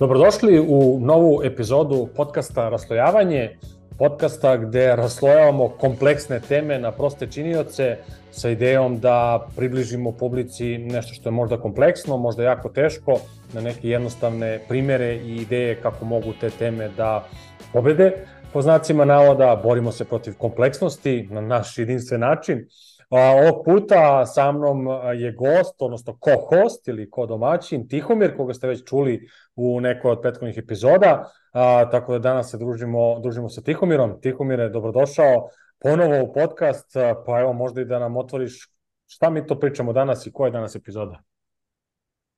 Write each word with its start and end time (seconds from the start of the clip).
Dobrodošli 0.00 0.60
u 0.60 0.98
novu 1.00 1.40
epizodu 1.44 2.08
podcasta 2.16 2.68
Raslojavanje, 2.68 3.56
podcasta 3.98 4.56
gde 4.56 4.96
raslojavamo 4.96 5.68
kompleksne 5.68 6.40
teme 6.40 6.78
na 6.78 6.92
proste 6.92 7.26
činioce 7.26 7.96
sa 8.30 8.50
idejom 8.50 8.98
da 9.00 9.46
približimo 9.56 10.12
publici 10.12 10.78
nešto 10.78 11.14
što 11.14 11.28
je 11.28 11.32
možda 11.32 11.60
kompleksno, 11.60 12.16
možda 12.16 12.42
jako 12.42 12.68
teško, 12.68 13.18
na 13.52 13.60
neke 13.60 13.88
jednostavne 13.88 14.60
primere 14.68 15.16
i 15.16 15.36
ideje 15.36 15.74
kako 15.82 16.04
mogu 16.04 16.32
te 16.40 16.50
teme 16.50 16.88
da 16.96 17.24
pobede. 17.72 18.12
Po 18.52 18.62
znacima 18.62 19.04
navoda 19.04 19.60
borimo 19.62 19.92
se 19.92 20.04
protiv 20.04 20.34
kompleksnosti 20.38 21.28
na 21.30 21.40
naš 21.40 21.78
jedinstven 21.78 22.20
način. 22.20 22.68
Ovog 23.10 23.64
puta 23.64 24.26
sa 24.26 24.52
mnom 24.52 24.86
je 25.14 25.32
gost, 25.32 25.74
odnosno 25.78 26.16
ko-host 26.18 26.88
ili 26.88 27.10
ko-domaćin, 27.10 27.88
Tihomir, 27.88 28.36
koga 28.36 28.54
ste 28.54 28.68
već 28.68 28.84
čuli 28.88 29.28
u 29.56 29.80
nekoj 29.80 30.10
od 30.10 30.20
prethodnih 30.22 30.58
epizoda, 30.58 31.30
a, 31.52 31.90
tako 31.90 32.12
da 32.12 32.18
danas 32.18 32.50
se 32.50 32.58
družimo, 32.58 33.20
družimo 33.20 33.48
sa 33.48 33.62
Tihomirom. 33.62 34.20
Tihomire, 34.20 34.68
dobrodošao 34.68 35.48
ponovo 35.78 36.22
u 36.22 36.32
podcast, 36.32 36.92
pa 37.26 37.40
evo 37.40 37.52
možda 37.52 37.80
i 37.80 37.84
da 37.84 37.98
nam 37.98 38.16
otvoriš 38.16 38.70
šta 39.06 39.30
mi 39.30 39.46
to 39.46 39.60
pričamo 39.60 39.92
danas 39.92 40.26
i 40.26 40.32
koja 40.32 40.48
je 40.48 40.52
danas 40.52 40.74
epizoda? 40.74 41.22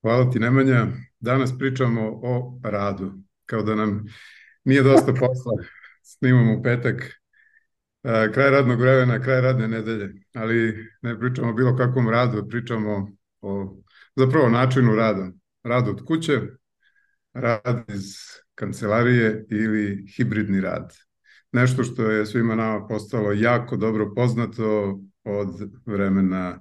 Hvala 0.02 0.30
ti 0.30 0.38
Nemanja. 0.38 0.86
Danas 1.20 1.58
pričamo 1.58 2.20
o 2.22 2.58
radu. 2.64 3.12
Kao 3.46 3.62
da 3.62 3.74
nam 3.74 4.04
nije 4.64 4.82
dosta 4.82 5.12
posla. 5.12 5.52
Snimamo 6.02 6.62
petak, 6.62 7.21
kraj 8.02 8.50
radnog 8.50 8.80
vremena, 8.80 9.22
kraj 9.22 9.40
radne 9.40 9.68
nedelje, 9.68 10.12
ali 10.34 10.88
ne 11.02 11.18
pričamo 11.20 11.50
o 11.50 11.54
bilo 11.54 11.76
kakvom 11.76 12.08
radu, 12.08 12.48
pričamo 12.48 13.08
o 13.40 13.76
zapravo 14.16 14.48
načinu 14.48 14.94
rada. 14.94 15.30
Rad 15.62 15.88
od 15.88 16.04
kuće, 16.04 16.40
rad 17.32 17.84
iz 17.88 18.14
kancelarije 18.54 19.46
ili 19.50 20.06
hibridni 20.16 20.60
rad. 20.60 20.92
Nešto 21.52 21.84
što 21.84 22.10
je 22.10 22.26
svima 22.26 22.54
nama 22.54 22.86
postalo 22.86 23.32
jako 23.32 23.76
dobro 23.76 24.14
poznato 24.14 24.98
od 25.24 25.70
vremena 25.86 26.60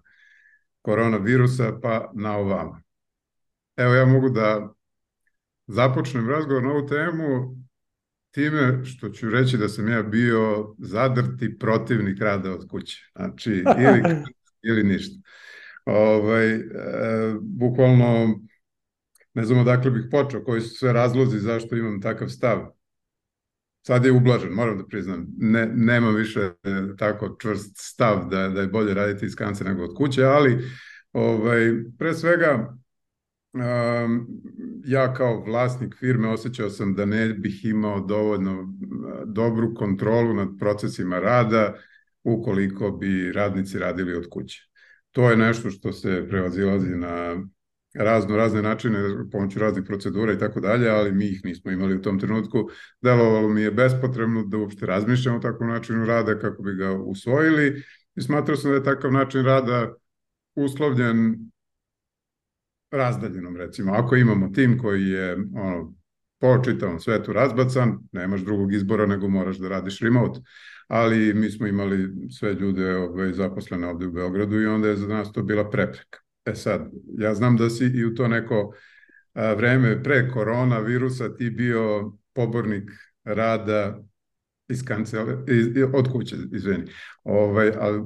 koronavirusa 0.81 1.79
pa 1.81 2.11
na 2.13 2.37
ovamo. 2.37 2.81
Evo 3.77 3.93
ja 3.93 4.05
mogu 4.05 4.29
da 4.29 4.73
započnem 5.67 6.29
razgovor 6.29 6.63
na 6.63 6.71
ovu 6.71 6.87
temu 6.87 7.55
time 8.31 8.85
što 8.85 9.09
ću 9.09 9.29
reći 9.29 9.57
da 9.57 9.69
sam 9.69 9.87
ja 9.87 10.03
bio 10.03 10.75
zadrti 10.79 11.57
protivnik 11.59 12.21
rada 12.21 12.51
od 12.51 12.67
kuće. 12.69 13.11
Znači, 13.15 13.51
ili, 13.77 14.01
ili 14.69 14.83
ništa. 14.83 15.15
Ovaj, 15.85 16.53
e, 16.55 16.61
bukvalno, 17.41 18.39
ne 19.33 19.43
znam 19.43 19.59
odakle 19.59 19.91
bih 19.91 20.03
počeo, 20.11 20.43
koji 20.43 20.61
su 20.61 20.75
sve 20.75 20.93
razlozi 20.93 21.39
zašto 21.39 21.75
imam 21.75 22.01
takav 22.01 22.27
stav. 22.27 22.65
Sad 23.87 24.05
je 24.05 24.11
ublažen, 24.11 24.53
moram 24.53 24.77
da 24.77 24.85
priznam. 24.85 25.27
Ne, 25.37 25.65
nemam 25.65 26.15
više 26.15 26.39
e, 26.39 26.53
tako 26.97 27.37
čvrst 27.41 27.71
stav 27.77 28.29
da, 28.29 28.49
da 28.49 28.61
je 28.61 28.67
bolje 28.67 28.93
raditi 28.93 29.25
iz 29.25 29.35
kance 29.35 29.63
nego 29.63 29.83
od 29.83 29.95
kuće, 29.97 30.23
ali 30.23 30.69
ovaj, 31.13 31.73
pre 31.97 32.13
svega 32.13 32.77
ja 34.85 35.13
kao 35.13 35.43
vlasnik 35.43 35.95
firme 35.95 36.29
osjećao 36.29 36.69
sam 36.69 36.95
da 36.95 37.05
ne 37.05 37.33
bih 37.33 37.65
imao 37.65 37.99
dovoljno 37.99 38.73
dobru 39.25 39.75
kontrolu 39.75 40.33
nad 40.33 40.49
procesima 40.59 41.19
rada 41.19 41.73
ukoliko 42.23 42.91
bi 42.91 43.31
radnici 43.31 43.79
radili 43.79 44.15
od 44.15 44.29
kuće. 44.29 44.61
To 45.11 45.29
je 45.29 45.37
nešto 45.37 45.69
što 45.69 45.93
se 45.93 46.25
prevazilazi 46.29 46.89
na 46.89 47.43
razno 47.93 48.37
razne 48.37 48.61
načine 48.61 48.99
pomoću 49.31 49.59
raznih 49.59 49.83
procedura 49.87 50.33
i 50.33 50.37
tako 50.37 50.59
dalje, 50.59 50.89
ali 50.89 51.11
mi 51.11 51.25
ih 51.25 51.41
nismo 51.43 51.71
imali 51.71 51.95
u 51.95 52.01
tom 52.01 52.19
trenutku. 52.19 52.69
Delovalo 53.01 53.49
mi 53.49 53.61
je 53.61 53.71
bespotrebno 53.71 54.43
da 54.43 54.57
uopšte 54.57 54.85
razmišljamo 54.85 55.37
o 55.37 55.41
takvom 55.41 55.69
načinu 55.69 56.05
rada 56.05 56.39
kako 56.39 56.63
bi 56.63 56.75
ga 56.75 56.91
usvojili 56.91 57.83
i 58.15 58.21
smatrao 58.21 58.57
sam 58.57 58.71
da 58.71 58.77
je 58.77 58.83
takav 58.83 59.11
način 59.11 59.43
rada 59.43 59.93
uslovljen 60.55 61.50
razdaljenom 62.91 63.57
recimo. 63.57 63.93
Ako 63.93 64.15
imamo 64.15 64.49
tim 64.49 64.77
koji 64.77 65.09
je 65.09 65.37
ono, 65.55 65.93
po 66.39 66.63
čitavom 66.63 66.99
svetu 66.99 67.33
razbacan, 67.33 67.99
nemaš 68.11 68.41
drugog 68.41 68.73
izbora 68.73 69.05
nego 69.05 69.27
moraš 69.27 69.57
da 69.57 69.69
radiš 69.69 69.99
remote. 69.99 70.39
Ali 70.87 71.33
mi 71.33 71.49
smo 71.49 71.67
imali 71.67 72.29
sve 72.39 72.53
ljude 72.53 72.95
ovaj, 72.95 73.33
zaposlene 73.33 73.87
ovde 73.87 74.05
u 74.05 74.11
Beogradu 74.11 74.61
i 74.61 74.65
onda 74.65 74.87
je 74.87 74.97
za 74.97 75.07
nas 75.07 75.31
to 75.31 75.43
bila 75.43 75.69
prepreka. 75.69 76.19
E 76.45 76.55
sad, 76.55 76.89
ja 77.17 77.33
znam 77.33 77.57
da 77.57 77.69
si 77.69 77.85
i 77.85 78.05
u 78.05 78.15
to 78.15 78.27
neko 78.27 78.73
a, 79.33 79.53
vreme 79.53 80.03
pre 80.03 80.29
korona 80.29 80.79
virusa 80.79 81.35
ti 81.35 81.49
bio 81.49 82.11
pobornik 82.33 82.91
rada 83.23 83.99
iz 84.67 84.83
kancele, 84.85 85.37
iz, 85.47 85.67
od 85.93 86.11
kuće, 86.11 86.35
izveni. 86.51 86.91
Ovaj, 87.23 87.71
ali, 87.79 88.01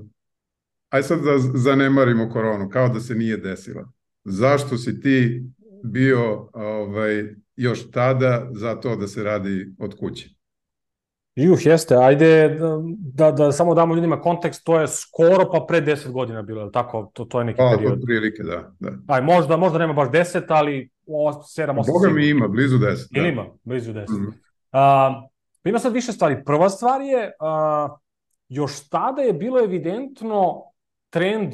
aj 0.89 1.03
sad 1.03 1.23
da 1.23 1.37
zanemarimo 1.37 2.29
koronu, 2.29 2.69
kao 2.69 2.89
da 2.89 2.99
se 2.99 3.15
nije 3.15 3.37
desila 3.37 3.94
zašto 4.25 4.77
si 4.77 5.01
ti 5.01 5.43
bio 5.83 6.49
ovaj, 6.53 7.23
još 7.55 7.91
tada 7.91 8.49
za 8.51 8.75
to 8.75 8.95
da 8.95 9.07
se 9.07 9.23
radi 9.23 9.75
od 9.79 9.99
kuće? 9.99 10.29
Juh, 11.35 11.65
jeste, 11.65 11.95
ajde 11.95 12.57
da, 12.97 13.31
da 13.31 13.51
samo 13.51 13.73
damo 13.73 13.95
ljudima 13.95 14.21
kontekst, 14.21 14.63
to 14.63 14.79
je 14.79 14.87
skoro 14.87 15.49
pa 15.51 15.65
pre 15.67 15.81
10 15.81 16.11
godina 16.11 16.41
bilo, 16.41 16.61
je 16.61 16.71
tako? 16.71 17.11
To, 17.13 17.25
to 17.25 17.39
je 17.39 17.45
neki 17.45 17.57
pa, 17.57 17.75
period. 17.77 17.99
Pa, 17.99 18.05
prilike, 18.05 18.43
da. 18.43 18.71
da. 18.79 18.91
Aj, 19.07 19.21
možda, 19.21 19.57
možda 19.57 19.79
nema 19.79 19.93
baš 19.93 20.09
10, 20.09 20.43
ali 20.47 20.89
7, 21.07 21.39
8. 21.57 21.91
Boga 21.93 22.09
mi 22.09 22.29
ima, 22.29 22.47
blizu 22.47 22.77
10. 22.77 23.21
Da. 23.21 23.27
Ima, 23.27 23.45
blizu 23.63 23.93
10. 23.93 24.09
Mm 24.09 24.13
-hmm. 24.13 24.27
uh, 24.27 25.29
ima 25.63 25.79
sad 25.79 25.93
više 25.93 26.11
stvari. 26.11 26.43
Prva 26.45 26.69
stvar 26.69 27.01
je, 27.01 27.31
uh, 27.39 27.97
još 28.49 28.89
tada 28.89 29.21
je 29.21 29.33
bilo 29.33 29.63
evidentno 29.63 30.63
trend 31.09 31.53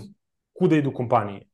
kuda 0.53 0.75
idu 0.75 0.93
kompanije. 0.93 1.50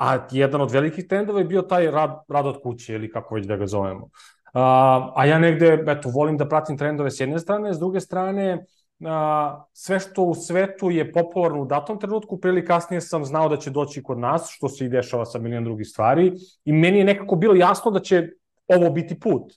A 0.00 0.18
jedan 0.30 0.60
od 0.60 0.70
velikih 0.70 1.04
trendova 1.08 1.38
je 1.38 1.44
bio 1.44 1.62
taj 1.62 1.90
rad, 1.90 2.22
rad 2.28 2.46
od 2.46 2.62
kuće 2.62 2.94
ili 2.94 3.10
kako 3.10 3.34
već 3.34 3.46
da 3.46 3.56
ga 3.56 3.66
zovemo. 3.66 4.08
A, 4.54 5.12
a 5.16 5.26
ja 5.26 5.38
negde, 5.38 5.84
eto, 5.86 6.08
volim 6.08 6.36
da 6.36 6.48
pratim 6.48 6.78
trendove 6.78 7.10
s 7.10 7.20
jedne 7.20 7.38
strane, 7.38 7.74
s 7.74 7.78
druge 7.78 8.00
strane, 8.00 8.64
a, 9.04 9.64
sve 9.72 10.00
što 10.00 10.22
u 10.22 10.34
svetu 10.34 10.90
je 10.90 11.12
popularno 11.12 11.60
u 11.62 11.66
datom 11.66 12.00
trenutku, 12.00 12.40
prili 12.40 12.64
kasnije 12.64 13.00
sam 13.00 13.24
znao 13.24 13.48
da 13.48 13.56
će 13.56 13.70
doći 13.70 14.02
kod 14.02 14.18
nas, 14.18 14.48
što 14.50 14.68
se 14.68 14.84
i 14.84 14.88
dešava 14.88 15.24
sa 15.24 15.38
milion 15.38 15.64
drugih 15.64 15.88
stvari, 15.88 16.32
i 16.64 16.72
meni 16.72 16.98
je 16.98 17.04
nekako 17.04 17.36
bilo 17.36 17.54
jasno 17.54 17.90
da 17.90 18.00
će 18.00 18.28
ovo 18.68 18.90
biti 18.90 19.20
put. 19.20 19.52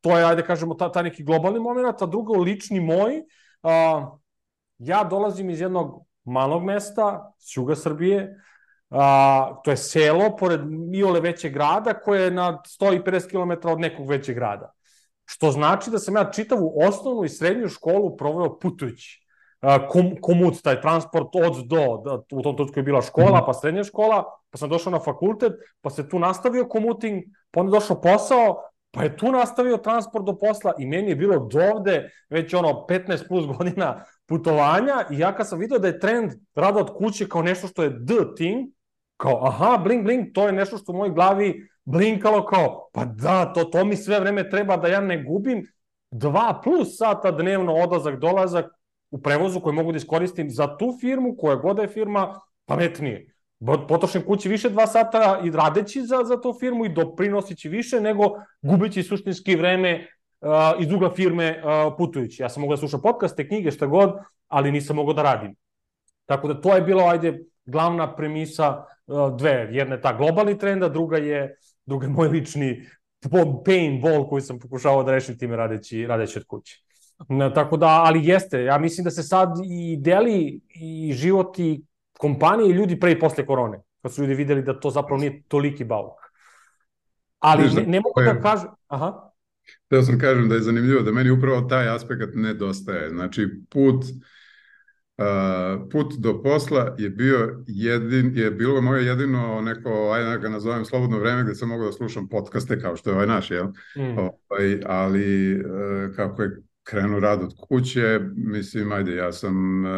To 0.00 0.18
je, 0.18 0.24
ajde 0.24 0.42
kažemo, 0.42 0.74
ta, 0.74 0.92
ta 0.92 1.02
neki 1.02 1.24
globalni 1.24 1.60
moment, 1.60 2.02
a 2.02 2.06
drugo, 2.06 2.42
lični 2.42 2.80
moj, 2.80 3.22
a, 3.62 4.10
ja 4.78 5.04
dolazim 5.04 5.50
iz 5.50 5.60
jednog 5.60 6.02
malog 6.24 6.64
mesta, 6.64 7.32
s 7.38 7.56
juga 7.56 7.76
Srbije, 7.76 8.34
a, 8.94 9.60
to 9.64 9.70
je 9.70 9.76
selo 9.76 10.36
pored 10.36 10.60
Miole 10.66 11.20
većeg 11.20 11.52
grada 11.52 11.94
koje 11.94 12.22
je 12.22 12.30
na 12.30 12.62
150 12.80 13.30
km 13.30 13.68
od 13.68 13.80
nekog 13.80 14.08
većeg 14.08 14.34
grada. 14.34 14.72
Što 15.24 15.50
znači 15.50 15.90
da 15.90 15.98
sam 15.98 16.16
ja 16.16 16.30
čitavu 16.30 16.72
osnovnu 16.88 17.24
i 17.24 17.28
srednju 17.28 17.68
školu 17.68 18.16
proveo 18.16 18.58
putujući. 18.58 19.20
Kom, 19.88 20.16
komut, 20.20 20.62
taj 20.62 20.80
transport 20.80 21.28
od 21.32 21.66
do, 21.66 22.02
da, 22.04 22.14
u 22.32 22.42
tom 22.42 22.56
trenutku 22.56 22.78
je 22.78 22.82
bila 22.82 23.02
škola, 23.02 23.38
mhm. 23.38 23.46
pa 23.46 23.52
srednja 23.52 23.84
škola, 23.84 24.24
pa 24.50 24.58
sam 24.58 24.68
došao 24.68 24.92
na 24.92 25.00
fakultet, 25.00 25.52
pa 25.80 25.90
se 25.90 26.08
tu 26.08 26.18
nastavio 26.18 26.68
komuting, 26.68 27.22
pa 27.50 27.60
onda 27.60 27.70
došao 27.70 28.00
posao, 28.00 28.62
pa 28.90 29.02
je 29.02 29.16
tu 29.16 29.32
nastavio 29.32 29.76
transport 29.76 30.24
do 30.24 30.38
posla 30.38 30.72
i 30.78 30.86
meni 30.86 31.08
je 31.08 31.16
bilo 31.16 31.38
dovde 31.38 32.10
već 32.30 32.54
ono 32.54 32.86
15 32.88 33.28
plus 33.28 33.46
godina 33.46 34.04
putovanja 34.26 35.04
i 35.10 35.18
ja 35.18 35.34
kad 35.34 35.48
sam 35.48 35.58
vidio 35.58 35.78
da 35.78 35.88
je 35.88 36.00
trend 36.00 36.32
rada 36.54 36.80
od 36.80 36.94
kuće 36.96 37.28
kao 37.28 37.42
nešto 37.42 37.66
što 37.66 37.82
je 37.82 37.90
the 37.90 38.34
thing, 38.36 38.74
kao, 39.16 39.46
aha, 39.46 39.78
blink, 39.84 40.04
blink, 40.04 40.34
to 40.34 40.46
je 40.46 40.52
nešto 40.52 40.78
što 40.78 40.92
u 40.92 40.96
mojoj 40.96 41.14
glavi 41.14 41.68
blinkalo 41.84 42.46
kao, 42.46 42.88
pa 42.92 43.04
da, 43.04 43.52
to, 43.52 43.64
to 43.64 43.84
mi 43.84 43.96
sve 43.96 44.20
vreme 44.20 44.50
treba 44.50 44.76
da 44.76 44.88
ja 44.88 45.00
ne 45.00 45.22
gubim 45.22 45.66
dva 46.10 46.60
plus 46.64 46.98
sata 46.98 47.30
dnevno 47.30 47.74
odlazak, 47.74 48.18
dolazak 48.20 48.66
u 49.10 49.22
prevozu 49.22 49.60
koji 49.60 49.74
mogu 49.74 49.92
da 49.92 49.96
iskoristim 49.96 50.50
za 50.50 50.76
tu 50.76 50.96
firmu, 51.00 51.36
koja 51.38 51.56
god 51.56 51.78
je 51.78 51.88
firma, 51.88 52.40
pametnije. 52.66 53.30
Potrošim 53.88 54.22
kući 54.22 54.48
više 54.48 54.70
dva 54.70 54.86
sata 54.86 55.40
i 55.44 55.50
radeći 55.50 56.02
za, 56.02 56.24
za 56.24 56.40
tu 56.40 56.54
firmu 56.60 56.84
i 56.84 56.88
doprinosići 56.88 57.68
više 57.68 58.00
nego 58.00 58.24
gubeći 58.62 59.02
suštinski 59.02 59.56
vreme 59.56 60.06
uh, 60.40 60.48
iz 60.78 60.92
ugla 60.92 61.10
firme 61.14 61.62
uh, 61.62 61.94
putujući. 61.98 62.42
Ja 62.42 62.48
sam 62.48 62.60
mogao 62.60 62.76
da 62.76 62.80
slušam 62.80 63.02
podcaste, 63.02 63.48
knjige, 63.48 63.70
šta 63.70 63.86
god, 63.86 64.14
ali 64.48 64.72
nisam 64.72 64.96
mogao 64.96 65.14
da 65.14 65.22
radim. 65.22 65.54
Tako 66.26 66.48
da 66.48 66.60
to 66.60 66.74
je 66.74 66.82
bilo, 66.82 67.04
ajde, 67.06 67.38
glavna 67.64 68.16
premisa 68.16 68.84
dve. 69.38 69.68
Jedna 69.70 69.94
je 69.94 70.00
ta 70.00 70.16
globalni 70.16 70.58
trend, 70.58 70.82
a 70.82 70.88
druga 70.88 71.16
je, 71.16 71.56
druga 71.86 72.06
je 72.06 72.12
moj 72.12 72.28
lični 72.28 72.86
pain 73.64 74.00
ball 74.02 74.28
koji 74.28 74.42
sam 74.42 74.58
pokušavao 74.58 75.02
da 75.02 75.12
rešim 75.12 75.38
time 75.38 75.56
radeći, 75.56 76.06
radeći 76.06 76.38
od 76.38 76.44
kuće. 76.44 76.80
Tako 77.54 77.76
da, 77.76 77.86
ali 77.86 78.26
jeste, 78.26 78.64
ja 78.64 78.78
mislim 78.78 79.04
da 79.04 79.10
se 79.10 79.22
sad 79.22 79.48
i 79.64 79.96
deli 80.00 80.60
i 80.74 81.12
život 81.12 81.58
i 81.58 81.82
kompanije 82.18 82.70
i 82.70 82.72
ljudi 82.72 83.00
pre 83.00 83.12
i 83.12 83.18
posle 83.18 83.46
korone, 83.46 83.80
kad 84.02 84.12
su 84.12 84.22
ljudi 84.22 84.34
videli 84.34 84.62
da 84.62 84.80
to 84.80 84.90
zapravo 84.90 85.20
nije 85.20 85.42
toliki 85.48 85.84
bauk. 85.84 86.18
Ali 87.38 87.70
ne, 87.74 87.82
ne 87.86 88.00
mogu 88.00 88.20
da 88.24 88.40
kažem... 88.40 88.68
Aha. 88.86 89.30
Teo 89.88 90.02
sam 90.02 90.18
kažem 90.18 90.48
da 90.48 90.54
je 90.54 90.60
zanimljivo 90.60 91.02
da 91.02 91.12
meni 91.12 91.30
upravo 91.30 91.60
taj 91.60 91.88
aspekt 91.88 92.34
nedostaje. 92.34 93.10
Znači, 93.10 93.48
put 93.70 94.04
Uh, 95.18 95.88
put 95.90 96.14
do 96.18 96.42
posla 96.42 96.94
je 96.98 97.10
bio 97.10 97.64
jedin, 97.66 98.32
je 98.36 98.50
bilo 98.50 98.80
moje 98.80 99.06
jedino 99.06 99.60
neko, 99.60 100.10
ajde 100.14 100.30
da 100.30 100.36
ga 100.36 100.48
nazovem 100.48 100.84
slobodno 100.84 101.18
vreme 101.18 101.42
gde 101.44 101.54
sam 101.54 101.68
mogao 101.68 101.86
da 101.86 101.92
slušam 101.92 102.28
podcaste 102.28 102.80
kao 102.80 102.96
što 102.96 103.10
je 103.10 103.14
ovaj 103.14 103.26
naš, 103.26 103.50
jel? 103.50 103.66
Mm. 103.96 104.18
Ovaj, 104.18 104.80
ali 104.86 105.54
uh, 105.60 106.16
kako 106.16 106.42
je 106.42 106.62
krenuo 106.82 107.20
rad 107.20 107.42
od 107.42 107.54
kuće, 107.68 108.20
mislim, 108.36 108.92
ajde, 108.92 109.16
ja 109.16 109.32
sam 109.32 109.84
uh, 109.84 109.90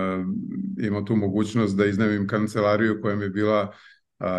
imao 0.78 1.02
tu 1.02 1.16
mogućnost 1.16 1.76
da 1.76 1.86
iznemim 1.86 2.26
kancelariju 2.26 3.00
koja 3.02 3.16
mi 3.16 3.24
je 3.24 3.30
bila 3.30 3.72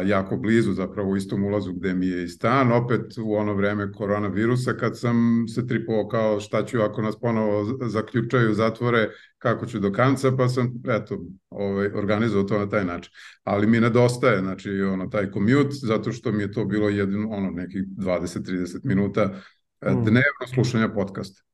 jako 0.05 0.37
blizu, 0.37 0.73
zapravo 0.73 1.09
u 1.09 1.17
istom 1.17 1.43
ulazu 1.43 1.73
gde 1.73 1.93
mi 1.93 2.07
je 2.07 2.23
i 2.23 2.27
stan, 2.27 2.71
opet 2.71 3.17
u 3.17 3.35
ono 3.35 3.53
vreme 3.53 3.91
koronavirusa 3.91 4.73
kad 4.73 4.99
sam 4.99 5.45
se 5.47 5.67
tripovao 5.67 6.07
kao 6.07 6.39
šta 6.39 6.65
ću 6.65 6.81
ako 6.81 7.01
nas 7.01 7.19
ponovo 7.19 7.65
zaključaju, 7.81 8.53
zatvore, 8.53 9.09
kako 9.37 9.65
ću 9.65 9.79
do 9.79 9.91
kanca, 9.91 10.31
pa 10.37 10.49
sam 10.49 10.73
eto, 10.87 11.25
ovaj, 11.49 11.87
organizovao 11.87 12.47
to 12.47 12.59
na 12.59 12.69
taj 12.69 12.85
način. 12.85 13.13
Ali 13.43 13.67
mi 13.67 13.79
nedostaje, 13.79 14.39
znači, 14.39 14.81
ono, 14.81 15.07
taj 15.07 15.31
commute, 15.31 15.69
zato 15.71 16.11
što 16.11 16.31
mi 16.31 16.43
je 16.43 16.51
to 16.51 16.65
bilo 16.65 16.89
jedino, 16.89 17.29
ono, 17.29 17.51
nekih 17.51 17.83
20-30 17.97 18.79
minuta 18.83 19.25
mm. 19.25 20.03
dnevno 20.03 20.47
slušanja 20.53 20.89
podcasta. 20.89 21.46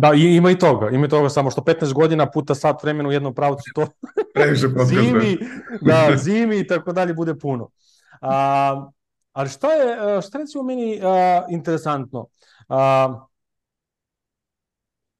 Da, 0.00 0.14
i, 0.14 0.36
ima 0.36 0.50
i 0.50 0.58
toga, 0.58 0.90
ima 0.90 1.06
i 1.06 1.08
toga, 1.08 1.28
samo 1.28 1.50
što 1.50 1.60
15 1.60 1.92
godina 1.92 2.30
puta 2.30 2.54
sat 2.54 2.82
vremena 2.82 3.08
u 3.08 3.12
jednom 3.12 3.34
pravcu, 3.34 3.70
to 3.74 3.86
Previše 4.34 4.66
zimi, 4.86 5.38
da, 5.80 6.16
zimi 6.24 6.58
i 6.58 6.66
tako 6.66 6.92
dalje 6.92 7.14
bude 7.14 7.38
puno. 7.38 7.70
A, 8.20 8.90
ali 9.32 9.48
šta 9.48 9.72
je, 9.72 10.22
šta 10.22 10.38
recimo 10.38 10.62
meni 10.62 11.00
a, 11.02 11.46
interesantno? 11.50 12.26
A, 12.68 13.26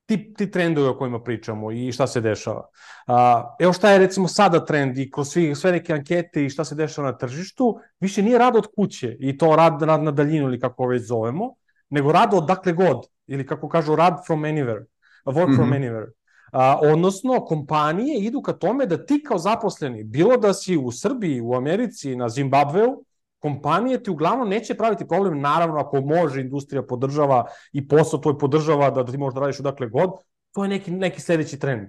ti, 0.07 0.35
ti 0.35 0.51
trendovi 0.51 0.89
o 0.89 0.99
kojima 0.99 1.23
pričamo 1.23 1.73
i 1.73 1.93
šta 1.93 2.07
se 2.07 2.21
dešava. 2.21 2.69
A, 3.07 3.57
evo 3.61 3.73
šta 3.73 3.91
je 3.91 3.99
recimo 3.99 4.29
sada 4.29 4.65
trend 4.65 4.99
i 4.99 5.11
kroz 5.11 5.29
svi, 5.29 5.55
sve 5.55 5.73
neke 5.73 5.93
ankete 5.93 6.45
i 6.45 6.51
šta 6.51 6.65
se 6.65 6.75
dešava 6.75 7.11
na 7.11 7.19
tržištu, 7.19 7.79
više 8.01 8.23
nije 8.23 8.39
rad 8.39 8.57
od 8.57 8.67
kuće 8.77 9.17
i 9.21 9.39
to 9.39 9.57
rad, 9.57 9.83
rad 9.83 10.03
na 10.03 10.11
daljinu 10.11 10.49
ili 10.49 10.61
kako 10.61 10.87
već 10.87 11.03
zovemo, 11.03 11.55
nego 11.91 12.13
rad 12.13 12.35
od 12.35 12.47
dakle 12.47 12.73
god 12.73 13.07
ili 13.27 13.47
kako 13.47 13.69
kažu 13.69 13.97
rad 13.97 14.15
from 14.27 14.41
anywhere, 14.41 14.85
work 15.25 15.49
mm 15.49 15.53
-hmm. 15.53 15.57
from 15.57 15.71
anywhere. 15.71 16.11
A, 16.53 16.81
odnosno, 16.83 17.45
kompanije 17.45 18.19
idu 18.19 18.43
ka 18.43 18.53
tome 18.53 18.87
da 18.87 19.07
ti 19.07 19.23
kao 19.23 19.39
zaposleni, 19.39 20.05
bilo 20.05 20.37
da 20.37 20.55
si 20.55 20.77
u 20.77 20.93
Srbiji, 20.93 21.41
u 21.41 21.55
Americi, 21.55 22.17
na 22.17 22.29
Zimbabveu, 22.29 23.05
kompanije 23.39 24.03
ti 24.03 24.11
uglavnom 24.11 24.49
neće 24.49 24.75
praviti 24.75 25.09
problem, 25.09 25.41
naravno 25.41 25.81
ako 25.81 26.01
može 26.01 26.41
industrija 26.41 26.83
podržava 26.83 27.45
i 27.73 27.89
posao 27.89 28.21
tvoj 28.21 28.39
podržava 28.39 28.91
da, 28.91 29.03
da 29.03 29.13
ti 29.13 29.19
možeš 29.19 29.35
da 29.35 29.41
radiš 29.41 29.61
odakle 29.61 29.89
god, 29.89 30.11
to 30.53 30.65
je 30.65 30.69
neki, 30.69 30.91
neki 30.91 31.21
sledeći 31.21 31.59
trend. 31.59 31.89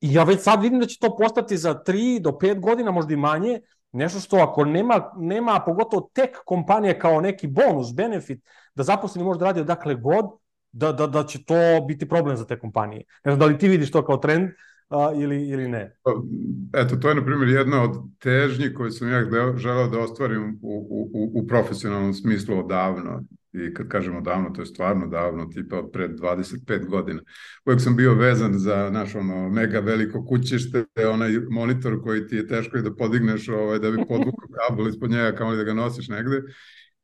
I 0.00 0.14
ja 0.14 0.24
već 0.24 0.40
sad 0.40 0.62
vidim 0.62 0.80
da 0.80 0.86
će 0.86 0.98
to 1.00 1.16
postati 1.16 1.56
za 1.56 1.82
3 1.86 2.20
do 2.20 2.30
5 2.30 2.60
godina, 2.60 2.90
možda 2.90 3.14
i 3.14 3.16
manje, 3.16 3.60
nešto 3.92 4.20
što 4.20 4.36
ako 4.36 4.64
nema, 4.64 5.12
nema 5.16 5.62
pogotovo 5.66 6.10
tek 6.12 6.36
kompanije 6.44 6.98
kao 6.98 7.20
neki 7.20 7.46
bonus, 7.46 7.94
benefit, 7.94 8.44
da 8.76 8.82
zaposleni 8.82 9.24
može 9.24 9.38
da 9.38 9.44
radi 9.44 9.60
odakle 9.60 9.94
god, 9.94 10.24
da, 10.72 10.92
da, 10.92 11.06
da 11.06 11.24
će 11.24 11.44
to 11.44 11.84
biti 11.88 12.08
problem 12.08 12.36
za 12.36 12.46
te 12.46 12.58
kompanije. 12.58 13.04
Ne 13.24 13.32
znam 13.32 13.38
da 13.38 13.46
li 13.46 13.58
ti 13.58 13.68
vidiš 13.68 13.90
to 13.90 14.04
kao 14.04 14.16
trend 14.16 14.50
a, 14.88 15.12
ili, 15.14 15.48
ili 15.48 15.68
ne? 15.68 15.96
Pa, 16.02 16.10
eto, 16.80 16.96
to 16.96 17.08
je, 17.08 17.14
na 17.14 17.24
primjer, 17.24 17.48
jedna 17.48 17.82
od 17.82 17.96
težnji 18.18 18.74
koje 18.74 18.90
sam 18.90 19.08
ja 19.08 19.24
želeo 19.56 19.88
da 19.88 20.00
ostvarim 20.00 20.58
u, 20.62 20.86
u, 20.90 21.40
u 21.42 21.46
profesionalnom 21.46 22.14
smislu 22.14 22.58
odavno. 22.58 23.22
I 23.52 23.74
kad 23.74 23.88
kažemo 23.88 24.20
davno, 24.20 24.50
to 24.50 24.62
je 24.62 24.66
stvarno 24.66 25.06
davno, 25.06 25.46
tipa 25.46 25.78
od 25.78 25.90
pred 25.92 26.10
25 26.10 26.88
godina. 26.88 27.20
Uvijek 27.66 27.80
sam 27.80 27.96
bio 27.96 28.14
vezan 28.14 28.58
za 28.58 28.90
naš 28.90 29.14
ono 29.14 29.48
mega 29.48 29.80
veliko 29.80 30.24
kućište, 30.24 30.84
onaj 31.12 31.30
monitor 31.50 32.02
koji 32.02 32.26
ti 32.26 32.36
je 32.36 32.46
teško 32.46 32.78
i 32.78 32.82
da 32.82 32.94
podigneš 32.94 33.48
ovaj, 33.48 33.78
da 33.78 33.90
bi 33.90 33.96
podvukao 33.96 34.48
kabel 34.68 34.88
ispod 34.88 35.10
njega 35.10 35.36
kao 35.36 35.50
li 35.50 35.56
da 35.56 35.64
ga 35.64 35.74
nosiš 35.74 36.08
negde 36.08 36.42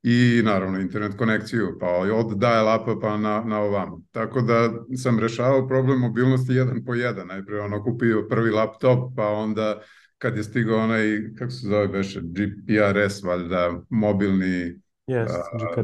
i 0.02 0.42
naravno 0.44 0.80
internet 0.80 1.16
konekciju, 1.18 1.76
pa 1.80 1.86
od 1.88 2.38
dial-upa 2.38 3.00
pa 3.00 3.16
na, 3.16 3.44
na 3.46 3.60
ovamo. 3.60 4.02
Tako 4.10 4.40
da 4.40 4.70
sam 4.96 5.18
rešavao 5.18 5.68
problem 5.68 6.00
mobilnosti 6.00 6.52
jedan 6.52 6.84
po 6.84 6.94
jedan. 6.94 7.26
Najpre 7.26 7.60
ono 7.60 7.84
kupio 7.84 8.26
prvi 8.30 8.50
laptop, 8.50 9.16
pa 9.16 9.28
onda 9.28 9.80
kad 10.18 10.36
je 10.36 10.42
stigao 10.42 10.78
onaj, 10.78 11.34
kako 11.38 11.50
se 11.50 11.66
zove 11.66 11.88
beše, 11.88 12.20
GPRS, 12.20 13.22
valjda, 13.22 13.80
mobilni 13.90 14.80
yes, 15.06 15.28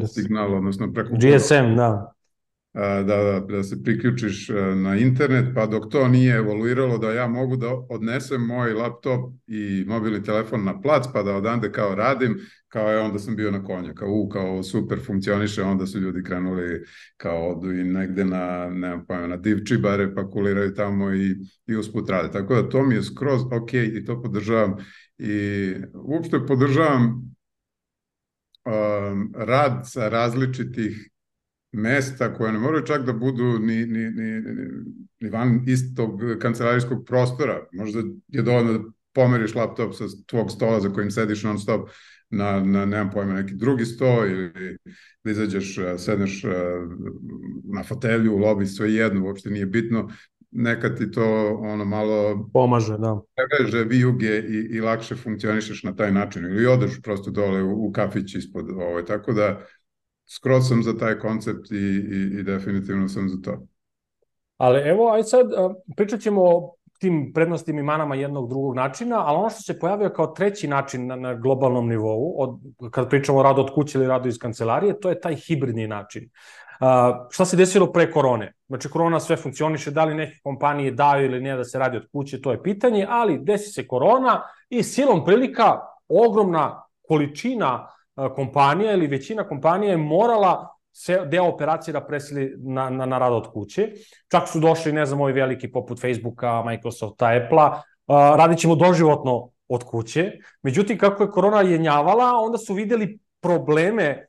a, 0.03 0.06
signal, 0.06 0.55
odnosno 0.55 0.93
preko... 0.93 1.11
GSM, 1.15 1.76
da 1.76 2.18
da, 2.79 3.41
da, 3.49 3.63
se 3.63 3.83
priključiš 3.83 4.49
na 4.77 4.97
internet, 4.97 5.55
pa 5.55 5.67
dok 5.67 5.93
to 5.93 6.09
nije 6.09 6.37
evoluiralo 6.37 6.99
da 6.99 7.13
ja 7.13 7.27
mogu 7.27 7.57
da 7.57 7.75
odnesem 7.89 8.47
moj 8.47 8.73
laptop 8.73 9.33
i 9.47 9.85
mobilni 9.87 10.23
telefon 10.23 10.65
na 10.65 10.81
plac, 10.81 11.05
pa 11.13 11.23
da 11.23 11.37
odande 11.37 11.73
kao 11.73 11.95
radim, 11.95 12.39
kao 12.69 12.91
je 12.91 12.99
onda 12.99 13.19
sam 13.19 13.37
bio 13.37 13.51
na 13.51 13.65
konju, 13.65 13.95
kao 13.95 14.09
u, 14.09 14.29
kao 14.29 14.63
super 14.63 14.99
funkcioniše, 15.07 15.63
onda 15.63 15.87
su 15.87 16.01
ljudi 16.01 16.23
krenuli 16.23 16.85
kao 17.17 17.49
odu 17.49 17.73
i 17.73 17.85
negde 17.85 18.25
na, 18.25 18.69
nemam 18.71 19.07
pojma, 19.07 19.27
na 19.27 19.37
divčibare, 19.37 20.15
pa 20.15 20.31
kuliraju 20.31 20.75
tamo 20.75 21.15
i, 21.15 21.37
i 21.67 21.77
usput 21.77 22.11
rade. 22.11 22.33
Tako 22.33 22.55
da 22.55 22.69
to 22.69 22.83
mi 22.83 22.95
je 22.95 23.03
skroz 23.03 23.43
ok 23.43 23.75
i 23.75 24.05
to 24.05 24.23
podržavam 24.23 24.77
i 25.19 25.75
uopšte 25.95 26.47
podržavam 26.47 27.35
um, 28.65 29.33
rad 29.37 29.81
sa 29.85 30.09
različitih 30.09 31.11
mesta 31.73 32.35
koje 32.35 32.53
ne 32.53 32.59
moraju 32.59 32.87
čak 32.87 33.05
da 33.05 33.12
budu 33.12 33.59
ni, 33.59 33.87
ni, 33.87 34.11
ni, 34.11 34.43
ni 35.20 35.31
van 35.31 35.62
istog 35.67 36.20
kancelarijskog 36.41 37.05
prostora. 37.06 37.67
Možda 37.73 38.03
je 38.29 38.43
dovoljno 38.43 38.73
da 38.73 38.85
pomeriš 39.12 39.55
laptop 39.55 39.94
sa 39.94 40.05
tvog 40.26 40.50
stola 40.50 40.81
za 40.81 40.93
kojim 40.93 41.11
sediš 41.11 41.43
non 41.43 41.59
stop 41.59 41.88
na, 42.31 42.61
na 42.61 42.85
nemam 42.85 43.11
pojma, 43.11 43.32
neki 43.32 43.55
drugi 43.55 43.85
sto 43.85 44.26
ili 44.26 44.76
da 45.25 45.31
izađeš, 45.31 45.79
sedneš 45.99 46.43
na 47.65 47.82
fotelju, 47.82 48.35
u 48.35 48.38
lobi, 48.38 48.67
sve 48.67 48.94
jedno, 48.94 49.25
uopšte 49.25 49.50
nije 49.50 49.67
bitno, 49.67 50.11
nekad 50.50 50.99
ti 50.99 51.11
to 51.11 51.59
ono 51.61 51.85
malo 51.85 52.49
pomaže, 52.53 52.99
da. 52.99 53.20
Preveže 53.37 53.85
vijuge 53.85 54.38
i, 54.38 54.76
i 54.76 54.81
lakše 54.81 55.17
funkcionišeš 55.17 55.82
na 55.82 55.97
taj 55.97 56.12
način 56.12 56.44
ili 56.44 56.67
odeš 56.67 57.03
prosto 57.03 57.31
dole 57.31 57.62
u, 57.62 57.88
u 57.88 57.93
kafić 57.93 58.35
ispod 58.35 58.70
ovaj, 58.70 59.05
tako 59.05 59.32
da 59.32 59.67
skroz 60.29 60.69
sam 60.69 60.82
za 60.82 60.99
taj 60.99 61.19
koncept 61.19 61.70
i, 61.70 61.75
i, 61.77 62.39
i 62.41 62.43
definitivno 62.43 63.08
sam 63.08 63.29
za 63.29 63.37
to. 63.44 63.67
Ali 64.56 64.79
evo, 64.79 65.13
aj 65.13 65.23
sad 65.23 65.47
pričat 65.97 66.20
ćemo 66.20 66.43
o 66.44 66.75
tim 66.99 67.32
prednostima 67.35 67.81
i 67.81 67.82
manama 67.82 68.15
jednog 68.15 68.49
drugog 68.49 68.75
načina, 68.75 69.27
ali 69.27 69.39
ono 69.39 69.51
što 69.51 69.63
se 69.63 69.79
pojavio 69.79 70.11
kao 70.11 70.27
treći 70.27 70.69
način 70.69 71.06
na, 71.06 71.17
na 71.17 71.35
globalnom 71.35 71.89
nivou, 71.89 72.35
od, 72.39 72.58
kad 72.91 73.08
pričamo 73.08 73.39
o 73.39 73.43
radu 73.43 73.61
od 73.61 73.75
kuće 73.75 73.99
ili 73.99 74.06
radu 74.06 74.29
iz 74.29 74.39
kancelarije, 74.39 75.01
to 75.01 75.08
je 75.08 75.20
taj 75.20 75.35
hibridni 75.35 75.87
način. 75.87 76.31
Uh, 76.81 76.87
šta 77.31 77.44
se 77.44 77.56
desilo 77.56 77.93
pre 77.93 78.11
korone? 78.11 78.53
Znači, 78.67 78.89
korona 78.89 79.20
sve 79.20 79.37
funkcioniše, 79.37 79.91
da 79.91 80.05
li 80.05 80.15
neke 80.15 80.39
kompanije 80.43 80.91
daju 80.91 81.25
ili 81.25 81.41
ne 81.41 81.56
da 81.56 81.65
se 81.65 81.79
radi 81.79 81.97
od 81.97 82.06
kuće, 82.13 82.43
to 82.43 82.53
je 82.53 82.63
pitanje, 82.63 83.06
ali 83.08 83.39
desi 83.39 83.73
se 83.73 83.87
korona 83.87 84.43
i 84.70 84.82
silom 84.82 85.25
prilika 85.25 85.81
ogromna 86.08 86.82
količina 87.08 87.89
kompanija 88.34 88.93
ili 88.93 89.06
većina 89.06 89.48
kompanija 89.48 89.91
je 89.91 89.96
morala 89.96 90.79
se 90.93 91.19
deo 91.27 91.44
operacije 91.44 91.93
da 91.93 92.01
presili 92.06 92.55
na, 92.58 92.91
na, 92.91 93.06
na 93.06 93.19
rad 93.19 93.32
od 93.32 93.53
kuće. 93.53 93.91
Čak 94.29 94.48
su 94.48 94.60
došli, 94.60 94.93
ne 94.93 95.06
znam, 95.06 95.20
ovi 95.20 95.32
veliki 95.32 95.72
poput 95.72 96.01
Facebooka, 96.01 96.63
Microsofta, 96.67 97.27
Apple-a, 97.27 97.82
radit 98.37 98.58
ćemo 98.58 98.75
doživotno 98.75 99.51
od 99.69 99.84
kuće. 99.84 100.32
Međutim, 100.63 100.98
kako 100.98 101.22
je 101.22 101.31
korona 101.31 101.60
jenjavala, 101.60 102.32
onda 102.41 102.58
su 102.58 102.75
videli 102.75 103.19
probleme 103.41 104.29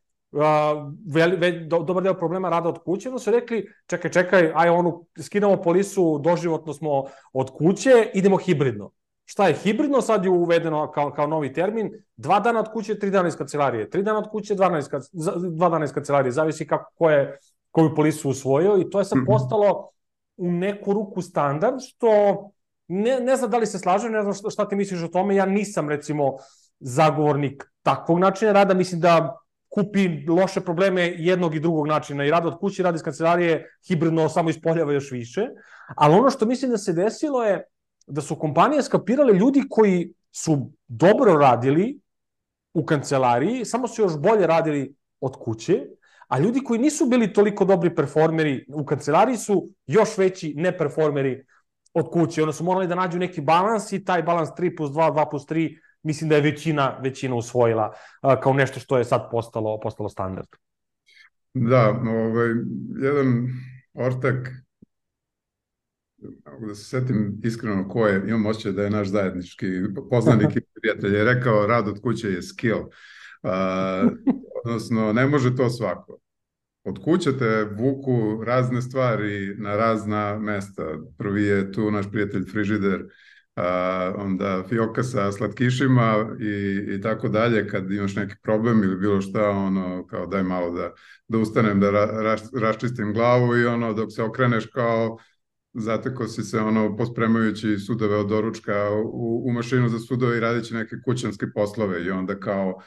veli, 1.13 1.35
ve, 1.35 1.51
do, 1.51 1.79
dobar 1.79 2.03
deo 2.03 2.13
problema 2.13 2.49
rada 2.49 2.69
od 2.69 2.83
kuće, 2.83 3.09
onda 3.09 3.19
su 3.19 3.31
rekli, 3.31 3.65
čekaj, 3.87 4.11
čekaj, 4.11 4.51
aj 4.55 4.69
onu, 4.69 5.05
skidamo 5.21 5.61
polisu, 5.61 6.19
doživotno 6.23 6.73
smo 6.73 7.03
od 7.33 7.49
kuće, 7.57 8.11
idemo 8.13 8.37
hibridno. 8.37 8.91
Šta 9.29 9.47
je 9.47 9.53
hibridno, 9.53 10.01
sad 10.01 10.23
je 10.25 10.29
uvedeno 10.29 10.91
kao, 10.91 11.11
kao 11.11 11.27
novi 11.27 11.53
termin, 11.53 11.91
dva 12.17 12.39
dana 12.39 12.59
od 12.59 12.71
kuće, 12.73 12.99
tri 12.99 13.11
dana 13.11 13.27
iz 13.27 13.35
kancelarije, 13.37 13.89
tri 13.89 14.03
dana 14.03 14.19
od 14.19 14.29
kuće, 14.31 14.55
dva 14.55 14.69
dana 14.69 14.79
iz, 14.79 14.87
dva 15.51 15.69
dana 15.69 15.85
iz 15.85 15.93
kancelarije, 15.93 16.31
zavisi 16.31 16.67
kako, 16.67 16.91
ko 16.97 17.09
je, 17.09 17.37
koju 17.71 17.95
polisu 17.95 18.29
usvojio 18.29 18.79
i 18.81 18.89
to 18.89 18.99
je 18.99 19.05
sad 19.05 19.17
mhm. 19.17 19.25
postalo 19.25 19.89
u 20.37 20.51
neku 20.51 20.93
ruku 20.93 21.21
standard, 21.21 21.75
što 21.81 22.09
ne, 22.87 23.19
ne 23.19 23.35
znam 23.35 23.51
da 23.51 23.57
li 23.57 23.65
se 23.65 23.79
slažem, 23.79 24.11
ne 24.11 24.21
znam 24.21 24.33
šta, 24.33 24.49
šta 24.49 24.67
ti 24.67 24.75
misliš 24.75 25.03
o 25.03 25.13
tome, 25.13 25.35
ja 25.35 25.45
nisam 25.45 25.89
recimo 25.89 26.37
zagovornik 26.79 27.69
takvog 27.83 28.19
načina 28.19 28.51
rada, 28.51 28.73
mislim 28.73 29.01
da 29.01 29.37
kupi 29.69 30.09
loše 30.29 30.61
probleme 30.61 31.13
jednog 31.17 31.55
i 31.55 31.59
drugog 31.59 31.87
načina. 31.87 32.25
I 32.25 32.31
rada 32.31 32.47
od 32.47 32.59
kuće, 32.59 32.83
rada 32.83 32.95
iz 32.95 33.03
kancelarije, 33.03 33.65
hibridno 33.87 34.29
samo 34.29 34.49
ispoljava 34.49 34.93
još 34.93 35.11
više, 35.11 35.47
ali 35.95 36.15
ono 36.15 36.29
što 36.29 36.45
mislim 36.45 36.71
da 36.71 36.77
se 36.77 36.93
desilo 36.93 37.43
je 37.43 37.67
da 38.09 38.21
su 38.21 38.35
kompanije 38.35 38.83
skapirale 38.83 39.33
ljudi 39.33 39.63
koji 39.69 40.13
su 40.31 40.71
dobro 40.87 41.33
radili 41.33 41.99
u 42.73 42.85
kancelariji, 42.85 43.65
samo 43.65 43.87
su 43.87 44.01
još 44.01 44.17
bolje 44.17 44.47
radili 44.47 44.95
od 45.21 45.35
kuće, 45.35 45.85
a 46.27 46.39
ljudi 46.39 46.63
koji 46.63 46.79
nisu 46.79 47.05
bili 47.05 47.33
toliko 47.33 47.65
dobri 47.65 47.95
performeri 47.95 48.65
u 48.73 48.85
kancelariji 48.85 49.37
su 49.37 49.69
još 49.87 50.17
veći 50.17 50.53
neperformeri 50.57 51.45
od 51.93 52.09
kuće. 52.11 52.41
Onda 52.41 52.53
su 52.53 52.63
morali 52.63 52.87
da 52.87 52.95
nađu 52.95 53.19
neki 53.19 53.41
balans 53.41 53.91
i 53.91 54.03
taj 54.03 54.23
balans 54.23 54.49
3 54.49 54.77
plus 54.77 54.91
2, 54.91 55.13
2 55.13 55.29
plus 55.29 55.45
3, 55.45 55.77
mislim 56.03 56.29
da 56.29 56.35
je 56.35 56.41
većina, 56.41 56.97
većina 57.01 57.35
usvojila 57.35 57.93
kao 58.41 58.53
nešto 58.53 58.79
što 58.79 58.97
je 58.97 59.05
sad 59.05 59.27
postalo, 59.31 59.79
postalo 59.79 60.09
standard. 60.09 60.47
Da, 61.53 62.01
ovaj, 62.07 62.49
jedan 63.01 63.47
ortak 63.93 64.49
mogu 66.51 66.67
da 66.67 66.75
se 66.75 66.83
setim 66.83 67.41
iskreno 67.43 67.89
ko 67.89 68.07
je, 68.07 68.23
imam 68.27 68.45
osjećaj 68.45 68.71
da 68.71 68.83
je 68.83 68.89
naš 68.89 69.07
zajednički 69.07 69.67
poznanik 70.09 70.55
i 70.55 70.61
prijatelj, 70.81 71.15
je 71.15 71.23
rekao 71.23 71.67
rad 71.67 71.87
od 71.87 72.01
kuće 72.01 72.31
je 72.31 72.41
skill. 72.41 72.79
Uh, 72.79 73.51
odnosno, 74.65 75.13
ne 75.13 75.27
može 75.27 75.55
to 75.55 75.69
svako. 75.69 76.19
Od 76.83 77.03
kuće 77.03 77.37
te 77.37 77.67
vuku 77.77 78.43
razne 78.43 78.81
stvari 78.81 79.55
na 79.57 79.75
razna 79.75 80.39
mesta. 80.39 80.83
Prvi 81.17 81.43
je 81.43 81.71
tu 81.71 81.91
naš 81.91 82.11
prijatelj 82.11 82.45
frižider, 82.45 83.03
a, 83.55 84.13
onda 84.17 84.63
fioka 84.69 85.03
sa 85.03 85.31
slatkišima 85.31 86.35
i, 86.39 86.85
i 86.95 87.01
tako 87.01 87.27
dalje, 87.27 87.67
kad 87.67 87.91
imaš 87.91 88.15
neki 88.15 88.35
problem 88.43 88.83
ili 88.83 88.95
bilo 88.95 89.21
šta, 89.21 89.49
ono, 89.49 90.07
kao 90.07 90.25
daj 90.27 90.43
malo 90.43 90.71
da, 90.71 90.93
da 91.27 91.37
ustanem, 91.37 91.79
da 91.79 91.91
ra, 91.91 92.05
raš, 92.05 92.41
raščistim 92.61 93.13
glavu 93.13 93.57
i 93.57 93.65
ono, 93.65 93.93
dok 93.93 94.11
se 94.11 94.23
okreneš 94.23 94.65
kao 94.65 95.17
zateko 95.73 96.27
si 96.27 96.43
se 96.43 96.59
ono 96.59 96.97
pospremajući 96.97 97.77
sudove 97.77 98.15
od 98.15 98.27
doručka 98.27 98.89
u, 99.05 99.43
u 99.45 99.51
mašinu 99.53 99.89
za 99.89 99.99
sudove 99.99 100.37
i 100.37 100.39
radići 100.39 100.73
neke 100.73 100.95
kućanske 101.05 101.45
poslove 101.55 102.05
i 102.05 102.09
onda 102.09 102.39
kao 102.39 102.81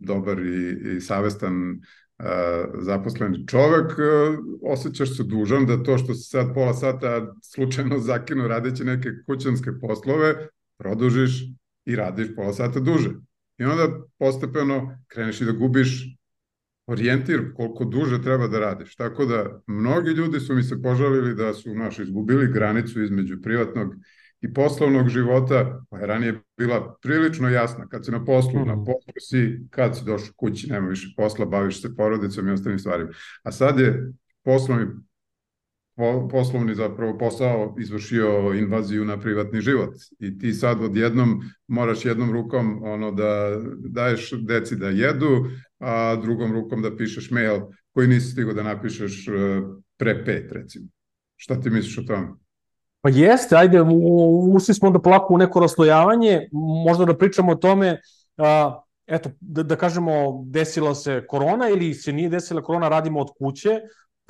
dobar 0.00 0.38
i, 0.38 0.96
i 0.96 1.00
savestan 1.00 1.70
uh, 1.72 2.26
zaposleni 2.78 3.46
čovek, 3.46 3.90
uh, 3.90 4.38
osjećaš 4.62 5.16
se 5.16 5.22
dužan 5.22 5.66
da 5.66 5.82
to 5.82 5.98
što 5.98 6.14
si 6.14 6.30
sad 6.30 6.54
pola 6.54 6.74
sata 6.74 7.34
slučajno 7.42 7.98
zakinu 7.98 8.48
radeći 8.48 8.84
neke 8.84 9.08
kućanske 9.26 9.70
poslove, 9.80 10.48
produžiš 10.78 11.42
i 11.84 11.96
radiš 11.96 12.34
pola 12.36 12.52
sata 12.52 12.80
duže. 12.80 13.10
I 13.58 13.64
onda 13.64 13.88
postepeno 14.18 14.98
kreneš 15.08 15.40
i 15.40 15.44
da 15.44 15.52
gubiš 15.52 16.19
orijentir 16.90 17.52
koliko 17.56 17.84
duže 17.84 18.22
treba 18.22 18.48
da 18.48 18.60
radiš. 18.60 18.96
Tako 18.96 19.24
da 19.24 19.60
mnogi 19.66 20.10
ljudi 20.10 20.40
su 20.40 20.54
mi 20.54 20.62
se 20.62 20.82
požalili 20.82 21.34
da 21.34 21.54
su 21.54 21.74
naš 21.74 21.98
izgubili 21.98 22.52
granicu 22.52 23.02
između 23.02 23.42
privatnog 23.42 23.94
i 24.40 24.54
poslovnog 24.54 25.08
života, 25.08 25.82
koja 25.90 26.00
je 26.00 26.06
ranije 26.06 26.40
bila 26.56 26.96
prilično 27.02 27.48
jasna. 27.48 27.88
Kad 27.88 28.04
si 28.04 28.10
na 28.10 28.24
poslu, 28.24 28.64
na 28.64 28.84
poslu 28.84 29.12
si, 29.20 29.60
kad 29.70 29.96
si 29.96 30.04
došao 30.04 30.34
kući, 30.36 30.70
nema 30.70 30.88
više 30.88 31.14
posla, 31.16 31.46
baviš 31.46 31.82
se 31.82 31.96
porodicom 31.96 32.48
i 32.48 32.52
ostalim 32.52 32.78
stvarima. 32.78 33.10
A 33.42 33.52
sad 33.52 33.80
je 33.80 34.12
poslovni 36.00 36.50
poslovni 36.50 36.74
zapravo 36.74 37.18
posao 37.18 37.74
izvršio 37.80 38.54
invaziju 38.58 39.04
na 39.04 39.20
privatni 39.20 39.60
život 39.60 39.94
i 40.18 40.38
ti 40.38 40.52
sad 40.52 40.82
odjednom 40.82 41.40
moraš 41.66 42.04
jednom 42.04 42.32
rukom 42.32 42.82
ono 42.82 43.10
da 43.10 43.56
daješ 43.78 44.32
deci 44.32 44.76
da 44.76 44.88
jedu, 44.88 45.46
a 45.78 46.16
drugom 46.16 46.52
rukom 46.52 46.82
da 46.82 46.96
pišeš 46.96 47.30
mail 47.30 47.60
koji 47.94 48.08
nisi 48.08 48.30
stigao 48.30 48.54
da 48.54 48.62
napišeš 48.62 49.28
e, 49.28 49.32
pre 49.96 50.24
pet 50.24 50.52
recimo. 50.52 50.86
Šta 51.36 51.60
ti 51.60 51.70
misliš 51.70 51.98
o 51.98 52.02
tome? 52.02 52.28
Pa 53.00 53.08
jeste, 53.08 53.56
ajde, 53.56 53.82
ušli 54.54 54.74
smo 54.74 54.90
da 54.90 54.98
polako 54.98 55.34
u 55.34 55.38
neko 55.38 55.60
raslojavanje, 55.60 56.48
možda 56.84 57.04
da 57.04 57.16
pričamo 57.16 57.52
o 57.52 57.54
tome, 57.54 58.00
a, 58.36 58.82
eto, 59.06 59.30
da, 59.40 59.62
da 59.62 59.76
kažemo, 59.76 60.44
desila 60.46 60.94
se 60.94 61.24
korona 61.28 61.68
ili 61.68 61.94
se 61.94 62.12
nije 62.12 62.28
desila 62.28 62.62
korona, 62.62 62.88
radimo 62.88 63.20
od 63.20 63.28
kuće, 63.38 63.80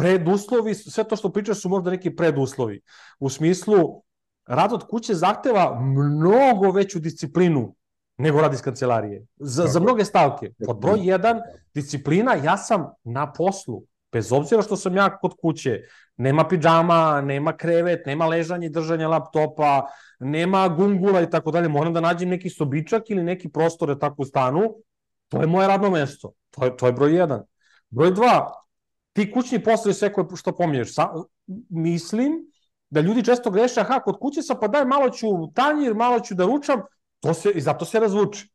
preduslovi, 0.00 0.74
sve 0.74 1.04
to 1.04 1.16
što 1.16 1.32
pričaš 1.32 1.60
su 1.60 1.68
možda 1.68 1.90
neki 1.90 2.16
preduslovi. 2.16 2.80
U 3.18 3.28
smislu, 3.28 4.02
rad 4.46 4.72
od 4.72 4.86
kuće 4.88 5.14
zahteva 5.14 5.80
mnogo 5.80 6.70
veću 6.70 6.98
disciplinu 6.98 7.74
nego 8.18 8.40
rad 8.40 8.54
iz 8.54 8.62
kancelarije. 8.62 9.26
Za, 9.36 9.66
za 9.66 9.80
mnoge 9.80 10.04
stavke. 10.04 10.52
Pod 10.66 10.80
broj 10.80 10.98
1, 10.98 11.40
disciplina, 11.74 12.34
ja 12.34 12.56
sam 12.56 12.86
na 13.04 13.32
poslu. 13.32 13.82
Bez 14.12 14.32
obzira 14.32 14.62
što 14.62 14.76
sam 14.76 14.96
ja 14.96 15.18
kod 15.18 15.34
kuće, 15.40 15.80
nema 16.16 16.48
pidžama, 16.48 17.20
nema 17.20 17.56
krevet, 17.56 18.06
nema 18.06 18.26
ležanje 18.26 18.66
i 18.66 18.70
držanje 18.70 19.06
laptopa, 19.06 19.86
nema 20.18 20.68
gungula 20.68 21.22
i 21.22 21.30
tako 21.30 21.50
dalje, 21.50 21.68
moram 21.68 21.94
da 21.94 22.00
nađem 22.00 22.28
neki 22.28 22.50
sobičak 22.50 23.10
ili 23.10 23.22
neki 23.22 23.48
prostor 23.48 23.98
tako 23.98 24.22
u 24.22 24.24
stanu, 24.24 24.74
to 25.28 25.40
je 25.40 25.46
moje 25.46 25.68
radno 25.68 25.90
mesto. 25.90 26.32
To 26.50 26.64
je, 26.64 26.76
to 26.76 26.86
je 26.86 26.92
broj 26.92 27.10
1. 27.10 27.42
Broj 27.90 28.10
2, 28.10 28.46
ti 29.12 29.32
kućni 29.32 29.62
poslovi 29.64 29.94
sve 29.94 30.12
koje 30.12 30.26
što 30.36 30.52
pominješ, 30.56 30.94
sa, 30.94 31.08
mislim 31.68 32.32
da 32.90 33.00
ljudi 33.00 33.24
često 33.24 33.50
greše, 33.50 33.80
aha, 33.80 34.00
kod 34.00 34.18
kuće 34.18 34.42
sam 34.42 34.56
pa 34.60 34.68
daj 34.68 34.84
malo 34.84 35.10
ću 35.10 35.26
tanjir, 35.54 35.94
malo 35.94 36.20
ću 36.20 36.34
da 36.34 36.44
ručam, 36.44 36.80
to 37.20 37.34
se, 37.34 37.50
i 37.50 37.60
zato 37.60 37.84
se 37.84 38.00
razvuče. 38.00 38.46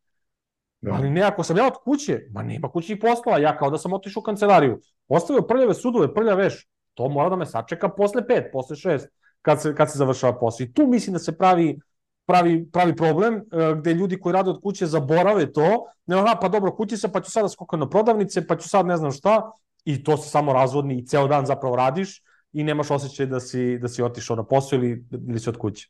Da. 0.81 0.93
Ali 0.93 1.09
ne, 1.09 1.21
ako 1.21 1.43
sam 1.43 1.57
ja 1.57 1.67
od 1.67 1.77
kuće, 1.83 2.21
ma 2.31 2.43
nema 2.43 2.69
kućnih 2.71 2.97
poslova, 3.01 3.38
ja 3.38 3.57
kao 3.57 3.69
da 3.69 3.77
sam 3.77 3.93
otišao 3.93 4.21
u 4.21 4.24
kancelariju, 4.24 4.79
ostavio 5.07 5.41
prljave 5.41 5.74
sudove, 5.74 6.13
prlja 6.13 6.33
veš, 6.33 6.67
to 6.93 7.09
mora 7.09 7.29
da 7.29 7.35
me 7.35 7.45
sačeka 7.45 7.89
posle 7.89 8.27
pet, 8.27 8.51
posle 8.53 8.75
šest, 8.75 9.07
kad 9.41 9.62
se, 9.62 9.75
kad 9.75 9.91
se 9.91 9.97
završava 9.97 10.39
posao. 10.39 10.63
I 10.63 10.74
tu 10.74 10.88
mislim 10.88 11.13
da 11.13 11.19
se 11.19 11.38
pravi 11.38 11.79
pravi, 12.25 12.69
pravi 12.71 12.95
problem, 12.95 13.35
e, 13.35 13.41
gde 13.75 13.93
ljudi 13.93 14.19
koji 14.19 14.33
rade 14.33 14.50
od 14.50 14.62
kuće 14.62 14.85
zaborave 14.85 15.51
to, 15.53 15.85
ne, 16.05 16.17
aha, 16.19 16.38
pa 16.41 16.50
dobro, 16.50 16.71
kući 16.75 16.97
se, 16.97 17.12
pa 17.12 17.21
ću 17.21 17.31
sada 17.31 17.50
skokati 17.50 17.79
na 17.79 17.89
prodavnice, 17.89 18.47
pa 18.47 18.57
ću 18.57 18.69
sad 18.69 18.85
ne 18.85 18.97
znam 18.97 19.12
šta, 19.12 19.51
i 19.85 20.03
to 20.03 20.17
se 20.17 20.29
samo 20.29 20.53
razvodni 20.53 20.99
i 20.99 21.05
ceo 21.05 21.27
dan 21.27 21.45
zapravo 21.45 21.75
radiš 21.75 22.23
i 22.53 22.63
nemaš 22.63 22.91
osjećaj 22.91 23.25
da 23.25 23.39
si, 23.39 23.77
da 23.77 23.87
si 23.87 24.03
otišao 24.03 24.35
na 24.35 24.45
posao 24.45 24.77
ili, 24.77 25.05
ili 25.29 25.39
si 25.39 25.49
od 25.49 25.57
kuće. 25.57 25.87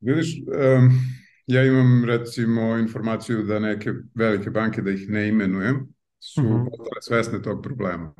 Vidiš, 0.00 0.36
um, 0.46 0.90
ja 1.46 1.64
imam 1.64 2.04
recimo 2.04 2.76
informaciju 2.78 3.42
da 3.42 3.58
neke 3.58 3.92
velike 4.14 4.50
banke, 4.50 4.82
da 4.82 4.90
ih 4.90 5.08
ne 5.08 5.28
imenujem, 5.28 5.94
su 6.20 6.42
mm 6.42 6.46
-hmm. 6.46 6.64
postale 6.70 7.02
svesne 7.02 7.42
tog 7.42 7.62
problema. 7.62 8.14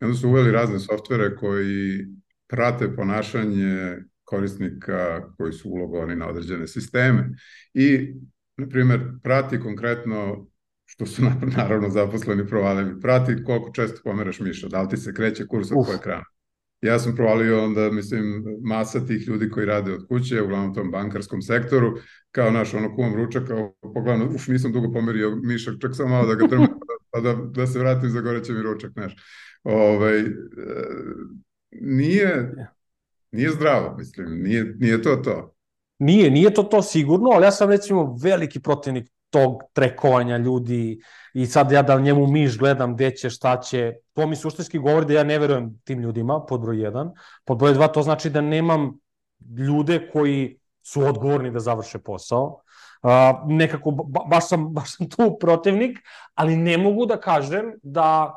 I 0.00 0.04
onda 0.04 0.16
su 0.16 0.28
uveli 0.28 0.52
razne 0.52 0.78
softvere 0.78 1.36
koji 1.36 2.06
prate 2.48 2.94
ponašanje 2.96 3.96
korisnika 4.24 5.32
koji 5.36 5.52
su 5.52 5.70
ulogovani 5.70 6.16
na 6.16 6.28
određene 6.28 6.66
sisteme 6.66 7.30
i, 7.74 8.14
na 8.56 8.68
primjer, 8.68 9.00
prati 9.22 9.60
konkretno 9.60 10.46
što 10.90 11.06
su 11.06 11.22
naravno 11.56 11.88
zaposleni 11.90 12.46
provalili, 12.46 13.00
prati 13.00 13.44
koliko 13.44 13.70
često 13.72 14.00
pomeraš 14.04 14.40
miša, 14.40 14.68
da 14.68 14.82
li 14.82 14.88
ti 14.88 14.96
se 14.96 15.14
kreće 15.14 15.46
kurs 15.46 15.68
od 15.70 15.94
ekrana. 15.98 16.24
Ja 16.80 16.98
sam 16.98 17.14
provalio 17.16 17.64
onda, 17.64 17.90
mislim, 17.90 18.44
masa 18.64 19.06
tih 19.06 19.28
ljudi 19.28 19.50
koji 19.50 19.66
rade 19.66 19.92
od 19.92 20.08
kuće, 20.08 20.42
uglavnom 20.42 20.74
tom 20.74 20.90
bankarskom 20.90 21.42
sektoru, 21.42 21.92
kao 22.30 22.50
naš 22.50 22.74
ono 22.74 22.94
kuvam 22.94 23.14
ručak, 23.14 23.46
kao 23.48 23.74
pogledano, 23.80 24.26
uf, 24.34 24.48
nisam 24.48 24.72
dugo 24.72 24.92
pomerio 24.92 25.36
mišak, 25.36 25.74
čak 25.80 25.96
sam 25.96 26.10
malo 26.10 26.26
da 26.26 26.34
ga 26.34 26.46
drmem, 26.46 26.68
pa 27.10 27.20
da, 27.20 27.34
da 27.34 27.66
se 27.66 27.78
vratim 27.78 28.10
za 28.10 28.20
goreće 28.20 28.52
mi 28.52 28.62
ručak, 28.62 28.92
znaš. 28.92 29.16
Ove, 29.62 29.84
ovaj, 29.84 30.24
nije, 31.70 32.54
nije 33.32 33.50
zdravo, 33.50 33.96
mislim, 33.98 34.42
nije, 34.42 34.74
nije 34.78 35.02
to 35.02 35.16
to. 35.16 35.54
Nije, 35.98 36.30
nije 36.30 36.54
to 36.54 36.62
to 36.62 36.82
sigurno, 36.82 37.30
ali 37.30 37.44
ja 37.44 37.50
sam 37.50 37.70
recimo 37.70 38.16
veliki 38.22 38.60
protivnik 38.60 39.10
tog 39.30 39.62
trekovanja 39.72 40.36
ljudi 40.36 41.00
i 41.34 41.46
sad 41.46 41.72
ja 41.72 41.82
da 41.82 42.00
njemu 42.00 42.26
miš 42.26 42.58
gledam 42.58 42.94
gde 42.94 43.10
će, 43.10 43.30
šta 43.30 43.60
će, 43.60 43.94
to 44.12 44.26
mi 44.26 44.36
suštinski 44.36 44.78
govori 44.78 45.06
da 45.06 45.12
ja 45.12 45.24
ne 45.24 45.38
verujem 45.38 45.80
tim 45.84 46.00
ljudima, 46.00 46.40
pod 46.48 46.60
broj 46.60 46.76
1. 46.76 47.10
Pod 47.44 47.58
broj 47.58 47.74
2 47.74 47.92
to 47.92 48.02
znači 48.02 48.30
da 48.30 48.40
nemam 48.40 48.98
ljude 49.58 50.10
koji 50.12 50.58
su 50.82 51.02
odgovorni 51.02 51.50
da 51.50 51.60
završe 51.60 51.98
posao. 51.98 52.60
Uh, 53.02 53.10
nekako, 53.46 53.90
ba, 53.90 54.20
baš, 54.30 54.48
sam, 54.48 54.72
baš 54.74 54.96
sam 54.96 55.08
tu 55.10 55.36
protivnik, 55.40 55.98
ali 56.34 56.56
ne 56.56 56.78
mogu 56.78 57.06
da 57.06 57.20
kažem 57.20 57.72
da, 57.82 58.34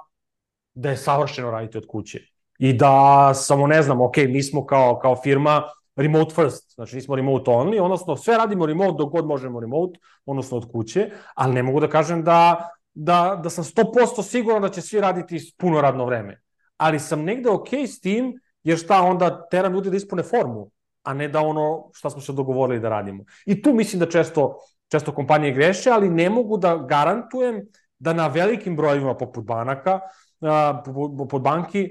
da 0.74 0.90
je 0.90 0.98
savršeno 0.98 1.52
raditi 1.52 1.78
od 1.78 1.88
kuće. 1.88 2.20
I 2.60 2.74
da 2.74 3.32
samo 3.34 3.68
ne 3.68 3.82
znam, 3.82 4.02
ok, 4.02 4.18
mi 4.18 4.44
smo 4.44 4.66
kao, 4.66 5.00
kao 5.00 5.16
firma 5.16 5.64
remote 6.02 6.36
first, 6.36 6.76
znači 6.76 6.96
nismo 6.96 7.16
remote 7.16 7.52
only, 7.52 7.82
odnosno 7.82 8.16
sve 8.16 8.38
radimo 8.38 8.66
remote 8.66 8.96
dok 8.98 9.12
god 9.12 9.26
možemo 9.26 9.60
remote, 9.60 10.00
odnosno 10.26 10.58
od 10.58 10.72
kuće, 10.72 11.10
ali 11.36 11.54
ne 11.54 11.64
mogu 11.64 11.80
da 11.80 11.90
kažem 11.90 12.24
da, 12.24 12.70
da, 12.94 13.40
da 13.44 13.50
sam 13.50 13.64
100% 13.64 14.24
siguran 14.24 14.62
da 14.62 14.70
će 14.70 14.82
svi 14.82 15.02
raditi 15.02 15.54
puno 15.58 15.82
radno 15.82 16.06
vreme. 16.06 16.42
Ali 16.78 17.00
sam 17.00 17.24
negde 17.24 17.50
ok 17.50 17.74
s 17.74 18.00
tim, 18.02 18.34
jer 18.64 18.78
šta 18.78 19.02
onda 19.02 19.48
teram 19.50 19.74
ljudi 19.74 19.90
da 19.90 19.98
ispune 19.98 20.24
formu, 20.24 20.70
a 21.04 21.14
ne 21.14 21.28
da 21.28 21.42
ono 21.42 21.90
šta 21.94 22.10
smo 22.10 22.22
se 22.22 22.34
dogovorili 22.34 22.80
da 22.80 22.90
radimo. 22.90 23.24
I 23.46 23.62
tu 23.62 23.74
mislim 23.74 24.00
da 24.00 24.10
često, 24.10 24.58
često 24.92 25.12
kompanije 25.12 25.54
greše, 25.54 25.90
ali 25.90 26.10
ne 26.10 26.30
mogu 26.30 26.58
da 26.58 26.76
garantujem 26.78 27.62
da 28.00 28.14
na 28.14 28.28
velikim 28.28 28.76
brojevima 28.76 29.14
poput 29.18 29.46
banaka, 29.46 30.00
poput 31.18 31.42
banki, 31.42 31.90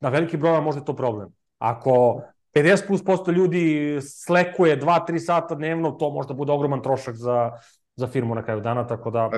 na 0.00 0.08
velikim 0.08 0.40
brojima 0.40 0.60
možda 0.60 0.80
je 0.80 0.84
to 0.84 0.96
problem. 0.96 1.28
Ako 1.58 2.22
50 2.56 2.86
plus 2.86 3.04
posto 3.04 3.30
ljudi 3.30 3.98
slekuje 4.02 4.80
2-3 4.80 5.18
sata 5.18 5.54
dnevno, 5.54 5.90
to 5.90 6.10
možda 6.10 6.34
bude 6.34 6.52
ogroman 6.52 6.82
trošak 6.82 7.14
za, 7.14 7.50
za 7.96 8.06
firmu 8.06 8.34
na 8.34 8.44
kraju 8.44 8.60
dana, 8.60 8.86
tako 8.86 9.10
da... 9.10 9.30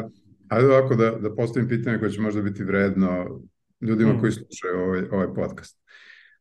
Ajde 0.48 0.66
ovako 0.66 0.94
da, 0.94 1.10
da 1.10 1.34
postavim 1.34 1.68
pitanje 1.68 1.98
koje 1.98 2.10
će 2.10 2.20
možda 2.20 2.42
biti 2.42 2.64
vredno 2.64 3.40
ljudima 3.80 4.12
mm. 4.12 4.20
koji 4.20 4.32
slušaju 4.32 4.80
ovaj, 4.80 5.02
ovaj 5.10 5.34
podcast. 5.34 5.78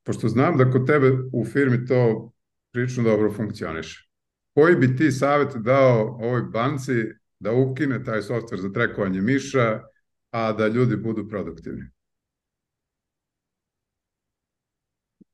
Pošto 0.04 0.28
znam 0.28 0.58
da 0.58 0.72
kod 0.72 0.88
tebe 0.88 1.12
u 1.34 1.46
firmi 1.46 1.86
to 1.86 2.32
prilično 2.72 3.04
dobro 3.04 3.32
funkcioniše. 3.32 4.10
Koji 4.54 4.76
bi 4.76 4.96
ti 4.96 5.12
savjet 5.12 5.56
dao 5.56 6.18
ovoj 6.22 6.42
banci 6.42 6.94
da 7.40 7.54
ukine 7.54 8.04
taj 8.04 8.22
softver 8.22 8.60
za 8.60 8.72
trekovanje 8.72 9.22
miša, 9.22 9.82
a 10.32 10.52
da 10.54 10.68
ljudi 10.68 10.96
budu 10.98 11.28
produktivni? 11.30 11.84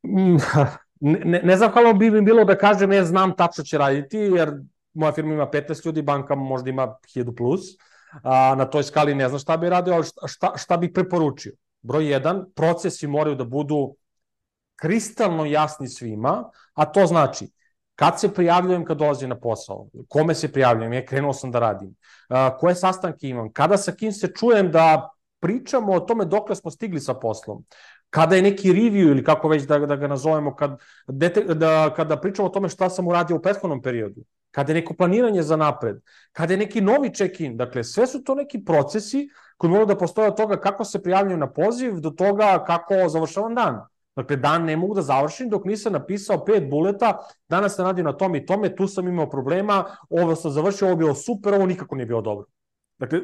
Ne, 0.99 1.41
ne 1.43 1.57
znam 1.57 1.71
kako 1.71 1.93
bi 1.93 2.11
mi 2.11 2.21
bilo 2.21 2.45
da 2.45 2.57
kažem 2.57 2.89
ne 2.89 3.03
znam 3.05 3.35
tačno 3.35 3.63
će 3.63 3.77
raditi, 3.77 4.17
jer 4.17 4.53
moja 4.93 5.11
firma 5.11 5.33
ima 5.33 5.47
15 5.51 5.85
ljudi, 5.85 6.01
banka 6.01 6.35
možda 6.35 6.69
ima 6.69 6.95
1000 7.15 7.35
plus, 7.37 7.61
a, 8.23 8.55
na 8.55 8.65
toj 8.65 8.83
skali 8.83 9.15
ne 9.15 9.29
znam 9.29 9.39
šta 9.39 9.57
bi 9.57 9.69
radio, 9.69 9.93
ali 9.93 10.03
šta, 10.03 10.27
šta, 10.27 10.53
šta 10.57 10.77
bih 10.77 10.91
preporučio? 10.93 11.53
Broj 11.81 12.11
jedan, 12.11 12.45
procesi 12.55 13.07
moraju 13.07 13.35
da 13.35 13.43
budu 13.43 13.95
kristalno 14.75 15.45
jasni 15.45 15.87
svima, 15.87 16.49
a 16.73 16.85
to 16.85 17.05
znači 17.05 17.51
kad 17.95 18.19
se 18.19 18.33
prijavljujem 18.33 18.85
kad 18.85 18.97
dolazim 18.97 19.29
na 19.29 19.39
posao, 19.39 19.87
kome 20.07 20.35
se 20.35 20.51
prijavljujem, 20.51 20.93
je 20.93 21.05
krenuo 21.05 21.33
sam 21.33 21.51
da 21.51 21.59
radim, 21.59 21.95
koje 22.59 22.75
sastanke 22.75 23.27
imam, 23.29 23.51
kada 23.53 23.77
sa 23.77 23.91
kim 23.91 24.11
se 24.11 24.27
čujem 24.35 24.71
da 24.71 25.09
pričamo 25.39 25.93
o 25.93 25.99
tome 25.99 26.25
dokle 26.25 26.55
smo 26.55 26.71
stigli 26.71 26.99
sa 26.99 27.13
poslom, 27.13 27.65
kada 28.13 28.35
je 28.35 28.41
neki 28.41 28.73
review 28.73 29.09
ili 29.11 29.23
kako 29.23 29.47
već 29.47 29.63
da, 29.63 29.79
da 29.79 29.95
ga 29.95 30.07
nazovemo, 30.07 30.55
kad, 30.55 30.77
dete, 31.07 31.41
da, 31.43 31.93
kada 31.95 32.17
pričamo 32.17 32.47
o 32.47 32.51
tome 32.51 32.69
šta 32.69 32.89
sam 32.89 33.07
uradio 33.07 33.35
u 33.35 33.41
prethodnom 33.41 33.81
periodu, 33.81 34.21
kada 34.51 34.71
je 34.71 34.81
neko 34.81 34.93
planiranje 34.93 35.41
za 35.43 35.57
napred, 35.57 35.97
kada 36.31 36.53
je 36.53 36.57
neki 36.57 36.81
novi 36.81 37.09
check-in, 37.09 37.57
dakle 37.57 37.83
sve 37.83 38.07
su 38.07 38.23
to 38.23 38.35
neki 38.35 38.61
procesi 38.65 39.29
koji 39.57 39.71
moraju 39.71 39.87
da 39.87 39.97
postoje 39.97 40.27
od 40.27 40.37
toga 40.37 40.59
kako 40.61 40.85
se 40.85 41.01
prijavljaju 41.03 41.37
na 41.37 41.49
poziv 41.49 41.99
do 41.99 42.09
toga 42.09 42.63
kako 42.67 43.09
završavam 43.09 43.55
dan. 43.55 43.81
Dakle, 44.15 44.37
dan 44.37 44.65
ne 44.65 44.77
mogu 44.77 44.93
da 44.93 45.01
završim 45.01 45.49
dok 45.49 45.65
nisam 45.65 45.93
napisao 45.93 46.45
pet 46.45 46.69
buleta, 46.69 47.17
danas 47.49 47.75
sam 47.75 47.85
radio 47.85 48.03
na 48.03 48.13
tome 48.13 48.37
i 48.37 48.45
tome, 48.45 48.75
tu 48.75 48.87
sam 48.87 49.07
imao 49.07 49.29
problema, 49.29 49.85
ovo 50.09 50.35
sam 50.35 50.51
završio, 50.51 50.87
ovo 50.87 50.95
bilo 50.95 51.15
super, 51.15 51.53
ovo 51.53 51.65
nikako 51.65 51.95
nije 51.95 52.05
bilo 52.05 52.21
dobro. 52.21 52.45
Dakle, 52.99 53.19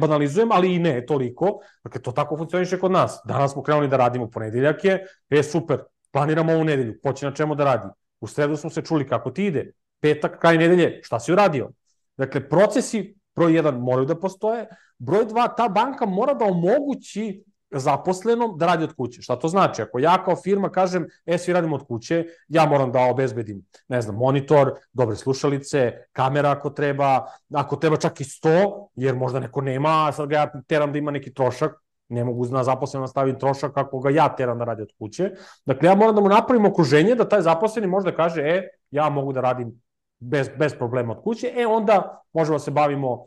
banalizujem, 0.00 0.52
ali 0.52 0.74
i 0.74 0.78
ne 0.78 1.06
toliko. 1.06 1.58
Dakle, 1.84 2.02
to 2.02 2.12
tako 2.12 2.36
funkcioniše 2.36 2.78
kod 2.78 2.92
nas. 2.92 3.20
Danas 3.24 3.52
smo 3.52 3.62
krenuli 3.62 3.88
da 3.88 3.96
radimo 3.96 4.30
ponedeljak 4.30 4.84
je, 4.84 5.06
e, 5.30 5.42
super, 5.42 5.78
planiramo 6.12 6.52
ovu 6.52 6.64
nedelju, 6.64 6.94
ko 7.02 7.12
će 7.12 7.26
na 7.26 7.32
čemu 7.34 7.54
da 7.54 7.64
radi. 7.64 7.88
U 8.20 8.26
sredu 8.26 8.56
smo 8.56 8.70
se 8.70 8.82
čuli 8.82 9.08
kako 9.08 9.30
ti 9.30 9.46
ide, 9.46 9.72
petak, 10.00 10.40
kraj 10.40 10.58
nedelje, 10.58 11.00
šta 11.02 11.20
si 11.20 11.32
uradio? 11.32 11.70
Dakle, 12.16 12.48
procesi, 12.48 13.16
broj 13.36 13.54
jedan, 13.54 13.80
moraju 13.80 14.06
da 14.06 14.20
postoje, 14.20 14.66
broj 14.98 15.24
dva, 15.24 15.48
ta 15.48 15.68
banka 15.68 16.06
mora 16.06 16.34
da 16.34 16.44
omogući 16.44 17.44
zaposlenom 17.70 18.58
da 18.58 18.66
radi 18.66 18.84
od 18.84 18.94
kuće. 18.94 19.22
Šta 19.22 19.36
to 19.36 19.48
znači? 19.48 19.82
Ako 19.82 19.98
ja 19.98 20.24
kao 20.24 20.36
firma 20.36 20.70
kažem, 20.70 21.06
e, 21.26 21.38
svi 21.38 21.52
radimo 21.52 21.76
od 21.76 21.86
kuće, 21.86 22.24
ja 22.48 22.66
moram 22.66 22.92
da 22.92 23.00
obezbedim, 23.00 23.64
ne 23.88 24.02
znam, 24.02 24.16
monitor, 24.16 24.72
dobre 24.92 25.16
slušalice, 25.16 25.92
kamera 26.12 26.50
ako 26.50 26.70
treba, 26.70 27.26
ako 27.54 27.76
treba 27.76 27.96
čak 27.96 28.20
i 28.20 28.24
sto, 28.24 28.88
jer 28.94 29.14
možda 29.14 29.40
neko 29.40 29.60
nema, 29.60 30.12
sad 30.12 30.28
ga 30.28 30.36
ja 30.36 30.50
teram 30.66 30.92
da 30.92 30.98
ima 30.98 31.10
neki 31.10 31.34
trošak, 31.34 31.72
ne 32.08 32.24
mogu 32.24 32.46
na 32.46 32.64
zaposleno 32.64 33.06
da 33.06 33.10
staviti 33.10 33.38
trošak 33.38 33.72
kako 33.74 34.00
ga 34.00 34.10
ja 34.10 34.28
teram 34.36 34.58
da 34.58 34.64
radi 34.64 34.82
od 34.82 34.92
kuće. 34.98 35.30
Dakle, 35.66 35.88
ja 35.88 35.94
moram 35.94 36.14
da 36.14 36.20
mu 36.20 36.28
napravim 36.28 36.66
okruženje 36.66 37.14
da 37.14 37.28
taj 37.28 37.42
zaposleni 37.42 37.86
možda 37.86 38.14
kaže, 38.14 38.40
e, 38.42 38.68
ja 38.90 39.08
mogu 39.08 39.32
da 39.32 39.40
radim 39.40 39.82
bez, 40.18 40.50
bez 40.58 40.74
problema 40.74 41.12
od 41.12 41.22
kuće, 41.22 41.52
e, 41.56 41.66
onda 41.66 42.22
možemo 42.32 42.54
da 42.54 42.64
se 42.64 42.70
bavimo 42.70 43.26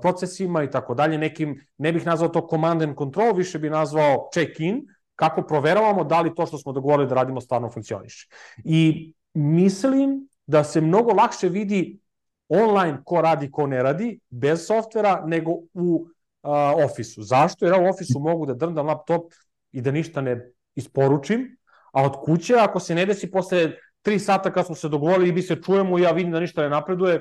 procesima 0.00 0.62
i 0.62 0.70
tako 0.70 0.94
dalje, 0.94 1.18
nekim, 1.18 1.66
ne 1.78 1.92
bih 1.92 2.06
nazvao 2.06 2.28
to 2.28 2.46
command 2.50 2.82
and 2.82 2.96
control, 2.98 3.32
više 3.34 3.58
bih 3.58 3.70
nazvao 3.70 4.28
check-in, 4.34 4.86
kako 5.16 5.42
proveravamo 5.42 6.04
da 6.04 6.20
li 6.20 6.34
to 6.34 6.46
što 6.46 6.58
smo 6.58 6.72
dogovorili 6.72 7.08
da 7.08 7.14
radimo 7.14 7.40
stvarno 7.40 7.70
funkcioniše. 7.70 8.28
I 8.64 9.12
mislim 9.34 10.28
da 10.46 10.64
se 10.64 10.80
mnogo 10.80 11.12
lakše 11.12 11.48
vidi 11.48 12.00
online 12.48 12.98
ko 13.04 13.20
radi, 13.20 13.50
ko 13.50 13.66
ne 13.66 13.82
radi, 13.82 14.20
bez 14.30 14.66
softvera, 14.66 15.22
nego 15.26 15.50
u 15.74 16.06
uh, 16.42 16.50
ofisu. 16.84 17.22
Zašto? 17.22 17.66
Jer 17.66 17.74
u 17.74 17.88
ofisu 17.88 18.20
mogu 18.20 18.46
da 18.46 18.54
drndam 18.54 18.86
laptop 18.86 19.32
i 19.72 19.80
da 19.80 19.90
ništa 19.90 20.20
ne 20.20 20.52
isporučim, 20.74 21.56
a 21.92 22.02
od 22.02 22.16
kuće, 22.24 22.54
ako 22.54 22.80
se 22.80 22.94
ne 22.94 23.06
desi 23.06 23.30
posle 23.30 23.72
tri 24.02 24.18
sata 24.18 24.52
kad 24.52 24.66
smo 24.66 24.74
se 24.74 24.88
dogovorili 24.88 25.28
i 25.28 25.32
mi 25.32 25.42
se 25.42 25.56
čujemo 25.62 25.98
i 25.98 26.02
ja 26.02 26.10
vidim 26.10 26.32
da 26.32 26.40
ništa 26.40 26.62
ne 26.62 26.68
napreduje, 26.68 27.20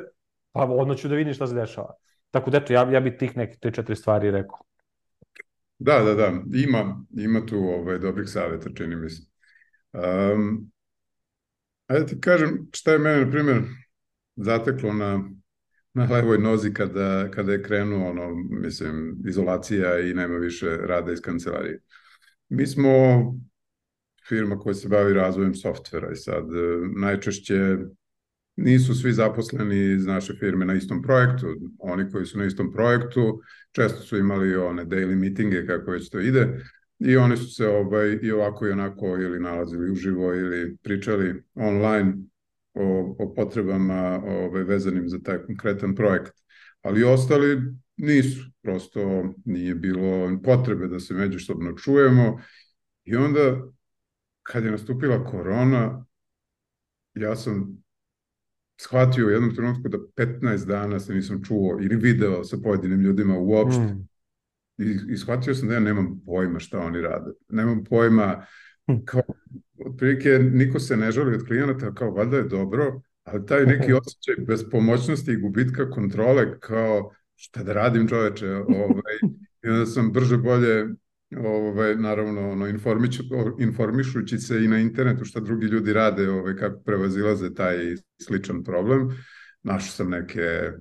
pa 0.51 0.63
odmah 0.63 0.97
ću 0.97 1.07
da 1.07 1.15
vidim 1.15 1.33
šta 1.33 1.47
se 1.47 1.55
dešava. 1.55 1.93
Tako 2.31 2.49
da 2.49 2.57
eto, 2.57 2.73
ja, 2.73 2.91
ja 2.91 2.99
bih 2.99 3.13
tih 3.19 3.37
neke 3.37 3.57
te 3.61 3.71
četiri 3.71 3.95
stvari 3.95 4.31
rekao. 4.31 4.59
Da, 5.79 5.99
da, 6.03 6.13
da, 6.13 6.41
ima, 6.53 7.05
ima 7.17 7.45
tu 7.45 7.57
ovaj, 7.57 7.99
dobrih 7.99 8.29
savjeta, 8.29 8.69
čini 8.75 8.95
mi 8.95 9.09
se. 9.09 9.23
Um, 9.93 10.71
ajde 11.87 12.05
ti 12.05 12.21
kažem 12.21 12.69
šta 12.73 12.91
je 12.91 12.99
mene, 12.99 13.25
na 13.25 13.31
primjer, 13.31 13.61
zateklo 14.35 14.93
na, 14.93 15.29
na 15.93 16.07
levoj 16.11 16.37
nozi 16.37 16.73
kada, 16.73 17.31
kada 17.31 17.51
je 17.51 17.63
krenuo, 17.63 18.09
ono, 18.09 18.35
mislim, 18.49 19.17
izolacija 19.27 19.99
i 19.99 20.13
nema 20.13 20.37
više 20.37 20.77
rada 20.77 21.11
iz 21.11 21.21
kancelarije. 21.21 21.81
Mi 22.49 22.67
smo 22.67 22.91
firma 24.27 24.59
koja 24.59 24.73
se 24.73 24.87
bavi 24.87 25.13
razvojem 25.13 25.55
softvera 25.55 26.11
i 26.11 26.15
sad 26.15 26.43
najčešće 26.95 27.77
nisu 28.55 28.95
svi 28.95 29.13
zaposleni 29.13 29.93
iz 29.93 30.05
naše 30.05 30.33
firme 30.33 30.65
na 30.65 30.73
istom 30.73 31.01
projektu. 31.01 31.47
Oni 31.79 32.11
koji 32.11 32.25
su 32.25 32.37
na 32.37 32.45
istom 32.45 32.73
projektu 32.73 33.41
često 33.71 34.01
su 34.01 34.17
imali 34.17 34.55
one 34.55 34.85
daily 34.85 35.15
meetinge 35.15 35.65
kako 35.65 35.91
već 35.91 36.09
to 36.09 36.19
ide 36.19 36.59
i 36.99 37.17
oni 37.17 37.37
su 37.37 37.55
se 37.55 37.67
ovaj, 37.67 38.19
i 38.21 38.31
ovako 38.31 38.67
i 38.67 38.71
onako 38.71 39.05
ili 39.05 39.39
nalazili 39.39 39.91
uživo 39.91 40.33
ili 40.33 40.77
pričali 40.77 41.43
online 41.55 42.13
o, 42.73 43.15
o 43.19 43.33
potrebama 43.35 44.21
ovaj, 44.25 44.63
vezanim 44.63 45.09
za 45.09 45.19
taj 45.19 45.37
konkretan 45.37 45.95
projekt. 45.95 46.31
Ali 46.81 47.03
ostali 47.03 47.61
nisu, 47.97 48.51
prosto 48.61 49.33
nije 49.45 49.75
bilo 49.75 50.39
potrebe 50.43 50.87
da 50.87 50.99
se 50.99 51.13
međusobno 51.13 51.73
čujemo 51.73 52.41
i 53.03 53.15
onda 53.15 53.61
kad 54.43 54.63
je 54.63 54.71
nastupila 54.71 55.25
korona, 55.25 56.05
ja 57.13 57.35
sam 57.35 57.80
shvatio 58.81 59.27
u 59.27 59.29
jednom 59.29 59.55
trenutku 59.55 59.89
da 59.89 59.97
15 59.97 60.65
dana 60.65 60.99
se 60.99 61.13
nisam 61.13 61.43
čuo 61.43 61.77
ili 61.81 61.95
video 61.95 62.43
sa 62.43 62.57
pojedinim 62.63 63.01
ljudima 63.01 63.37
uopšte. 63.37 63.81
Mm. 63.81 64.07
I, 64.77 65.13
I 65.13 65.17
shvatio 65.17 65.55
sam 65.55 65.67
da 65.67 65.73
ja 65.73 65.79
nemam 65.79 66.21
pojma 66.25 66.59
šta 66.59 66.79
oni 66.79 67.01
rade. 67.01 67.31
Nemam 67.49 67.83
pojma, 67.83 68.45
hm. 68.87 69.05
kao, 69.05 69.21
otprilike 69.85 70.29
niko 70.39 70.79
se 70.79 70.97
ne 70.97 71.11
žali 71.11 71.35
od 71.35 71.45
klijenata, 71.47 71.93
kao 71.93 72.11
valjda 72.11 72.37
je 72.37 72.43
dobro, 72.43 73.01
ali 73.23 73.45
taj 73.45 73.65
neki 73.65 73.93
osjećaj 73.93 74.45
bespomoćnosti 74.45 75.31
i 75.31 75.41
gubitka 75.41 75.89
kontrole, 75.89 76.59
kao 76.59 77.11
šta 77.35 77.63
da 77.63 77.73
radim 77.73 78.07
čoveče, 78.07 78.49
ovaj, 78.55 79.17
i 79.63 79.69
onda 79.69 79.85
sam 79.85 80.11
brže 80.11 80.37
bolje 80.37 80.87
ovaj, 81.37 81.95
naravno 81.95 82.51
ono, 82.51 82.67
informiću, 82.67 83.23
informišući 83.59 84.37
se 84.37 84.63
i 84.63 84.67
na 84.67 84.79
internetu 84.79 85.25
šta 85.25 85.39
drugi 85.39 85.65
ljudi 85.65 85.93
rade, 85.93 86.29
ovaj, 86.29 86.55
kako 86.55 86.83
prevazilaze 86.83 87.53
taj 87.53 87.77
sličan 88.21 88.63
problem. 88.63 89.09
Našao 89.63 89.91
sam 89.91 90.09
neke 90.09 90.71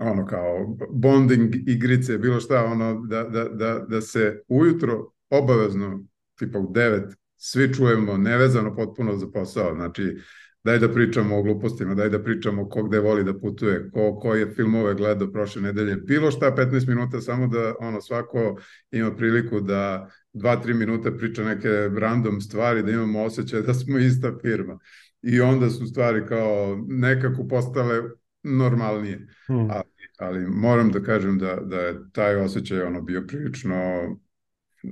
ono 0.00 0.26
kao 0.26 0.76
bonding 0.90 1.54
igrice, 1.68 2.18
bilo 2.18 2.40
šta, 2.40 2.64
ono, 2.64 3.06
da, 3.06 3.24
da, 3.24 3.44
da, 3.44 3.86
da 3.88 4.00
se 4.00 4.42
ujutro 4.48 5.12
obavezno, 5.30 6.04
tipa 6.38 6.58
u 6.58 6.72
devet, 6.72 7.14
svi 7.36 7.74
čujemo 7.74 8.16
nevezano 8.16 8.76
potpuno 8.76 9.16
za 9.16 9.26
posao, 9.30 9.74
znači 9.74 10.16
daj 10.64 10.78
da 10.78 10.92
pričamo 10.92 11.36
o 11.36 11.42
glupostima, 11.42 11.94
daj 11.94 12.08
da 12.08 12.22
pričamo 12.22 12.68
ko 12.68 12.82
gde 12.82 13.00
voli 13.00 13.24
da 13.24 13.38
putuje, 13.38 13.90
ko, 13.90 14.18
ko 14.20 14.34
je 14.34 14.50
filmove 14.50 14.94
gledao 14.94 15.32
prošle 15.32 15.62
nedelje, 15.62 15.96
bilo 15.96 16.30
šta 16.30 16.54
15 16.56 16.88
minuta, 16.88 17.20
samo 17.20 17.46
da 17.46 17.74
ono 17.80 18.00
svako 18.00 18.56
ima 18.90 19.16
priliku 19.16 19.60
da 19.60 20.10
2-3 20.34 20.74
minuta 20.74 21.10
priča 21.10 21.44
neke 21.44 21.68
random 21.98 22.40
stvari, 22.40 22.82
da 22.82 22.90
imamo 22.90 23.22
osjećaj 23.22 23.62
da 23.62 23.74
smo 23.74 23.98
ista 23.98 24.32
firma. 24.42 24.78
I 25.22 25.40
onda 25.40 25.70
su 25.70 25.86
stvari 25.86 26.26
kao 26.26 26.84
nekako 26.88 27.46
postale 27.48 28.02
normalnije. 28.42 29.26
Hmm. 29.46 29.70
Ali, 29.70 29.84
ali 30.18 30.46
moram 30.46 30.90
da 30.92 31.02
kažem 31.02 31.38
da, 31.38 31.54
da 31.54 31.80
je 31.80 32.10
taj 32.12 32.36
osjećaj 32.36 32.82
ono 32.82 33.02
bio 33.02 33.24
prilično 33.28 33.76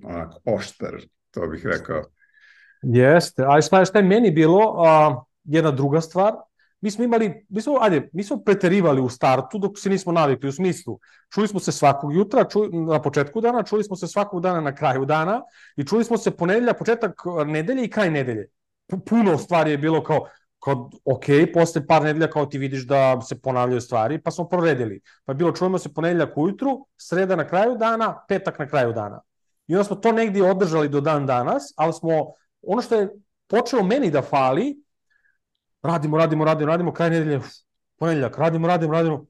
onako 0.03 0.41
oštar, 0.45 1.03
to 1.31 1.47
bih 1.47 1.67
rekao. 1.67 2.03
Jeste, 2.83 3.45
a 3.49 3.61
šta, 3.63 3.85
šta 3.85 3.99
je 3.99 4.05
meni 4.05 4.31
bilo, 4.31 4.75
a, 4.87 5.25
jedna 5.47 5.71
druga 5.71 6.01
stvar, 6.01 6.35
mi 6.81 6.91
smo 6.91 7.05
imali, 7.05 7.47
mi 7.49 7.63
smo, 7.63 7.79
ajde, 7.81 8.09
mi 8.13 8.25
smo 8.25 8.37
preterivali 8.45 9.01
u 9.01 9.09
startu 9.09 9.59
dok 9.59 9.79
se 9.79 9.91
nismo 9.91 10.13
navikli, 10.13 10.49
u 10.49 10.53
smislu, 10.53 10.99
čuli 11.35 11.49
smo 11.49 11.61
se 11.61 11.73
svakog 11.73 12.15
jutra, 12.15 12.45
čuli, 12.45 12.69
na 12.73 13.03
početku 13.03 13.41
dana, 13.41 13.63
čuli 13.63 13.85
smo 13.85 13.97
se 13.97 14.07
svakog 14.07 14.41
dana 14.41 14.61
na 14.61 14.75
kraju 14.75 15.05
dana 15.05 15.43
i 15.77 15.85
čuli 15.85 16.05
smo 16.05 16.17
se 16.17 16.31
ponedelja, 16.31 16.75
početak 16.75 17.23
nedelje 17.47 17.85
i 17.85 17.91
kraj 17.91 18.11
nedelje. 18.11 18.49
Puno 19.07 19.39
stvari 19.39 19.71
je 19.71 19.79
bilo 19.79 20.03
kao, 20.03 20.27
kao, 20.65 20.91
ok, 21.05 21.25
posle 21.55 21.87
par 21.87 22.03
nedelja 22.03 22.31
kao 22.31 22.47
ti 22.47 22.59
vidiš 22.59 22.87
da 22.87 23.21
se 23.21 23.41
ponavljaju 23.41 23.81
stvari, 23.81 24.23
pa 24.23 24.31
smo 24.31 24.49
proredili. 24.49 25.01
Pa 25.25 25.35
bilo, 25.35 25.53
čujemo 25.53 25.79
se 25.79 25.95
ponedeljak 25.95 26.39
ujutru, 26.39 26.87
sreda 26.97 27.37
na 27.37 27.49
kraju 27.49 27.77
dana, 27.77 28.25
petak 28.29 28.59
na 28.59 28.69
kraju 28.69 28.93
dana. 28.93 29.21
I 29.67 29.75
onda 29.75 29.85
smo 29.85 29.97
to 29.97 30.13
negdje 30.13 30.51
održali 30.51 30.89
do 30.89 31.01
dan 31.01 31.27
danas, 31.27 31.73
ali 31.77 31.93
smo, 31.93 32.33
ono 32.63 32.83
što 32.83 32.95
je 32.95 33.09
počelo 33.47 33.83
meni 33.83 34.11
da 34.11 34.23
fali, 34.23 34.86
radimo, 35.87 36.19
radimo, 36.19 36.45
radimo, 36.45 36.71
radimo, 36.71 36.93
kraj 36.93 37.11
nedelje, 37.11 37.41
ponedeljak, 37.99 38.39
radimo, 38.39 38.69
radimo, 38.69 38.93
radimo, 38.93 39.27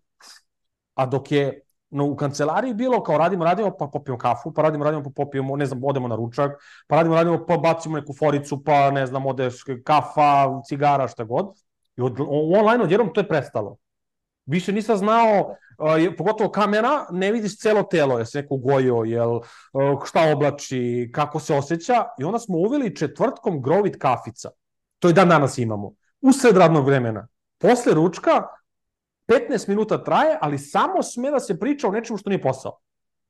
a 0.94 1.06
dok 1.06 1.32
je 1.32 1.60
no, 1.90 2.04
u 2.04 2.16
kancelariji 2.16 2.74
bilo 2.74 3.02
kao 3.02 3.18
radimo, 3.18 3.44
radimo, 3.44 3.70
pa 3.78 3.86
popijemo 3.86 4.18
kafu, 4.18 4.52
pa 4.52 4.62
radimo, 4.62 4.84
radimo, 4.84 5.02
pa 5.02 5.10
popijemo, 5.16 5.56
ne 5.56 5.66
znam, 5.66 5.84
odemo 5.84 6.08
na 6.08 6.16
ručak, 6.16 6.52
pa 6.86 6.96
radimo, 6.96 7.14
radimo, 7.14 7.46
pa 7.46 7.56
bacimo 7.56 7.96
neku 7.96 8.14
foricu, 8.18 8.64
pa 8.64 8.90
ne 8.90 9.06
znam, 9.06 9.26
odeš 9.26 9.54
kafa, 9.84 10.62
cigara, 10.68 11.08
šta 11.08 11.24
god. 11.24 11.46
I 11.96 12.02
od, 12.02 12.20
online 12.60 12.84
odjednom 12.84 13.12
to 13.14 13.20
je 13.20 13.28
prestalo. 13.28 13.76
Više 14.46 14.72
nisam 14.72 14.96
znao, 14.96 15.40
uh, 15.40 16.14
pogotovo 16.18 16.50
kamera, 16.50 17.06
ne 17.10 17.32
vidiš 17.32 17.58
celo 17.58 17.82
telo, 17.82 18.18
je 18.18 18.24
neko 18.34 18.56
gojio, 18.56 18.94
jel, 18.94 19.30
uh, 19.34 19.42
šta 20.06 20.32
oblači, 20.32 21.10
kako 21.14 21.40
se 21.40 21.54
osjeća. 21.54 22.04
I 22.18 22.24
onda 22.24 22.38
smo 22.38 22.58
uveli 22.58 22.96
četvrtkom 22.96 23.62
grovit 23.62 23.96
kafica. 23.98 24.50
To 24.98 25.08
i 25.08 25.12
dan 25.12 25.28
danas 25.28 25.58
imamo. 25.58 25.92
Usred 26.26 26.56
radnog 26.56 26.86
vremena. 26.86 27.28
Posle 27.58 27.94
ručka, 27.94 28.42
15 29.28 29.68
minuta 29.68 30.04
traje, 30.04 30.38
ali 30.40 30.58
samo 30.58 31.02
sme 31.02 31.30
da 31.30 31.40
se 31.40 31.58
priča 31.58 31.88
o 31.88 31.92
nečemu 31.92 32.18
što 32.18 32.30
nije 32.30 32.42
posao. 32.42 32.78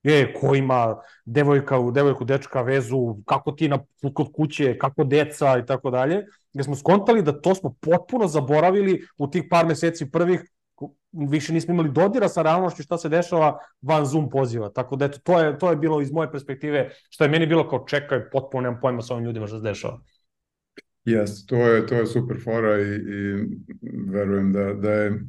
Je, 0.02 0.34
ko 0.34 0.54
ima 0.54 0.96
devojka 1.24 1.78
u 1.78 1.90
devojku, 1.90 2.24
dečka, 2.24 2.62
vezu, 2.62 3.16
kako 3.24 3.52
ti 3.52 3.68
na, 3.68 3.78
kod 4.14 4.32
kuće, 4.32 4.78
kako 4.78 5.04
deca 5.04 5.58
i 5.58 5.66
tako 5.66 5.90
dalje, 5.90 6.24
gde 6.52 6.64
smo 6.64 6.76
skontali 6.76 7.22
da 7.22 7.40
to 7.40 7.54
smo 7.54 7.74
potpuno 7.80 8.28
zaboravili 8.28 9.02
u 9.18 9.30
tih 9.30 9.44
par 9.50 9.66
meseci 9.66 10.10
prvih, 10.10 10.52
više 11.12 11.52
nismo 11.52 11.74
imali 11.74 11.90
dodira 11.90 12.28
sa 12.28 12.42
realnošću 12.42 12.82
šta 12.82 12.98
se 12.98 13.08
dešava 13.08 13.58
van 13.82 14.06
Zoom 14.06 14.30
poziva. 14.30 14.68
Tako 14.68 14.96
da 14.96 15.04
eto, 15.04 15.18
to 15.24 15.40
je, 15.40 15.58
to 15.58 15.70
je 15.70 15.76
bilo 15.76 16.00
iz 16.00 16.12
moje 16.12 16.32
perspektive, 16.32 16.90
što 17.10 17.24
je 17.24 17.30
meni 17.30 17.46
bilo 17.46 17.68
kao 17.68 17.84
čekaj, 17.86 18.30
potpuno 18.30 18.62
nemam 18.62 18.80
pojma 18.80 19.02
sa 19.02 19.14
ovim 19.14 19.26
ljudima 19.26 19.46
šta 19.46 19.56
se 19.56 19.62
dešava. 19.62 20.00
Jes, 21.06 21.46
to 21.46 21.56
je, 21.56 21.86
to 21.86 21.94
je 21.94 22.06
super 22.06 22.36
fora 22.44 22.80
i, 22.80 22.94
i 22.94 23.46
verujem 24.08 24.52
da, 24.52 24.72
da 24.74 24.90
je 24.90 25.20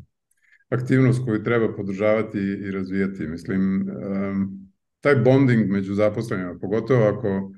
aktivnost 0.70 1.26
koju 1.26 1.44
treba 1.44 1.76
podržavati 1.76 2.40
i 2.40 2.72
razvijati. 2.72 3.28
Mislim, 3.28 3.90
um, 3.90 4.70
taj 5.02 5.16
bonding 5.16 5.70
među 5.70 5.94
zaposlenima, 5.94 6.58
pogotovo 6.62 7.06
ako 7.06 7.52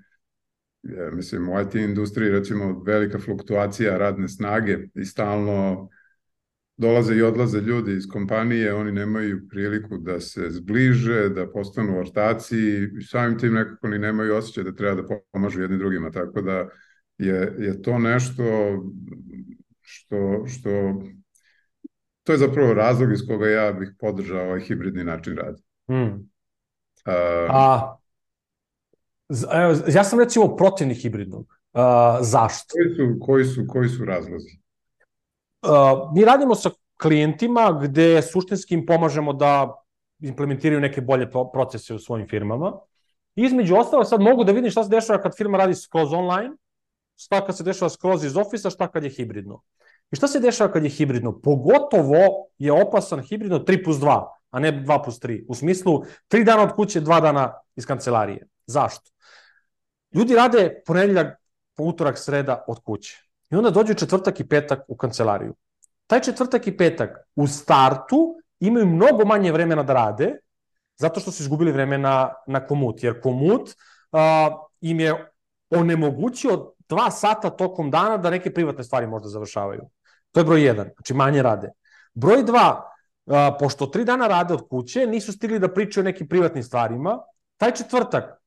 je, 0.83 1.11
mislim, 1.11 1.49
u 1.49 1.61
IT 1.61 1.75
industriji 1.75 2.29
recimo 2.29 2.83
velika 2.85 3.19
fluktuacija 3.19 3.97
radne 3.97 4.27
snage 4.27 4.77
i 4.95 5.05
stalno 5.05 5.89
dolaze 6.77 7.15
i 7.15 7.21
odlaze 7.21 7.61
ljudi 7.61 7.93
iz 7.93 8.07
kompanije, 8.11 8.73
oni 8.73 8.91
nemaju 8.91 9.47
priliku 9.49 9.97
da 9.97 10.19
se 10.19 10.49
zbliže, 10.49 11.29
da 11.29 11.51
postanu 11.51 11.99
ortaci 11.99 12.57
i 12.57 13.01
samim 13.01 13.39
tim 13.39 13.53
nekako 13.53 13.87
ni 13.87 13.99
nemaju 13.99 14.35
osjećaj 14.35 14.63
da 14.63 14.75
treba 14.75 15.01
da 15.01 15.07
pomažu 15.31 15.61
jedni 15.61 15.77
drugima, 15.77 16.11
tako 16.11 16.41
da 16.41 16.69
je, 17.19 17.55
je 17.59 17.81
to 17.81 17.99
nešto 17.99 18.43
što, 19.81 20.45
što 20.47 20.69
to 22.23 22.31
je 22.31 22.37
zapravo 22.37 22.73
razlog 22.73 23.11
iz 23.11 23.19
koga 23.27 23.47
ja 23.47 23.71
bih 23.71 23.93
podržao 23.99 24.43
ovaj 24.43 24.59
hibridni 24.59 25.03
način 25.03 25.37
rada. 25.37 25.57
Hmm. 25.87 26.29
Uh, 27.05 27.49
A, 27.49 27.95
ja 29.87 30.03
sam 30.03 30.19
recimo 30.19 30.55
protivni 30.55 30.93
hibridnog. 30.93 31.59
Uh, 31.73 31.81
zašto? 32.21 32.73
Koji 32.73 32.95
su, 32.95 33.19
koji 33.19 33.45
su, 33.45 33.65
koji 33.67 33.89
su 33.89 34.05
razlozi? 34.05 34.59
Uh, 35.61 36.13
mi 36.15 36.25
radimo 36.25 36.55
sa 36.55 36.69
klijentima 37.01 37.79
gde 37.83 38.21
suštinski 38.21 38.73
im 38.73 38.85
pomažemo 38.85 39.33
da 39.33 39.75
implementiraju 40.19 40.81
neke 40.81 41.01
bolje 41.01 41.29
procese 41.53 41.93
u 41.93 41.99
svojim 41.99 42.27
firmama. 42.27 42.73
Između 43.35 43.75
ostalo, 43.75 44.03
sad 44.03 44.21
mogu 44.21 44.43
da 44.43 44.51
vidim 44.51 44.71
šta 44.71 44.83
se 44.83 44.89
dešava 44.89 45.21
kad 45.21 45.37
firma 45.37 45.57
radi 45.57 45.75
skroz 45.75 46.13
online, 46.13 46.55
šta 47.19 47.45
kad 47.45 47.57
se 47.57 47.63
dešava 47.63 47.89
skroz 47.89 48.23
iz 48.23 48.37
ofisa, 48.37 48.69
šta 48.69 48.87
kad 48.87 49.03
je 49.03 49.09
hibridno. 49.09 49.61
I 50.11 50.15
šta 50.15 50.27
se 50.27 50.39
dešava 50.39 50.71
kad 50.71 50.83
je 50.83 50.89
hibridno? 50.89 51.39
Pogotovo 51.41 52.47
je 52.57 52.71
opasan 52.71 53.21
hibridno 53.21 53.59
3 53.59 53.83
plus 53.83 53.97
2, 53.97 54.27
a 54.51 54.59
ne 54.59 54.71
2 54.71 55.03
plus 55.03 55.19
3. 55.19 55.45
U 55.49 55.55
smislu 55.55 56.03
3 56.31 56.45
dana 56.45 56.63
od 56.63 56.75
kuće, 56.75 57.01
2 57.01 57.21
dana 57.21 57.53
iz 57.75 57.85
kancelarije. 57.85 58.47
Zašto? 58.65 59.11
Ljudi 60.15 60.35
rade 60.35 60.81
ponedeljak, 60.85 61.35
po 61.75 61.83
utorak, 61.83 62.17
sreda 62.17 62.63
od 62.67 62.79
kuće. 62.83 63.17
I 63.51 63.55
onda 63.55 63.69
dođu 63.69 63.93
četvrtak 63.93 64.39
i 64.39 64.47
petak 64.47 64.79
u 64.87 64.97
kancelariju. 64.97 65.55
Taj 66.07 66.21
četvrtak 66.21 66.67
i 66.67 66.77
petak 66.77 67.17
u 67.35 67.47
startu 67.47 68.35
imaju 68.59 68.85
mnogo 68.85 69.25
manje 69.25 69.51
vremena 69.51 69.83
da 69.83 69.93
rade, 69.93 70.35
zato 70.97 71.19
što 71.19 71.31
su 71.31 71.43
izgubili 71.43 71.71
vreme 71.71 71.97
na, 71.97 72.33
na 72.47 72.67
komut. 72.67 73.03
Jer 73.03 73.21
komut 73.21 73.75
a, 74.11 74.49
im 74.81 74.99
je 74.99 75.31
onemogućio 75.69 76.73
dva 76.89 77.11
sata 77.11 77.49
tokom 77.49 77.91
dana 77.91 78.17
da 78.17 78.29
neke 78.29 78.53
privatne 78.53 78.83
stvari 78.83 79.07
možda 79.07 79.29
završavaju. 79.29 79.81
To 80.31 80.39
je 80.39 80.43
broj 80.43 80.63
jedan, 80.63 80.89
znači 80.95 81.13
manje 81.13 81.41
rade. 81.41 81.69
Broj 82.13 82.43
dva, 82.43 82.91
a, 83.25 83.57
pošto 83.59 83.85
tri 83.85 84.05
dana 84.05 84.27
rade 84.27 84.53
od 84.53 84.67
kuće, 84.69 85.07
nisu 85.07 85.31
stigli 85.31 85.59
da 85.59 85.73
pričaju 85.73 86.03
o 86.03 86.09
nekim 86.09 86.27
privatnim 86.27 86.63
stvarima, 86.63 87.19
taj 87.57 87.71
četvrtak, 87.71 88.39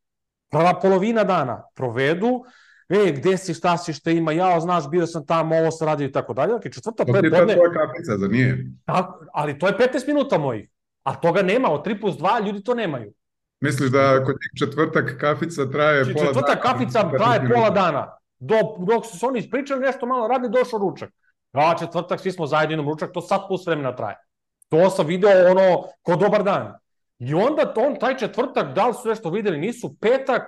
prva 0.51 0.81
polovina 0.81 1.25
dana 1.25 1.63
provedu, 1.75 2.45
e, 2.89 3.13
gde 3.13 3.37
si, 3.37 3.55
šta 3.55 3.77
si, 3.77 3.93
šta 3.93 4.11
ima, 4.11 4.33
ja, 4.33 4.61
znaš, 4.61 4.91
bio 4.91 5.07
sam 5.07 5.27
tamo, 5.27 5.57
ovo 5.57 5.71
se 5.71 5.85
radio 5.87 6.07
i 6.07 6.13
tako 6.13 6.35
dalje. 6.35 6.53
Dakle, 6.53 6.73
četvrtak 6.73 7.07
pre 7.07 7.31
podne... 7.31 7.55
To 7.55 7.65
je 7.65 7.73
kapica, 7.73 8.17
da 8.17 8.29
nije? 8.29 8.67
Tako, 8.85 9.25
ali 9.33 9.59
to 9.59 9.67
je 9.67 9.79
15 9.79 10.07
minuta 10.07 10.39
mojih. 10.39 10.69
A 11.03 11.15
toga 11.15 11.43
nema, 11.43 11.71
od 11.71 11.87
3 11.87 12.01
plus 12.01 12.17
2 12.17 12.47
ljudi 12.47 12.63
to 12.63 12.75
nemaju. 12.75 13.13
Misliš 13.61 13.91
da 13.91 14.25
kod 14.25 14.37
četvrtak 14.59 15.17
kafica 15.21 15.71
traje 15.71 16.05
pola 16.05 16.15
dana? 16.15 16.27
Četvrtak 16.27 16.63
kafica 16.63 17.11
traje 17.17 17.49
pola 17.55 17.71
dana. 17.71 18.17
Do, 18.43 18.57
dok 18.79 19.07
su 19.07 19.19
se 19.19 19.27
oni 19.27 19.39
ispričali 19.39 19.81
nešto 19.81 20.07
malo 20.07 20.29
radi, 20.29 20.49
došao 20.49 20.79
ručak. 20.79 21.11
A 21.53 21.75
četvrtak, 21.79 22.21
svi 22.21 22.33
smo 22.33 22.47
zajedno 22.47 22.75
idemo 22.75 22.91
ručak, 22.91 23.11
to 23.15 23.21
sad 23.21 23.41
plus 23.49 23.67
vremena 23.67 23.97
traje. 23.97 24.17
To 24.69 24.91
sam 24.91 25.07
video 25.07 25.51
ono, 25.51 25.83
ko 26.03 26.17
dobar 26.17 26.43
dan. 26.43 26.73
I 27.19 27.35
onda 27.35 27.75
on, 27.77 27.99
taj 28.01 28.17
četvrtak, 28.17 28.75
da 28.75 28.89
li 28.89 28.95
su 28.95 29.09
nešto 29.09 29.31
videli, 29.31 29.59
nisu, 29.59 29.97
petak, 30.01 30.43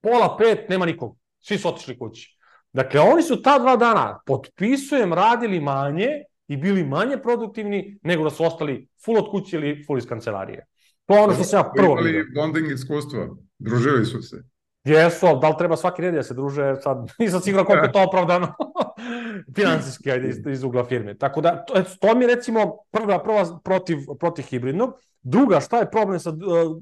pola 0.00 0.36
pet, 0.38 0.68
nema 0.68 0.86
nikog. 0.86 1.16
Svi 1.40 1.58
su 1.58 1.68
otišli 1.68 1.98
kući. 1.98 2.38
Dakle, 2.72 3.00
oni 3.00 3.22
su 3.22 3.42
ta 3.42 3.58
dva 3.58 3.76
dana, 3.76 4.20
potpisujem, 4.26 5.12
radili 5.12 5.60
manje 5.60 6.08
i 6.48 6.56
bili 6.56 6.84
manje 6.84 7.18
produktivni 7.22 7.98
nego 8.02 8.24
da 8.24 8.30
su 8.30 8.44
ostali 8.44 8.88
full 9.04 9.18
od 9.18 9.30
kuće 9.30 9.56
ili 9.56 9.84
full 9.86 9.98
iz 9.98 10.06
kancelarije. 10.06 10.66
To 11.06 11.14
je 11.14 11.22
ono 11.22 11.34
što 11.34 11.44
sam 11.44 11.58
ja 11.58 11.70
prvo 11.76 11.94
vidio. 11.94 12.10
Imali 12.10 12.34
bonding 12.34 12.72
iskustva, 12.72 13.28
družili 13.58 14.06
su 14.06 14.22
se. 14.22 14.53
Jesu, 14.84 15.26
da 15.40 15.48
li 15.48 15.54
treba 15.58 15.76
svaki 15.76 16.02
nedelja 16.02 16.18
da 16.18 16.22
se 16.22 16.34
druže, 16.34 16.76
sad 16.82 17.10
nisam 17.18 17.40
siguran 17.40 17.66
koliko 17.66 17.86
je 17.86 17.92
to 17.92 18.02
opravdano 18.02 18.54
finansijski 19.56 20.10
ajde, 20.10 20.28
iz, 20.28 20.36
iz 20.46 20.64
ugla 20.64 20.84
firme. 20.84 21.18
Tako 21.18 21.40
da, 21.40 21.64
to, 21.64 21.82
to 22.00 22.14
mi 22.14 22.26
recimo 22.26 22.76
prva, 22.90 23.22
prva 23.22 23.60
protiv, 23.64 23.98
protiv 24.18 24.42
hibridnog. 24.42 24.94
Druga, 25.22 25.60
šta 25.60 25.78
je 25.78 25.90
problem 25.90 26.20
sa, 26.20 26.32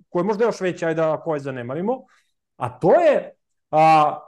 koji 0.09 0.25
možda 0.25 0.45
još 0.45 0.61
veći, 0.61 0.85
ajde 0.85 1.03
ako 1.03 1.35
je 1.35 1.41
zanemarimo, 1.41 2.05
a 2.57 2.79
to 2.79 3.01
je 3.01 3.31
a, 3.71 4.19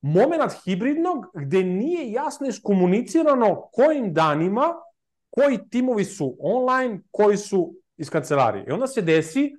moment 0.00 0.52
hibridnog 0.64 1.26
gde 1.34 1.64
nije 1.64 2.12
jasno 2.12 2.46
iskomunicirano 2.46 3.68
kojim 3.72 4.14
danima, 4.14 4.74
koji 5.30 5.68
timovi 5.70 6.04
su 6.04 6.36
online, 6.40 7.00
koji 7.10 7.36
su 7.36 7.74
iz 7.96 8.10
kancelarije. 8.10 8.64
I 8.68 8.70
onda 8.70 8.86
se 8.86 9.02
desi 9.02 9.56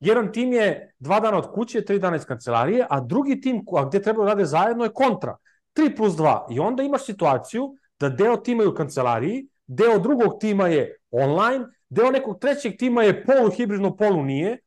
jedan 0.00 0.32
tim 0.32 0.52
je 0.52 0.92
dva 0.98 1.20
dana 1.20 1.38
od 1.38 1.52
kuće, 1.52 1.84
tri 1.84 1.98
dana 1.98 2.16
iz 2.16 2.24
kancelarije, 2.24 2.86
a 2.90 3.00
drugi 3.00 3.40
tim 3.40 3.64
a 3.76 3.84
gde 3.84 4.02
treba 4.02 4.24
da 4.24 4.28
rade 4.28 4.44
zajedno 4.44 4.84
je 4.84 4.92
kontra. 4.92 5.36
3 5.76 5.96
plus 5.96 6.14
2. 6.14 6.56
I 6.56 6.60
onda 6.60 6.82
imaš 6.82 7.04
situaciju 7.04 7.74
da 8.00 8.08
deo 8.08 8.36
tima 8.36 8.62
je 8.62 8.68
u 8.68 8.74
kancelariji, 8.74 9.48
deo 9.66 9.98
drugog 9.98 10.40
tima 10.40 10.68
je 10.68 10.96
online, 11.10 11.64
deo 11.88 12.10
nekog 12.10 12.38
trećeg 12.40 12.76
tima 12.78 13.02
je 13.02 13.24
polu 13.24 13.50
hibridno, 13.50 13.96
polu 13.96 14.22
nije. 14.22 14.58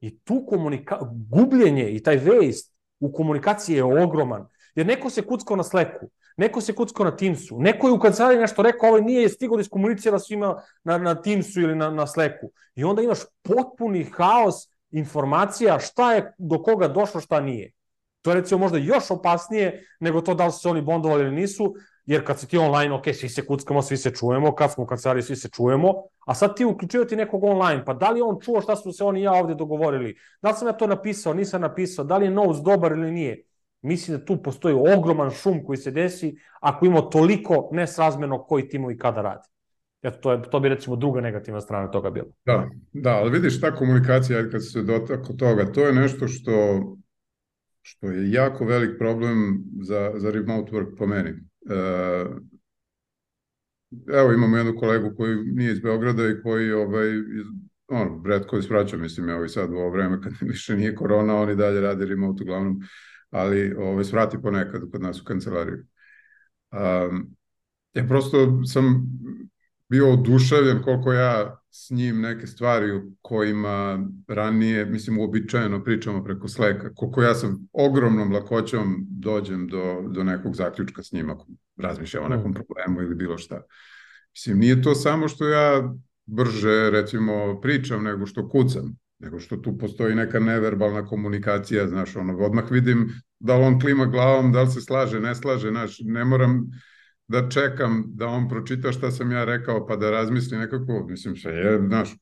I 0.00 0.18
tu 0.18 0.46
komunika 0.48 0.98
gubljenje 1.30 1.90
i 1.90 2.02
taj 2.02 2.20
waste 2.20 2.70
u 3.00 3.12
komunikaciji 3.12 3.76
je 3.76 3.84
ogroman. 3.84 4.46
Jer 4.74 4.86
neko 4.86 5.10
se 5.10 5.22
kuckao 5.22 5.56
na 5.56 5.62
Slacku, 5.62 6.10
neko 6.36 6.60
se 6.60 6.72
kuckao 6.72 7.04
na 7.04 7.16
Teamsu, 7.16 7.58
neko 7.58 7.88
je 7.88 7.92
u 7.92 7.98
kancelariji 7.98 8.40
nešto 8.40 8.62
rekao, 8.62 8.88
ovaj 8.88 9.02
nije 9.02 9.28
stigao 9.28 9.56
da 9.56 9.60
iskomunicira 9.60 10.18
svima 10.18 10.62
na, 10.84 10.98
na 10.98 11.22
Teamsu 11.22 11.60
ili 11.60 11.74
na, 11.76 11.90
na 11.90 12.06
Slacku. 12.06 12.50
I 12.74 12.84
onda 12.84 13.02
imaš 13.02 13.18
potpuni 13.42 14.04
haos 14.04 14.68
informacija 14.90 15.78
šta 15.78 16.12
je 16.14 16.34
do 16.38 16.62
koga 16.62 16.88
došlo, 16.88 17.20
šta 17.20 17.40
nije. 17.40 17.72
To 18.22 18.30
je 18.30 18.34
recimo 18.34 18.58
možda 18.58 18.78
još 18.78 19.10
opasnije 19.10 19.84
nego 20.00 20.20
to 20.20 20.34
da 20.34 20.46
li 20.46 20.52
su 20.52 20.58
se 20.58 20.68
oni 20.68 20.82
bondovali 20.82 21.22
ili 21.22 21.34
nisu, 21.34 21.74
jer 22.06 22.26
kad 22.26 22.40
si 22.40 22.48
ti 22.48 22.58
online, 22.58 22.94
ok, 22.94 23.04
svi 23.14 23.28
se 23.28 23.46
kuckamo, 23.46 23.82
svi 23.82 23.96
se 23.96 24.10
čujemo, 24.10 24.54
kad 24.54 24.72
smo 24.72 24.84
u 24.84 24.86
kancelariji, 24.86 25.22
svi 25.22 25.36
se 25.36 25.48
čujemo, 25.48 25.94
a 26.26 26.34
sad 26.34 26.56
ti 26.56 26.64
uključivati 26.64 27.16
nekog 27.16 27.44
online, 27.44 27.84
pa 27.84 27.94
da 27.94 28.10
li 28.10 28.20
on 28.20 28.40
čuo 28.40 28.60
šta 28.60 28.76
su 28.76 28.92
se 28.92 29.04
oni 29.04 29.20
i 29.20 29.22
ja 29.22 29.32
ovde 29.32 29.54
dogovorili, 29.54 30.16
da 30.42 30.48
li 30.48 30.54
sam 30.54 30.68
ja 30.68 30.72
to 30.72 30.86
napisao, 30.86 31.34
nisam 31.34 31.60
napisao, 31.60 32.04
da 32.04 32.16
li 32.16 32.26
je 32.26 32.30
notes 32.30 32.62
dobar 32.62 32.92
ili 32.92 33.10
nije. 33.10 33.44
Mislim 33.82 34.18
da 34.18 34.24
tu 34.24 34.42
postoji 34.42 34.74
ogroman 34.96 35.30
šum 35.30 35.64
koji 35.64 35.76
se 35.76 35.90
desi 35.90 36.36
ako 36.60 36.86
imamo 36.86 37.02
toliko 37.02 37.68
nesrazmeno 37.72 38.44
koji 38.44 38.68
timovi 38.68 38.98
kada 38.98 39.22
radi. 39.22 39.48
Eto, 40.02 40.18
to, 40.20 40.32
je, 40.32 40.42
to 40.50 40.60
bi 40.60 40.68
recimo 40.68 40.96
druga 40.96 41.20
negativna 41.20 41.60
strana 41.60 41.90
toga 41.90 42.10
bila. 42.10 42.26
Da, 42.44 42.68
da, 42.92 43.10
ali 43.10 43.30
vidiš 43.30 43.60
ta 43.60 43.74
komunikacija, 43.74 44.50
kad 44.50 44.70
se 44.72 44.82
dotako 44.82 45.32
toga, 45.32 45.72
to 45.72 45.86
je 45.86 45.92
nešto 45.92 46.28
što, 46.28 46.82
što 47.82 48.10
je 48.10 48.32
jako 48.32 48.64
velik 48.64 48.98
problem 48.98 49.64
za, 49.82 50.12
za 50.16 50.30
remote 50.30 50.72
work 50.72 50.96
po 50.98 51.06
meni. 51.06 51.30
E, 51.30 52.24
evo 54.12 54.32
imamo 54.32 54.56
jednu 54.56 54.76
kolegu 54.78 55.16
koji 55.16 55.36
nije 55.36 55.72
iz 55.72 55.80
Beograda 55.80 56.28
i 56.28 56.42
koji 56.42 56.72
ovaj, 56.72 57.08
on, 57.88 58.22
redko 58.26 58.58
ispraća, 58.58 58.96
mislim, 58.96 59.28
evo 59.28 59.44
i 59.44 59.48
sad 59.48 59.70
u 59.70 59.76
ovo 59.76 59.90
vreme 59.90 60.20
kad 60.22 60.32
više 60.52 60.76
nije 60.76 60.94
korona, 60.94 61.36
oni 61.36 61.56
dalje 61.56 61.80
rade 61.80 62.06
remote 62.06 62.42
uglavnom, 62.42 62.80
ali 63.30 63.74
ovaj, 63.74 64.04
svrati 64.04 64.42
ponekad 64.42 64.90
kod 64.92 65.02
nas 65.02 65.20
u 65.20 65.24
kancelariju. 65.24 65.84
Um, 66.72 67.36
ja 67.94 68.06
prosto 68.08 68.64
sam 68.64 69.08
bio 69.88 70.12
oduševljen 70.12 70.82
koliko 70.82 71.12
ja 71.12 71.60
s 71.70 71.90
njim 71.90 72.20
neke 72.20 72.46
stvari 72.46 72.92
u 72.92 73.12
kojima 73.22 74.08
ranije, 74.28 74.86
mislim, 74.86 75.18
uobičajeno 75.18 75.84
pričamo 75.84 76.24
preko 76.24 76.48
Sleka, 76.48 76.94
koliko 76.94 77.22
ja 77.22 77.34
sam 77.34 77.68
ogromnom 77.72 78.32
lakoćom 78.32 79.06
dođem 79.10 79.68
do, 79.68 80.02
do 80.10 80.24
nekog 80.24 80.54
zaključka 80.54 81.02
s 81.02 81.12
njima, 81.12 81.36
razmišljam 81.76 82.24
o 82.24 82.28
nekom 82.28 82.50
mm. 82.50 82.54
problemu 82.54 83.02
ili 83.02 83.14
bilo 83.14 83.38
šta. 83.38 83.62
Mislim, 84.34 84.58
nije 84.58 84.82
to 84.82 84.94
samo 84.94 85.28
što 85.28 85.48
ja 85.48 85.94
brže, 86.26 86.90
recimo, 86.90 87.60
pričam 87.60 88.04
nego 88.04 88.26
što 88.26 88.48
kucam, 88.48 88.96
nego 89.18 89.40
što 89.40 89.56
tu 89.56 89.78
postoji 89.78 90.14
neka 90.14 90.40
neverbalna 90.40 91.06
komunikacija, 91.06 91.88
znaš, 91.88 92.16
ono, 92.16 92.38
odmah 92.38 92.70
vidim 92.70 93.08
da 93.38 93.56
li 93.56 93.64
on 93.64 93.80
klima 93.80 94.06
glavom, 94.06 94.52
da 94.52 94.62
li 94.62 94.70
se 94.70 94.80
slaže, 94.80 95.20
ne 95.20 95.34
slaže, 95.34 95.68
znaš, 95.68 95.98
ne 96.00 96.24
moram 96.24 96.70
da 97.28 97.48
čekam 97.48 98.04
da 98.06 98.26
on 98.26 98.48
pročita 98.48 98.92
šta 98.92 99.10
sam 99.10 99.32
ja 99.32 99.44
rekao 99.44 99.86
pa 99.86 99.96
da 99.96 100.10
razmisli 100.10 100.58
nekako, 100.58 101.06
mislim 101.08 101.36
sve 101.36 101.52
je, 101.52 101.78
znaš, 101.86 102.16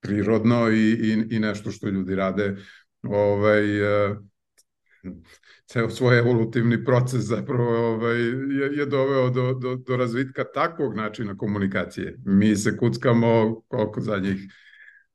prirodno 0.00 0.70
i, 0.70 0.90
i, 0.92 1.36
i 1.36 1.38
nešto 1.38 1.70
što 1.70 1.88
ljudi 1.88 2.14
rade 2.14 2.56
ovaj, 3.02 3.82
uh, 3.82 4.16
ceo 5.66 5.90
svoj 5.90 6.18
evolutivni 6.18 6.84
proces 6.84 7.20
zapravo 7.20 7.94
ovaj, 7.94 8.20
je, 8.20 8.70
je 8.72 8.86
doveo 8.86 9.30
do, 9.30 9.54
do, 9.54 9.76
do 9.76 9.96
razvitka 9.96 10.44
takvog 10.54 10.96
načina 10.96 11.36
komunikacije. 11.36 12.18
Mi 12.24 12.56
se 12.56 12.76
kuckamo 12.76 13.60
koliko 13.68 14.00
zadnjih 14.00 14.52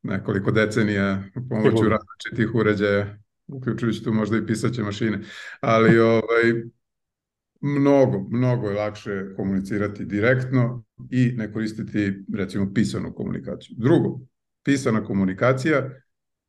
nekoliko 0.03 0.51
decenija 0.51 1.23
pomoću 1.49 1.89
različitih 1.89 2.55
uređaja, 2.55 3.17
uključujući 3.47 4.03
tu 4.03 4.13
možda 4.13 4.37
i 4.37 4.45
pisaće 4.45 4.83
mašine, 4.83 5.19
ali 5.61 5.99
ovaj, 5.99 6.63
mnogo, 7.61 8.27
mnogo 8.29 8.69
je 8.69 8.75
lakše 8.75 9.25
komunicirati 9.35 10.05
direktno 10.05 10.83
i 11.09 11.33
ne 11.37 11.53
koristiti 11.53 12.23
recimo 12.33 12.73
pisanu 12.73 13.13
komunikaciju. 13.13 13.75
Drugo, 13.79 14.19
pisana 14.63 15.03
komunikacija 15.03 15.89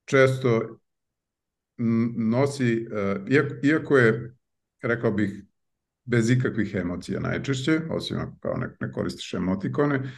često 0.04 0.78
nosi, 2.16 2.86
iako, 3.30 3.54
iako 3.62 3.98
je, 3.98 4.34
rekao 4.82 5.12
bih, 5.12 5.44
bez 6.04 6.30
ikakvih 6.30 6.74
emocija 6.74 7.20
najčešće, 7.20 7.80
osim 7.90 8.18
ako 8.18 8.38
kao 8.40 8.54
ne 8.80 8.92
koristiš 8.92 9.34
emotikone, 9.34 10.12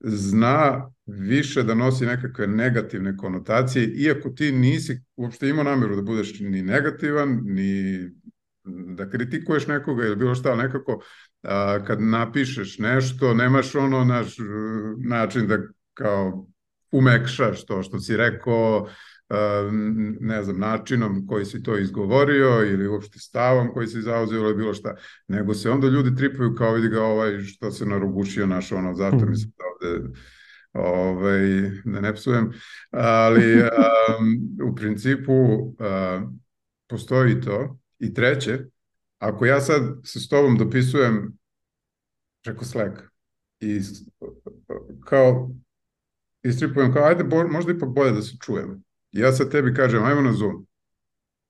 zna 0.00 0.90
više 1.06 1.62
da 1.62 1.74
nosi 1.74 2.06
nekakve 2.06 2.46
negativne 2.46 3.16
konotacije, 3.16 3.86
iako 3.86 4.30
ti 4.30 4.52
nisi 4.52 5.00
uopšte 5.16 5.48
imao 5.48 5.64
nameru 5.64 5.96
da 5.96 6.02
budeš 6.02 6.40
ni 6.40 6.62
negativan, 6.62 7.40
ni 7.44 8.10
da 8.64 9.10
kritikuješ 9.10 9.66
nekoga 9.66 10.04
ili 10.04 10.16
bilo 10.16 10.34
šta, 10.34 10.56
nekako 10.56 11.02
a, 11.42 11.78
kad 11.86 12.02
napišeš 12.02 12.78
nešto, 12.78 13.34
nemaš 13.34 13.74
ono 13.74 14.04
naš 14.04 14.36
način 15.04 15.46
da 15.46 15.58
kao 15.94 16.46
umekšaš 16.92 17.66
to 17.66 17.82
što 17.82 17.98
si 17.98 18.16
rekao, 18.16 18.88
ne 20.20 20.42
znam, 20.42 20.58
načinom 20.58 21.26
koji 21.26 21.44
si 21.44 21.62
to 21.62 21.78
izgovorio 21.78 22.64
ili 22.66 22.88
uopšte 22.88 23.18
stavom 23.18 23.72
koji 23.72 23.86
si 23.86 24.02
zauzeo 24.02 24.40
ili 24.40 24.54
bilo 24.54 24.74
šta, 24.74 24.94
nego 25.28 25.54
se 25.54 25.70
onda 25.70 25.86
ljudi 25.88 26.16
tripaju 26.16 26.54
kao 26.54 26.74
vidi 26.74 26.88
ga 26.88 27.02
ovaj 27.02 27.38
što 27.38 27.70
se 27.70 27.86
narogušio 27.86 28.46
naš 28.46 28.72
ono, 28.72 28.94
zato 28.94 29.26
mi 29.26 29.36
se 29.36 29.46
ovde 29.72 30.08
ovaj, 30.72 31.70
da 31.84 32.00
ne 32.00 32.14
psujem, 32.14 32.52
ali 32.90 33.54
um, 33.62 33.70
u 34.70 34.74
principu 34.74 35.32
uh, 35.32 35.76
postoji 36.88 37.40
to 37.40 37.81
i 38.02 38.14
treće, 38.14 38.58
ako 39.18 39.46
ja 39.46 39.60
sad 39.60 39.82
se 40.04 40.20
s 40.20 40.28
tobom 40.28 40.58
dopisujem 40.58 41.38
preko 42.44 42.64
Slack 42.64 42.98
i 43.60 43.80
kao 45.04 45.50
istripujem 46.42 46.92
kao 46.92 47.04
ajde 47.04 47.24
možda 47.50 47.72
ipak 47.72 47.88
bolje 47.88 48.12
da 48.12 48.22
se 48.22 48.36
čujemo 48.44 48.82
ja 49.12 49.32
sad 49.32 49.50
tebi 49.50 49.74
kažem, 49.74 50.04
ajmo 50.04 50.20
na 50.20 50.32
Zoom. 50.32 50.66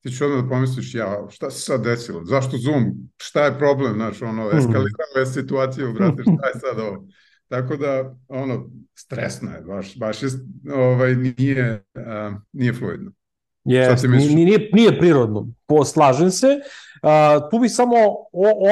Ti 0.01 0.11
ćeš 0.11 0.21
odmah 0.21 0.43
da 0.43 0.49
pomisliš, 0.49 0.95
ja, 0.95 1.27
šta 1.31 1.51
se 1.51 1.61
sad 1.61 1.85
desilo? 1.85 2.25
Zašto 2.25 2.57
Zoom? 2.57 3.11
Šta 3.17 3.45
je 3.45 3.59
problem? 3.59 3.95
Znaš, 3.95 4.23
ono, 4.23 4.49
hmm. 4.49 4.59
eskalirao 4.59 5.19
je 5.19 5.27
situaciju, 5.27 5.93
brate, 5.93 6.23
šta 6.23 6.47
je 6.47 6.61
sad 6.61 6.81
ovo? 6.81 7.07
Tako 7.53 7.77
da, 7.77 8.17
ono, 8.29 8.71
stresno 8.95 9.51
je, 9.51 9.61
baš, 9.61 9.99
baš 9.99 10.23
je, 10.23 10.29
ovaj, 10.75 11.15
nije, 11.15 11.85
uh, 11.95 12.35
nije 12.53 12.73
fluidno. 12.73 13.13
Yes, 13.65 14.35
nije, 14.35 14.69
nije 14.73 14.99
prirodno, 14.99 15.49
poslažem 15.67 16.31
se. 16.31 16.47
Uh, 17.03 17.51
tu 17.51 17.59
bi 17.59 17.69
samo 17.69 17.97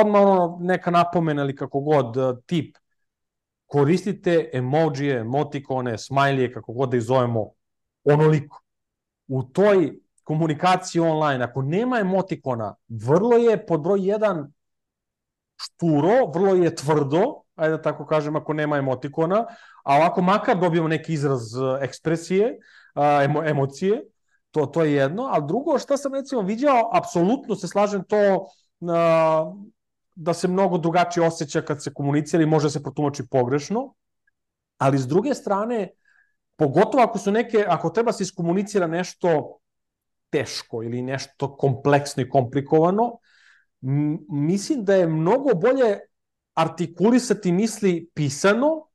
odmah 0.00 0.22
ono, 0.22 0.59
neka 0.61 0.90
napomena 0.90 1.42
ili 1.42 1.57
kako 1.57 1.81
god, 1.81 2.16
uh, 2.16 2.38
tip. 2.46 2.76
Koristite 3.66 4.50
emojije, 4.53 5.18
emotikone, 5.18 5.98
smajlije, 5.98 6.53
kako 6.53 6.72
god 6.72 6.90
da 6.90 6.96
ih 6.96 7.03
zovemo, 7.03 7.50
onoliko 8.05 8.62
u 9.29 9.42
toj 9.42 9.92
komunikaciji 10.24 11.00
online, 11.00 11.44
ako 11.44 11.62
nema 11.62 11.98
emotikona, 11.98 12.74
vrlo 12.88 13.37
je 13.37 13.66
pod 13.66 13.81
broj 13.83 14.09
jedan 14.09 14.53
šturo, 15.61 16.26
vrlo 16.35 16.55
je 16.55 16.74
tvrdo, 16.74 17.42
ajde 17.55 17.76
da 17.76 17.83
tako 17.83 18.07
kažem, 18.07 18.37
ako 18.37 18.53
nema 18.53 18.76
emotikona, 18.76 19.46
a 19.85 19.96
ovako 19.96 20.22
makar 20.22 20.61
dobijemo 20.61 20.88
neki 20.88 21.12
izraz 21.12 21.55
e, 21.55 21.85
ekspresije, 21.85 22.59
emo, 23.24 23.44
emocije, 23.44 24.03
to, 24.51 24.67
to 24.67 24.85
je 24.85 24.93
jedno, 24.93 25.29
a 25.33 25.41
drugo, 25.41 25.79
šta 25.79 25.97
sam 25.97 26.15
recimo 26.15 26.43
viđao, 26.43 26.91
apsolutno 26.93 27.57
se 27.57 27.69
slažem 27.69 28.05
to 28.05 28.47
da 30.15 30.35
se 30.35 30.49
mnogo 30.49 30.79
drugačije 30.79 31.27
osjeća 31.27 31.63
kad 31.63 31.83
se 31.83 31.95
komunicira 31.95 32.43
i 32.43 32.47
može 32.47 32.71
se 32.71 32.83
protumači 32.83 33.27
pogrešno, 33.31 33.95
ali 34.79 34.99
s 34.99 35.07
druge 35.07 35.35
strane, 35.35 35.89
Pogotovo 36.61 37.03
ako 37.03 37.19
su 37.19 37.33
neke, 37.33 37.65
ako 37.69 37.91
treba 37.91 38.13
se 38.13 38.23
iskomunicira 38.23 38.87
nešto 38.87 39.59
teško 40.31 40.83
ili 40.83 41.03
nešto 41.03 41.57
kompleksno 41.57 42.23
i 42.23 42.29
komplikovano, 42.29 43.19
mislim 44.29 44.85
da 44.85 44.95
je 44.95 45.07
mnogo 45.07 45.55
bolje 45.55 45.99
artikulisati 46.55 47.53
misli 47.53 48.11
pisano 48.15 48.89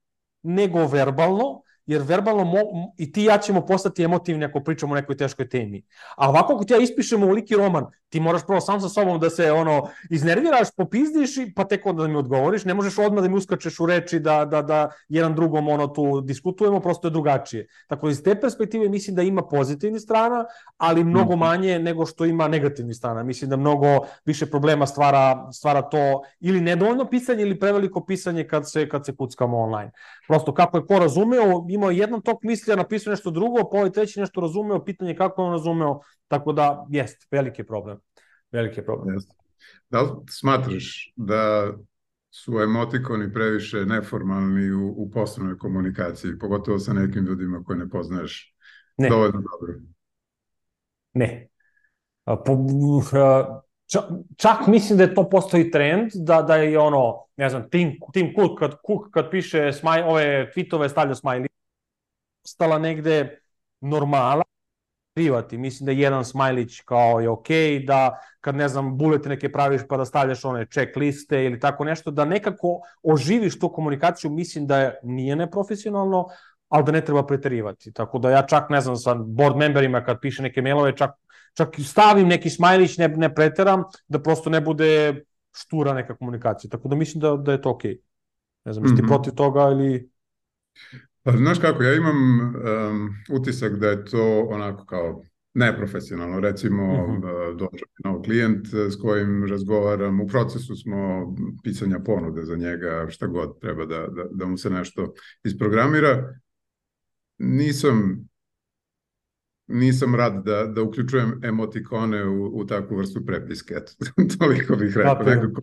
nego 0.44 0.86
verbalno, 0.88 1.62
jer 1.86 2.02
verbalno 2.02 2.44
mo, 2.44 2.60
i 2.98 3.12
ti 3.12 3.24
ja 3.24 3.38
ćemo 3.38 3.66
postati 3.66 4.04
emotivni 4.04 4.46
ako 4.46 4.60
pričamo 4.60 4.94
o 4.94 4.96
nekoj 4.96 5.18
teškoj 5.18 5.50
temi. 5.50 5.84
A 6.18 6.30
ovako 6.30 6.54
ako 6.54 6.64
ti 6.64 6.74
ja 6.74 6.80
ispišemo 6.80 7.28
uliki 7.28 7.56
roman, 7.56 7.86
ti 8.10 8.20
moraš 8.20 8.46
prvo 8.48 8.62
sam 8.62 8.82
sa 8.82 8.90
sobom 8.90 9.20
da 9.20 9.30
se 9.30 9.52
ono 9.52 9.88
iznerviraš, 10.10 10.68
popizdiš 10.78 11.38
i 11.38 11.54
pa 11.56 11.64
tek 11.64 11.86
onda 11.86 12.02
da 12.02 12.08
mi 12.08 12.16
odgovoriš, 12.16 12.66
ne 12.66 12.74
možeš 12.74 12.98
odmah 12.98 13.24
da 13.24 13.30
mi 13.30 13.38
uskačeš 13.38 13.80
u 13.80 13.86
reči 13.86 14.20
da, 14.20 14.46
da, 14.46 14.62
da 14.62 14.90
jedan 15.10 15.36
drugom 15.36 15.68
ono 15.68 15.88
tu 15.88 16.22
diskutujemo, 16.22 16.80
prosto 16.80 17.08
je 17.08 17.12
drugačije. 17.12 17.68
Tako 17.88 18.10
iz 18.10 18.24
te 18.24 18.36
perspektive 18.42 18.90
mislim 18.90 19.16
da 19.16 19.22
ima 19.22 19.42
pozitivni 19.42 20.00
strana, 20.00 20.46
ali 20.78 21.04
mnogo 21.04 21.32
mhm. 21.32 21.40
manje 21.40 21.80
nego 21.80 22.06
što 22.06 22.26
ima 22.26 22.48
negativni 22.48 22.94
strana. 22.94 23.24
Mislim 23.24 23.50
da 23.50 23.58
mnogo 23.58 23.88
više 24.26 24.46
problema 24.46 24.88
stvara, 24.88 25.52
stvara 25.52 25.82
to 25.82 26.22
ili 26.40 26.62
nedovoljno 26.62 27.06
pisanje 27.06 27.42
ili 27.42 27.60
preveliko 27.60 28.06
pisanje 28.06 28.48
kad 28.48 28.72
se, 28.72 28.90
kad 28.90 29.06
se 29.06 29.16
kuckamo 29.16 29.58
online. 29.58 29.92
Prosto 30.28 30.54
kako 30.54 30.78
je 30.78 30.86
ko 30.86 31.00
razumeo, 31.00 31.66
imao 31.70 31.92
jedan 31.92 32.22
tok 32.22 32.44
misli, 32.44 32.74
a 32.74 32.76
napisao 32.76 33.12
nešto 33.12 33.32
drugo, 33.32 33.70
pa 33.72 33.78
ovaj 33.78 33.92
treći 33.92 34.20
nešto 34.20 34.42
razumeo, 34.42 34.86
pitanje 34.86 35.16
kako 35.16 35.44
on 35.44 35.52
razumeo, 35.52 36.00
tako 36.28 36.54
da 36.54 36.86
jest, 36.90 37.28
veliki 37.32 37.64
problem. 37.64 38.00
Veliki 38.52 38.82
problem. 38.82 39.16
Jest. 39.16 39.32
Da 39.90 40.02
li 40.02 40.10
smatraš 40.30 41.14
da 41.16 41.74
su 42.32 42.60
emotikoni 42.60 43.34
previše 43.34 43.86
neformalni 43.86 44.72
u, 44.72 44.94
u 44.98 45.12
poslovnoj 45.12 45.58
komunikaciji, 45.58 46.40
pogotovo 46.40 46.80
sa 46.80 46.94
nekim 46.94 47.26
ljudima 47.26 47.64
koje 47.64 47.80
ne 47.80 47.90
poznaješ 47.90 48.56
ne. 48.98 49.10
dovoljno 49.10 49.42
dobro? 49.42 49.74
Ne. 51.14 51.48
Po, 52.26 52.58
čak 54.38 54.68
mislim 54.68 54.98
da 54.98 55.14
to 55.14 55.30
postoji 55.30 55.72
trend, 55.72 56.12
da, 56.14 56.42
da 56.42 56.56
je 56.56 56.80
ono, 56.80 57.26
ne 57.38 57.50
znam, 57.50 57.70
Tim, 57.70 58.00
Tim 58.14 58.34
Cook 58.36 58.60
kad, 58.60 58.72
Cook 58.72 59.12
kad 59.14 59.30
piše 59.32 59.74
smaj, 59.74 60.04
ove 60.04 60.52
tweetove 60.56 60.90
stavlja 60.90 61.16
smajli, 61.16 61.48
ostala 62.44 62.80
negde 62.80 63.40
normala, 63.82 64.44
preterivati. 65.16 65.58
Mislim 65.58 65.86
da 65.86 65.92
jedan 65.92 66.26
smajlić 66.26 66.82
kao 66.82 67.20
je 67.20 67.30
okej, 67.30 67.80
okay, 67.80 67.86
da 67.86 68.20
kad 68.42 68.56
ne 68.56 68.68
znam 68.68 68.98
bulete 68.98 69.30
neke 69.30 69.52
praviš 69.52 69.82
pa 69.90 69.98
da 69.98 70.06
stavljaš 70.06 70.46
one 70.46 70.66
check 70.66 70.96
liste 70.96 71.46
ili 71.46 71.60
tako 71.60 71.84
nešto, 71.84 72.12
da 72.12 72.26
nekako 72.26 72.80
oživiš 73.04 73.60
tu 73.60 73.70
komunikaciju, 73.70 74.32
mislim 74.32 74.68
da 74.68 74.78
je, 74.78 75.00
nije 75.04 75.36
neprofesionalno, 75.36 76.28
ali 76.70 76.84
da 76.84 76.92
ne 76.92 77.02
treba 77.02 77.26
preterivati. 77.26 77.94
Tako 77.94 78.20
da 78.20 78.30
ja 78.30 78.42
čak 78.42 78.70
ne 78.70 78.82
znam 78.82 78.96
sa 78.96 79.14
board 79.14 79.58
memberima 79.58 80.04
kad 80.04 80.20
piše 80.22 80.44
neke 80.44 80.62
mailove, 80.62 80.98
čak, 80.98 81.12
čak 81.58 81.76
stavim 81.80 82.28
neki 82.28 82.50
smajlić, 82.50 82.98
ne, 82.98 83.08
ne 83.08 83.36
preteram, 83.36 83.84
da 84.08 84.20
prosto 84.20 84.50
ne 84.50 84.62
bude 84.62 85.24
štura 85.56 85.94
neka 85.94 86.16
komunikacija. 86.16 86.70
Tako 86.70 86.88
da 86.88 86.96
mislim 86.96 87.22
da, 87.22 87.36
da 87.36 87.52
je 87.52 87.62
to 87.62 87.72
okej. 87.72 87.92
Okay. 87.92 88.02
Ne 88.66 88.74
znam, 88.74 88.86
mm 88.86 88.88
-hmm. 88.88 88.96
ti 88.96 89.02
mhm. 89.02 89.08
protiv 89.08 89.34
toga 89.34 89.62
ili... 89.62 90.10
Pa, 91.24 91.32
znaš 91.32 91.60
kako, 91.60 91.84
ja 91.84 91.94
imam 91.94 92.16
um, 92.40 93.10
utisak 93.32 93.74
da 93.80 93.88
je 93.88 94.06
to 94.06 94.48
onako 94.50 94.86
kao 94.86 95.24
neprofesionalno. 95.54 96.40
Recimo, 96.40 97.04
uh 97.04 97.10
mhm. 97.10 97.22
-huh. 97.22 97.58
dođe 97.58 97.84
nov 98.04 98.22
klijent 98.22 98.68
s 98.68 98.96
kojim 99.02 99.46
razgovaram, 99.50 100.22
u 100.22 100.28
procesu 100.28 100.76
smo 100.76 101.36
pisanja 101.64 102.00
ponude 102.00 102.46
za 102.46 102.56
njega, 102.56 103.08
šta 103.10 103.28
god 103.28 103.60
treba 103.60 103.86
da, 103.86 104.08
da, 104.08 104.24
da 104.32 104.46
mu 104.46 104.58
se 104.58 104.70
nešto 104.70 105.14
isprogramira. 105.44 106.40
Nisam 107.38 108.28
nisam 109.68 110.16
rad 110.16 110.44
da, 110.46 110.66
da 110.66 110.82
uključujem 110.82 111.42
emotikone 111.44 112.26
u, 112.26 112.60
u 112.60 112.66
takvu 112.66 112.98
vrstu 112.98 113.26
prepiske. 113.26 113.74
Eto, 113.74 113.92
toliko 114.40 114.76
bih 114.76 114.98
rekao. 114.98 115.24
Nekako, 115.24 115.62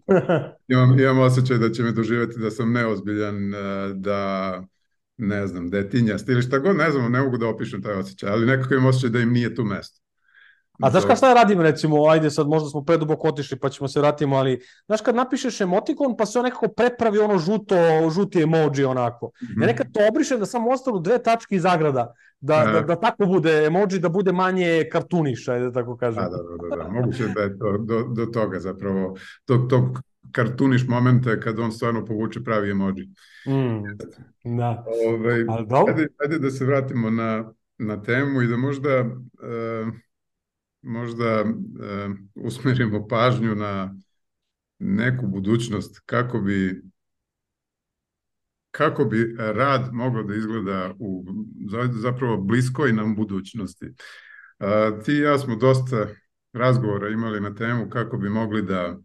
imam, 0.69 0.99
imam 0.99 1.19
osjećaj 1.19 1.59
da 1.59 1.71
će 1.71 1.83
me 1.83 1.93
doživeti 1.93 2.38
da 2.38 2.51
sam 2.51 2.73
neozbiljan, 2.73 3.55
e, 3.55 3.59
da 3.95 4.62
ne 5.17 5.47
znam, 5.47 5.71
da 5.71 5.79
je 5.79 5.91
tinjast 5.91 6.29
ili 6.29 6.43
šta 6.43 6.59
god, 6.59 6.77
ne 6.77 6.91
znam, 6.91 7.12
ne 7.12 7.21
mogu 7.21 7.38
da 7.38 7.49
opišem 7.49 7.83
taj 7.83 7.95
osjećaj, 7.95 8.31
ali 8.31 8.47
nekako 8.47 8.75
imam 8.75 8.87
osjećaj 8.87 9.11
da 9.11 9.21
im 9.21 9.33
nije 9.33 9.55
tu 9.55 9.65
mesto. 9.65 10.02
A 10.81 10.91
znaš 10.91 11.03
kada 11.03 11.17
šta 11.17 11.35
radim 11.35 11.61
recimo, 11.61 12.07
ajde 12.09 12.31
sad 12.31 12.49
možda 12.49 12.69
smo 12.69 12.85
preduboko 12.85 13.29
otišli 13.29 13.59
pa 13.59 13.69
ćemo 13.69 13.89
se 13.89 14.01
vratimo, 14.01 14.37
ali 14.37 14.61
znaš 14.87 15.01
kad 15.01 15.15
napišeš 15.15 15.61
emotikon 15.61 16.17
pa 16.17 16.27
se 16.27 16.39
on 16.39 16.45
nekako 16.45 16.69
prepravi 16.69 17.19
ono 17.19 17.39
žuto, 17.39 17.77
žuti 18.11 18.43
emoji 18.43 18.85
onako. 18.85 19.27
Mm 19.27 19.47
-hmm. 19.47 19.63
Ja 19.63 19.67
nekad 19.67 19.87
to 19.93 20.01
obrišem 20.09 20.39
da 20.39 20.47
samo 20.47 20.71
ostanu 20.71 21.01
dve 21.01 21.23
tačke 21.23 21.57
i 21.57 21.61
zagrada, 21.61 22.15
da, 22.41 22.71
da, 22.73 22.81
da 22.81 23.01
tako 23.01 23.27
bude 23.27 23.65
emoji, 23.67 23.99
da 23.99 24.09
bude 24.09 24.33
manje 24.33 24.89
kartuniša, 24.93 25.59
da 25.59 25.73
tako 25.73 25.97
kažem. 25.97 26.23
Da, 26.23 26.29
da, 26.31 26.37
da, 26.37 26.77
da, 26.77 26.83
da. 26.83 26.89
moguće 26.89 27.29
da 27.35 27.41
je 27.41 27.59
to 27.59 27.79
do, 27.79 28.03
do 28.03 28.27
toga 28.27 28.61
zapravo, 28.61 29.17
do 29.49 29.57
tog 29.57 30.01
kartuniš 30.33 30.89
momenta 30.89 31.41
kad 31.41 31.59
on 31.59 31.73
stvarno 31.73 32.05
povuče 32.05 32.45
pravi 32.45 32.71
emoji. 32.71 33.09
Mm, 33.47 33.83
da. 34.57 34.85
Ove, 35.09 35.45
ajde, 35.89 36.09
ajde 36.19 36.39
da 36.39 36.51
se 36.51 36.65
vratimo 36.65 37.11
na, 37.11 37.53
na 37.79 38.03
temu 38.03 38.43
i 38.43 38.47
da 38.47 38.57
možda 38.57 39.01
uh, 39.01 39.95
možda 40.83 41.42
uh, 41.42 42.16
usmerimo 42.35 43.09
pažnju 43.09 43.55
na 43.55 43.95
neku 44.79 45.27
budućnost 45.27 46.03
kako 46.07 46.40
bi 46.40 46.83
kako 48.71 49.05
bi 49.05 49.37
rad 49.38 49.92
mogao 49.92 50.23
da 50.23 50.35
izgleda 50.35 50.95
u 50.99 51.25
zapravo 51.90 52.37
bliskoj 52.37 52.92
nam 52.92 53.16
budućnosti. 53.16 53.87
Uh, 53.87 55.05
ti 55.05 55.12
i 55.12 55.18
ja 55.18 55.38
smo 55.38 55.57
dosta 55.57 56.07
razgovora 56.53 57.09
imali 57.09 57.40
na 57.40 57.55
temu 57.55 57.90
kako 57.90 58.18
bi 58.18 58.29
mogli 58.29 58.62
da 58.62 58.99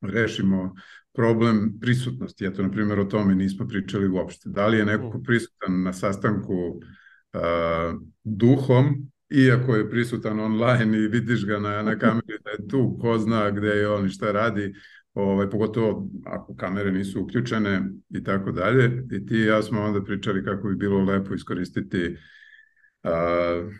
rešimo 0.00 0.74
problem 1.12 1.78
prisutnosti. 1.80 2.46
Eto, 2.46 2.62
na 2.62 2.70
primjer, 2.70 3.00
o 3.00 3.04
tome 3.04 3.34
nismo 3.34 3.68
pričali 3.68 4.08
uopšte. 4.08 4.48
Da 4.48 4.66
li 4.66 4.78
je 4.78 4.84
neko 4.84 5.22
prisutan 5.22 5.82
na 5.82 5.92
sastanku 5.92 6.54
uh, 6.54 8.00
duhom, 8.24 9.10
iako 9.34 9.76
je 9.76 9.90
prisutan 9.90 10.40
online 10.40 10.98
i 10.98 11.08
vidiš 11.08 11.46
ga 11.46 11.58
na, 11.58 11.82
na 11.82 11.98
kameri 11.98 12.38
da 12.44 12.50
je 12.50 12.68
tu, 12.68 12.98
ko 13.00 13.18
zna 13.18 13.50
gde 13.50 13.68
je 13.68 13.88
on 13.88 14.06
i 14.06 14.08
šta 14.08 14.32
radi, 14.32 14.74
ovaj, 15.14 15.50
pogotovo 15.50 16.08
ako 16.24 16.56
kamere 16.56 16.92
nisu 16.92 17.22
uključene 17.22 17.82
i 18.08 18.24
tako 18.24 18.52
dalje. 18.52 19.06
I 19.12 19.26
ti 19.26 19.34
i 19.34 19.44
ja 19.44 19.62
smo 19.62 19.82
onda 19.82 20.04
pričali 20.04 20.44
kako 20.44 20.68
bi 20.68 20.76
bilo 20.76 21.04
lepo 21.04 21.34
iskoristiti 21.34 22.16
uh, 23.02 23.72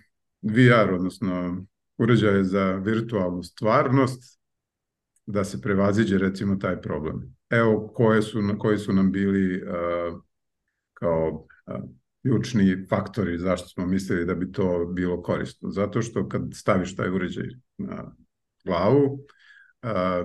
VR, 0.43 0.93
odnosno 0.95 1.65
uređaje 1.99 2.45
za 2.45 2.73
virtualnu 2.73 3.43
stvarnost, 3.43 4.41
da 5.27 5.45
se 5.45 5.61
prevaziđe 5.61 6.19
recimo 6.19 6.57
taj 6.57 6.81
problem. 6.81 7.37
Evo 7.51 7.89
koje 7.95 8.23
su, 8.23 8.41
koji 8.59 8.79
su 8.79 8.93
nam 8.93 9.13
bili 9.13 9.63
uh, 9.63 10.21
kao 10.93 11.47
uh, 11.67 11.81
ključni 12.25 12.87
faktori 12.89 13.39
zašto 13.39 13.69
smo 13.69 13.87
mislili 13.87 14.27
da 14.27 14.35
bi 14.35 14.53
to 14.53 14.87
bilo 14.93 15.23
korisno. 15.23 15.71
Zato 15.71 16.03
što 16.03 16.29
kad 16.29 16.43
staviš 16.53 16.97
taj 16.97 17.11
uređaj 17.11 17.47
na 17.79 18.17
glavu, 18.65 19.19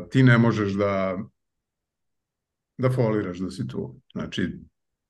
ti 0.10 0.24
ne 0.24 0.38
možeš 0.38 0.74
da 0.74 1.18
da 2.80 2.90
foliraš 2.90 3.38
da 3.38 3.52
si 3.52 3.68
tu. 3.68 4.02
Znači, 4.12 4.60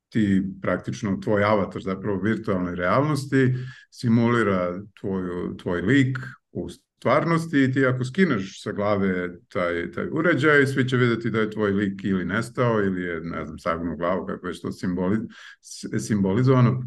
ti 0.10 0.44
praktično 0.62 1.18
tvoj 1.24 1.44
avatar 1.44 1.82
zapravo 1.82 2.18
u 2.18 2.22
virtualnoj 2.22 2.76
realnosti 2.76 3.56
simulira 3.92 4.82
tvoju, 5.00 5.58
tvoj 5.58 5.82
lik 5.82 6.18
u 6.52 6.68
stvarnosti 7.00 7.64
i 7.64 7.72
ti 7.72 7.86
ako 7.86 8.06
skineš 8.06 8.64
sa 8.64 8.72
glave 8.72 9.40
taj, 9.48 9.92
taj 9.92 10.08
uređaj, 10.12 10.66
svi 10.66 10.90
će 10.90 10.98
videti 10.98 11.30
da 11.30 11.40
je 11.40 11.52
tvoj 11.52 11.72
lik 11.72 12.04
ili 12.04 12.26
nestao 12.26 12.80
ili 12.80 13.02
je, 13.02 13.22
ne 13.22 13.46
znam, 13.46 13.60
sagnuo 13.60 13.96
glavu, 13.96 14.26
kako 14.26 14.48
je 14.48 14.54
što 14.54 14.72
simboli, 14.72 15.18
simbolizovano. 16.00 16.84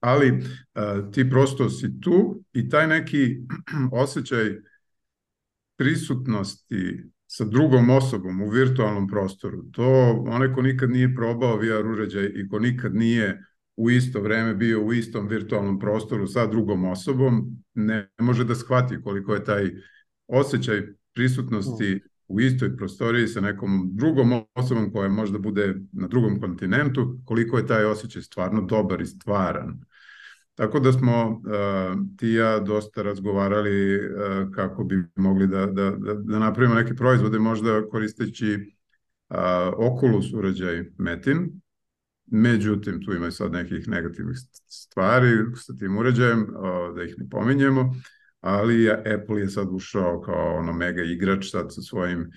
Ali 0.00 0.30
uh, 0.32 1.12
ti 1.12 1.30
prosto 1.30 1.70
si 1.70 2.00
tu 2.00 2.44
i 2.52 2.68
taj 2.68 2.86
neki 2.86 3.36
osjećaj 4.02 4.56
prisutnosti 5.76 7.04
sa 7.26 7.44
drugom 7.44 7.90
osobom 7.90 8.42
u 8.42 8.48
virtualnom 8.48 9.08
prostoru, 9.08 9.62
to 9.72 9.84
onaj 10.26 10.52
ko 10.52 10.62
nikad 10.62 10.90
nije 10.90 11.14
probao 11.14 11.56
VR 11.56 11.86
uređaj 11.86 12.32
i 12.34 12.48
ko 12.48 12.58
nikad 12.58 12.94
nije 12.94 13.44
u 13.80 13.90
isto 13.90 14.20
vreme 14.20 14.54
bio 14.54 14.82
u 14.82 14.92
istom 14.92 15.28
virtualnom 15.28 15.78
prostoru 15.78 16.26
sa 16.26 16.46
drugom 16.46 16.84
osobom, 16.84 17.56
ne 17.74 18.08
može 18.20 18.44
da 18.44 18.54
shvati 18.54 19.02
koliko 19.02 19.34
je 19.34 19.44
taj 19.44 19.70
osjećaj 20.26 20.82
prisutnosti 21.14 22.00
u 22.28 22.40
istoj 22.40 22.76
prostoriji 22.76 23.28
sa 23.28 23.40
nekom 23.40 23.90
drugom 23.92 24.42
osobom 24.54 24.92
koja 24.92 25.08
možda 25.08 25.38
bude 25.38 25.74
na 25.92 26.08
drugom 26.08 26.40
kontinentu, 26.40 27.18
koliko 27.24 27.58
je 27.58 27.66
taj 27.66 27.84
osjećaj 27.84 28.22
stvarno 28.22 28.62
dobar 28.62 29.00
i 29.00 29.06
stvaran. 29.06 29.80
Tako 30.54 30.80
da 30.80 30.92
smo 30.92 31.28
uh, 31.28 31.40
ti 32.16 32.28
ja 32.28 32.58
dosta 32.58 33.02
razgovarali 33.02 33.96
uh, 33.96 34.02
kako 34.54 34.84
bi 34.84 35.04
mogli 35.16 35.46
da, 35.46 35.66
da, 35.66 35.90
da, 35.90 36.14
da 36.14 36.38
napravimo 36.38 36.74
neke 36.74 36.94
proizvode, 36.94 37.38
možda 37.38 37.88
koristeći 37.88 38.54
uh, 38.54 39.36
Oculus 39.76 40.32
uređaj 40.32 40.84
Metin, 40.98 41.60
Međutim, 42.32 43.04
tu 43.04 43.14
ima 43.14 43.30
sad 43.30 43.52
nekih 43.52 43.88
negativnih 43.88 44.36
stvari 44.68 45.28
sa 45.56 45.72
tim 45.76 45.98
uređajem, 45.98 46.46
da 46.96 47.02
ih 47.02 47.14
ne 47.18 47.28
pominjemo, 47.30 47.94
ali 48.40 48.90
Apple 48.90 49.40
je 49.40 49.48
sad 49.48 49.68
ušao 49.70 50.20
kao 50.20 50.56
ono 50.56 50.72
mega 50.72 51.02
igrač 51.02 51.50
sad 51.50 51.74
sa 51.74 51.82
svojim 51.82 52.30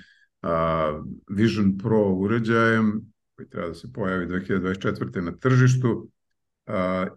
Vision 1.30 1.78
Pro 1.78 2.10
uređajem 2.10 3.02
koji 3.36 3.50
treba 3.50 3.68
da 3.68 3.74
se 3.74 3.94
pojavi 3.94 4.28
2024. 4.28 5.22
na 5.22 5.32
tržištu 5.32 6.10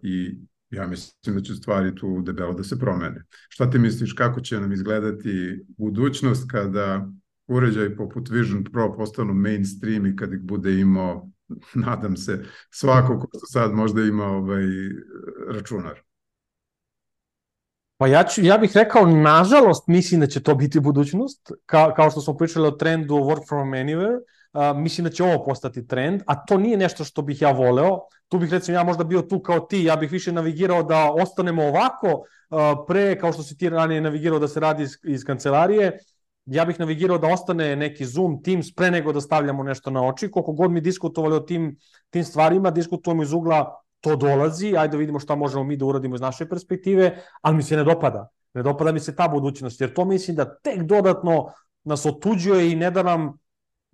i 0.03 0.39
ja 0.69 0.87
mislim 0.87 1.35
da 1.35 1.41
će 1.41 1.53
stvari 1.53 1.95
tu 1.95 2.21
debelo 2.21 2.53
da 2.53 2.63
se 2.63 2.79
promene. 2.79 3.23
Šta 3.49 3.69
ti 3.69 3.79
misliš, 3.79 4.13
kako 4.13 4.41
će 4.41 4.59
nam 4.59 4.71
izgledati 4.71 5.65
budućnost 5.77 6.51
kada 6.51 7.07
uređaj 7.47 7.95
poput 7.95 8.29
Vision 8.29 8.63
Pro 8.63 8.95
postanu 8.97 9.33
mainstream 9.33 10.05
i 10.05 10.15
kad 10.15 10.33
ih 10.33 10.41
bude 10.41 10.79
imao 10.79 11.29
nadam 11.85 12.17
se, 12.17 12.45
svako 12.71 13.19
ko 13.19 13.27
sad 13.51 13.73
možda 13.73 14.01
ima 14.01 14.25
ovaj 14.25 14.63
računar. 15.53 16.07
Pa 17.97 18.07
ja, 18.07 18.23
ću, 18.23 18.41
ja 18.41 18.57
bih 18.57 18.71
rekao, 18.75 19.05
nažalost, 19.05 19.87
mislim 19.87 20.21
da 20.21 20.27
će 20.27 20.43
to 20.43 20.55
biti 20.55 20.79
budućnost, 20.79 21.51
Ka, 21.65 21.93
kao 21.93 22.11
što 22.11 22.21
smo 22.21 22.37
pričali 22.37 22.67
o 22.67 22.71
trendu 22.71 23.15
work 23.15 23.47
from 23.47 23.69
anywhere, 23.69 24.17
uh, 24.53 24.77
mislim 24.77 25.05
da 25.05 25.11
će 25.11 25.23
ovo 25.23 25.45
postati 25.45 25.87
trend, 25.87 26.21
a 26.25 26.45
to 26.45 26.57
nije 26.57 26.77
nešto 26.77 27.03
što 27.03 27.21
bih 27.21 27.41
ja 27.41 27.51
voleo. 27.51 27.99
Tu 28.27 28.39
bih 28.39 28.51
recimo 28.51 28.77
ja 28.77 28.83
možda 28.83 29.03
bio 29.03 29.21
tu 29.21 29.39
kao 29.39 29.59
ti, 29.59 29.83
ja 29.83 29.95
bih 29.95 30.11
više 30.11 30.31
navigirao 30.31 30.83
da 30.83 31.11
ostanemo 31.11 31.63
ovako, 31.63 32.07
uh, 32.07 32.59
pre, 32.87 33.19
kao 33.19 33.33
što 33.33 33.43
si 33.43 33.57
ti 33.57 33.69
ranije 33.69 34.01
navigirao 34.01 34.39
da 34.39 34.47
se 34.47 34.59
radi 34.59 34.83
iz, 34.83 34.97
iz 35.03 35.23
kancelarije, 35.23 35.99
ja 36.47 36.65
bih 36.65 36.79
navigirao 36.79 37.17
da 37.17 37.27
ostane 37.27 37.75
neki 37.75 38.05
Zoom, 38.05 38.41
Teams 38.43 38.71
pre 38.75 38.91
nego 38.91 39.11
da 39.13 39.21
stavljamo 39.21 39.63
nešto 39.63 39.91
na 39.91 40.03
oči. 40.07 40.31
Koliko 40.31 40.53
god 40.53 40.71
mi 40.71 40.81
diskutovali 40.81 41.35
o 41.35 41.39
tim, 41.39 41.77
tim 42.09 42.23
stvarima, 42.23 42.71
diskutujemo 42.71 43.23
iz 43.23 43.33
ugla 43.33 43.75
to 43.99 44.15
dolazi, 44.15 44.75
ajde 44.77 44.91
da 44.91 44.97
vidimo 44.97 45.19
šta 45.19 45.35
možemo 45.35 45.63
mi 45.63 45.77
da 45.77 45.85
uradimo 45.85 46.15
iz 46.15 46.21
naše 46.21 46.47
perspektive, 46.49 47.17
ali 47.41 47.55
mi 47.55 47.63
se 47.63 47.75
ne 47.75 47.83
dopada. 47.83 48.29
Ne 48.53 48.63
dopada 48.63 48.91
mi 48.91 48.99
se 48.99 49.15
ta 49.15 49.27
budućnost, 49.27 49.81
jer 49.81 49.93
to 49.93 50.05
mislim 50.05 50.37
da 50.37 50.55
tek 50.55 50.83
dodatno 50.83 51.51
nas 51.83 52.05
otuđuje 52.05 52.71
i 52.71 52.75
ne 52.75 52.91
da 52.91 53.03
nam 53.03 53.37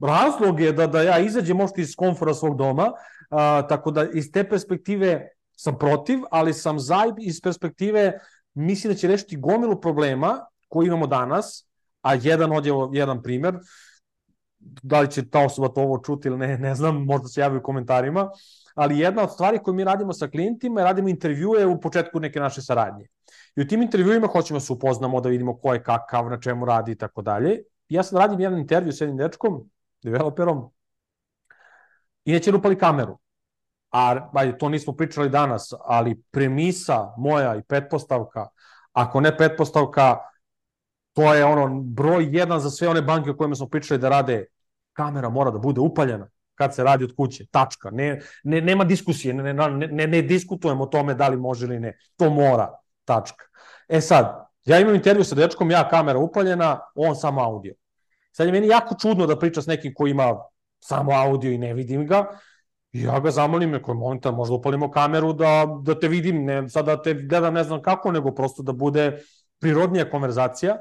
razloge 0.01 0.71
da, 0.71 0.87
da 0.87 1.01
ja 1.01 1.19
izađem 1.19 1.57
možda 1.57 1.81
iz 1.81 1.95
komfora 1.95 2.33
svog 2.33 2.57
doma, 2.57 2.91
a, 3.29 3.67
tako 3.67 3.91
da 3.91 4.05
iz 4.13 4.31
te 4.31 4.43
perspektive 4.49 5.27
sam 5.55 5.77
protiv, 5.77 6.19
ali 6.31 6.53
sam 6.53 6.79
za 6.79 7.03
iz 7.19 7.41
perspektive 7.41 8.19
mislim 8.53 8.93
da 8.93 8.97
će 8.97 9.07
rešiti 9.07 9.37
gomilu 9.37 9.81
problema 9.81 10.45
koji 10.67 10.87
imamo 10.87 11.07
danas, 11.07 11.67
a 12.03 12.13
jedan 12.13 12.51
od 12.51 12.65
je 12.65 12.73
jedan 12.91 13.23
primer, 13.23 13.57
da 14.59 14.99
li 14.99 15.11
će 15.11 15.29
ta 15.29 15.45
osoba 15.45 15.67
to 15.67 15.81
ovo 15.81 15.97
čuti 15.97 16.27
ili 16.27 16.37
ne, 16.37 16.57
ne 16.57 16.75
znam, 16.75 17.03
možda 17.05 17.27
se 17.27 17.41
javi 17.41 17.57
u 17.57 17.63
komentarima, 17.63 18.29
ali 18.75 18.99
jedna 18.99 19.23
od 19.23 19.31
stvari 19.31 19.59
koju 19.63 19.73
mi 19.73 19.83
radimo 19.83 20.13
sa 20.13 20.27
klijentima 20.27 20.81
je 20.81 20.85
radimo 20.85 21.09
intervjue 21.09 21.65
u 21.65 21.79
početku 21.79 22.19
neke 22.19 22.39
naše 22.39 22.61
saradnje. 22.61 23.07
I 23.55 23.61
u 23.61 23.67
tim 23.67 23.81
intervjuima 23.81 24.27
hoćemo 24.27 24.59
da 24.59 24.65
se 24.65 24.73
upoznamo, 24.73 25.21
da 25.21 25.29
vidimo 25.29 25.57
ko 25.57 25.73
je 25.73 25.83
kakav, 25.83 26.29
na 26.29 26.39
čemu 26.39 26.65
radi 26.65 26.91
i 26.91 26.95
tako 26.95 27.21
dalje. 27.21 27.63
Ja 27.89 28.03
sad 28.03 28.19
radim 28.19 28.39
jedan 28.39 28.59
intervju 28.59 28.91
s 28.91 29.01
jednim 29.01 29.17
dečkom, 29.17 29.69
developerom, 30.03 30.69
i 32.25 32.31
neće 32.31 32.51
rupali 32.51 32.77
kameru. 32.77 33.17
A, 33.91 34.29
ajde, 34.33 34.57
to 34.57 34.69
nismo 34.69 34.93
pričali 34.93 35.29
danas, 35.29 35.73
ali 35.85 36.21
premisa 36.31 37.13
moja 37.17 37.55
i 37.55 37.63
pretpostavka, 37.63 38.47
ako 38.93 39.21
ne 39.21 39.37
pretpostavka, 39.37 40.17
to 41.13 41.33
je 41.33 41.45
ono 41.45 41.81
broj 41.81 42.27
jedan 42.31 42.59
za 42.59 42.69
sve 42.69 42.89
one 42.89 43.01
banke 43.01 43.31
o 43.31 43.37
kojima 43.37 43.55
smo 43.55 43.67
pričali 43.67 43.99
da 43.99 44.09
rade, 44.09 44.45
kamera 44.93 45.29
mora 45.29 45.51
da 45.51 45.59
bude 45.59 45.81
upaljena 45.81 46.29
kad 46.55 46.75
se 46.75 46.83
radi 46.83 47.03
od 47.03 47.15
kuće, 47.15 47.45
tačka. 47.51 47.89
Ne, 47.91 48.21
ne, 48.43 48.61
nema 48.61 48.83
diskusije, 48.83 49.33
ne, 49.33 49.53
ne, 49.53 49.69
ne, 49.69 50.07
ne 50.07 50.21
diskutujemo 50.21 50.83
o 50.83 50.87
tome 50.87 51.13
da 51.13 51.27
li 51.27 51.37
može 51.37 51.65
ili 51.65 51.79
ne. 51.79 51.97
To 52.15 52.29
mora, 52.29 52.69
tačka. 53.05 53.45
E 53.87 54.01
sad, 54.01 54.47
ja 54.65 54.79
imam 54.79 54.95
intervju 54.95 55.23
sa 55.23 55.35
dečkom, 55.35 55.71
ja 55.71 55.89
kamera 55.89 56.19
upaljena, 56.19 56.79
on 56.95 57.15
samo 57.15 57.41
audio. 57.41 57.73
Sad 58.31 58.47
je 58.47 58.53
meni 58.53 58.67
jako 58.67 58.95
čudno 59.01 59.25
da 59.25 59.39
priča 59.39 59.61
s 59.61 59.67
nekim 59.67 59.93
ko 59.93 60.07
ima 60.07 60.35
samo 60.79 61.11
audio 61.11 61.51
i 61.51 61.57
ne 61.57 61.73
vidim 61.73 62.07
ga, 62.07 62.25
I 62.93 63.01
ja 63.01 63.19
ga 63.19 63.31
zamolim, 63.31 63.71
neko 63.71 63.93
momenta, 63.93 64.31
možda 64.31 64.55
upalimo 64.55 64.91
kameru 64.91 65.33
da, 65.33 65.65
da 65.81 65.99
te 65.99 66.07
vidim, 66.07 66.43
ne 66.45 66.69
sad 66.69 66.85
da 66.85 67.01
te 67.01 67.13
gledam 67.13 67.53
ne 67.53 67.63
znam 67.63 67.81
kako, 67.81 68.11
nego 68.11 68.31
prosto 68.31 68.63
da 68.63 68.71
bude 68.71 69.23
prirodnija 69.59 70.09
konverzacija. 70.09 70.77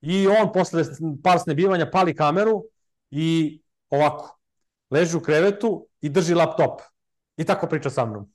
I 0.00 0.26
on 0.28 0.52
posle 0.52 0.84
par 1.22 1.38
snebivanja 1.38 1.90
pali 1.90 2.14
kameru 2.14 2.64
i 3.10 3.60
ovako, 3.90 4.38
leži 4.90 5.16
u 5.16 5.20
krevetu 5.20 5.86
i 6.00 6.08
drži 6.08 6.34
laptop. 6.34 6.80
I 7.36 7.44
tako 7.44 7.66
priča 7.66 7.90
sa 7.90 8.06
mnom. 8.06 8.32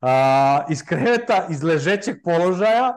A, 0.00 0.66
iz 0.70 0.82
kreveta, 0.84 1.46
iz 1.50 1.62
ležećeg 1.62 2.16
položaja, 2.24 2.94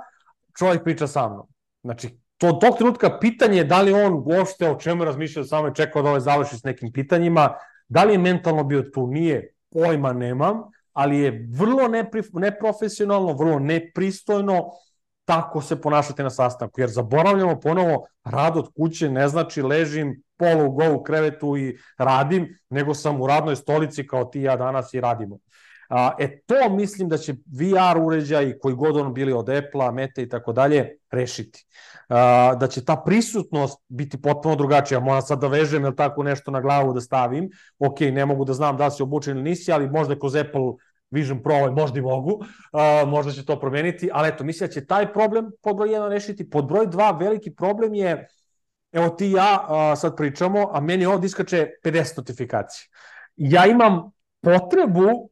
čovjek 0.58 0.84
priča 0.84 1.08
sa 1.08 1.30
mnom. 1.30 1.48
Znači, 1.84 2.10
to 2.38 2.52
tog 2.52 2.78
trenutka 2.78 3.20
pitanje 3.20 3.58
je 3.58 3.64
da 3.64 3.82
li 3.82 3.94
on 3.94 4.14
uopšte 4.26 4.70
o 4.70 4.80
čemu 4.80 5.06
razmišlja, 5.06 5.44
samo 5.44 5.68
je 5.68 5.76
čekao 5.76 6.02
da 6.02 6.10
ovaj 6.10 6.22
završi 6.22 6.58
s 6.58 6.64
nekim 6.64 6.92
pitanjima, 6.92 7.54
da 7.88 8.04
li 8.04 8.14
je 8.14 8.18
mentalno 8.18 8.64
bio 8.64 8.82
tu, 8.82 9.08
nije, 9.08 9.54
pojma 9.72 10.14
nemam, 10.14 10.62
ali 10.94 11.20
je 11.20 11.48
vrlo 11.60 11.88
nepri, 11.88 12.24
neprofesionalno, 12.34 13.34
vrlo 13.34 13.60
nepristojno 13.60 14.70
tako 15.26 15.62
se 15.62 15.82
ponašati 15.82 16.24
na 16.24 16.30
sastanku, 16.30 16.82
jer 16.82 16.90
zaboravljamo 16.90 17.60
ponovo, 17.60 18.08
rad 18.24 18.58
od 18.58 18.70
kuće 18.76 19.10
ne 19.10 19.28
znači 19.28 19.62
ležim 19.62 20.24
polu 20.38 20.72
go 20.72 20.94
u 20.94 21.04
krevetu 21.04 21.58
i 21.58 21.78
radim, 21.98 22.58
nego 22.70 22.94
sam 22.94 23.22
u 23.22 23.28
radnoj 23.28 23.56
stolici 23.56 24.08
kao 24.08 24.26
ti 24.26 24.42
ja 24.42 24.56
danas 24.56 24.94
i 24.94 25.02
radimo. 25.02 25.38
A, 25.90 26.16
e 26.20 26.40
to 26.40 26.70
mislim 26.70 27.10
da 27.10 27.18
će 27.18 27.34
VR 27.34 27.98
uređaj 28.02 28.58
koji 28.60 28.76
god 28.76 28.98
on 28.98 29.14
bili 29.14 29.34
od 29.34 29.50
Apple-a, 29.50 29.92
Meta 29.92 30.22
i 30.22 30.30
tako 30.30 30.54
dalje 30.54 30.98
rešiti. 31.12 31.66
A, 32.10 32.56
da 32.60 32.68
će 32.68 32.86
ta 32.86 32.96
prisutnost 32.96 33.80
biti 33.88 34.22
potpuno 34.22 34.56
drugačija. 34.56 35.00
Moram 35.00 35.22
sad 35.22 35.42
da 35.42 35.48
vežem 35.48 35.84
ili 35.84 35.96
tako 35.96 36.24
nešto 36.24 36.52
na 36.52 36.62
glavu 36.62 36.94
da 36.94 37.02
stavim. 37.02 37.50
Ok, 37.80 38.00
ne 38.00 38.26
mogu 38.26 38.46
da 38.46 38.54
znam 38.54 38.78
da 38.78 38.86
li 38.86 38.92
si 38.92 39.04
obučen 39.04 39.38
ili 39.38 39.50
nisi, 39.50 39.72
ali 39.72 39.90
možda 39.90 40.20
kroz 40.20 40.36
Apple 40.36 40.62
Vision 41.16 41.42
Pro 41.44 41.56
ovaj, 41.56 41.72
možda 41.72 42.00
i 42.00 42.02
mogu, 42.02 42.40
a, 42.72 43.04
možda 43.08 43.32
će 43.32 43.46
to 43.46 43.60
promeniti, 43.60 44.10
ali 44.14 44.30
eto, 44.30 44.44
mislim 44.44 44.68
da 44.68 44.74
će 44.74 44.86
taj 44.86 45.14
problem 45.14 45.52
pod 45.64 45.76
broj 45.76 45.90
1 45.90 46.10
rešiti. 46.10 46.50
Pod 46.50 46.68
broj 46.68 46.88
2 46.88 47.20
veliki 47.20 47.56
problem 47.56 47.94
je, 47.94 48.28
evo 48.92 49.10
ti 49.10 49.32
ja 49.32 49.66
a, 49.68 49.96
sad 49.96 50.18
pričamo, 50.18 50.70
a 50.72 50.82
meni 50.82 51.06
ovdje 51.06 51.28
iskače 51.28 51.68
50 51.84 52.18
notifikacija. 52.18 52.88
Ja 53.36 53.66
imam 53.66 54.12
potrebu 54.42 55.30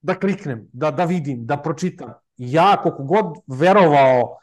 da 0.00 0.14
kliknem, 0.14 0.68
da, 0.72 0.90
da 0.90 1.04
vidim, 1.04 1.46
da 1.46 1.56
pročitam. 1.56 2.12
Ja, 2.36 2.76
koliko 2.82 3.02
god 3.02 3.26
verovao 3.46 4.38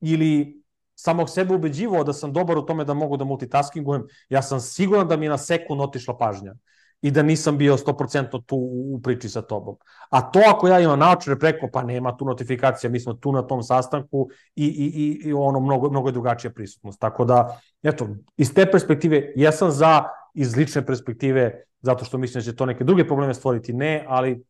ili 0.00 0.62
samog 0.94 1.30
sebe 1.30 1.54
ubeđivao 1.54 2.04
da 2.04 2.12
sam 2.12 2.32
dobar 2.32 2.58
u 2.58 2.66
tome 2.66 2.84
da 2.84 2.94
mogu 2.94 3.16
da 3.16 3.24
multitaskingujem, 3.24 4.06
ja 4.28 4.42
sam 4.42 4.60
siguran 4.60 5.08
da 5.08 5.16
mi 5.16 5.26
je 5.26 5.30
na 5.30 5.38
sekund 5.38 5.80
otišla 5.80 6.18
pažnja 6.18 6.54
i 7.02 7.10
da 7.10 7.22
nisam 7.22 7.58
bio 7.58 7.76
100% 7.76 8.42
tu 8.46 8.56
u 8.94 9.00
priči 9.02 9.28
sa 9.28 9.42
tobom. 9.42 9.76
A 10.10 10.30
to 10.30 10.40
ako 10.48 10.68
ja 10.68 10.80
imam 10.80 10.98
naočare 10.98 11.38
preko, 11.38 11.68
pa 11.72 11.82
nema 11.82 12.16
tu 12.16 12.24
notifikacija, 12.24 12.90
mi 12.90 13.00
smo 13.00 13.14
tu 13.14 13.32
na 13.32 13.42
tom 13.42 13.62
sastanku 13.62 14.28
i, 14.54 14.64
i, 14.64 14.86
i, 15.02 15.28
i 15.28 15.32
ono 15.32 15.60
mnogo, 15.60 15.90
mnogo 15.90 16.08
je 16.08 16.12
drugačija 16.12 16.50
prisutnost. 16.50 17.00
Tako 17.00 17.24
da, 17.24 17.60
eto, 17.82 18.08
iz 18.36 18.54
te 18.54 18.70
perspektive 18.70 19.32
jesam 19.36 19.70
za, 19.70 20.04
iz 20.34 20.56
lične 20.56 20.86
perspektive, 20.86 21.64
zato 21.80 22.04
što 22.04 22.18
mislim 22.18 22.40
da 22.40 22.44
će 22.44 22.56
to 22.56 22.66
neke 22.66 22.84
druge 22.84 23.06
probleme 23.06 23.34
stvoriti, 23.34 23.72
ne, 23.72 24.04
ali 24.08 24.44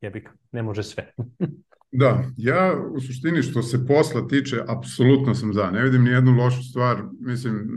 jebik, 0.00 0.28
ne 0.52 0.62
može 0.62 0.82
sve. 0.82 1.12
da, 1.92 2.24
ja 2.36 2.82
u 2.90 3.00
suštini 3.00 3.42
što 3.42 3.62
se 3.62 3.86
posla 3.86 4.28
tiče, 4.28 4.62
apsolutno 4.66 5.34
sam 5.34 5.52
za. 5.52 5.70
Ne 5.70 5.82
vidim 5.82 6.02
ni 6.02 6.10
jednu 6.10 6.36
lošu 6.36 6.62
stvar, 6.62 7.02
mislim, 7.20 7.68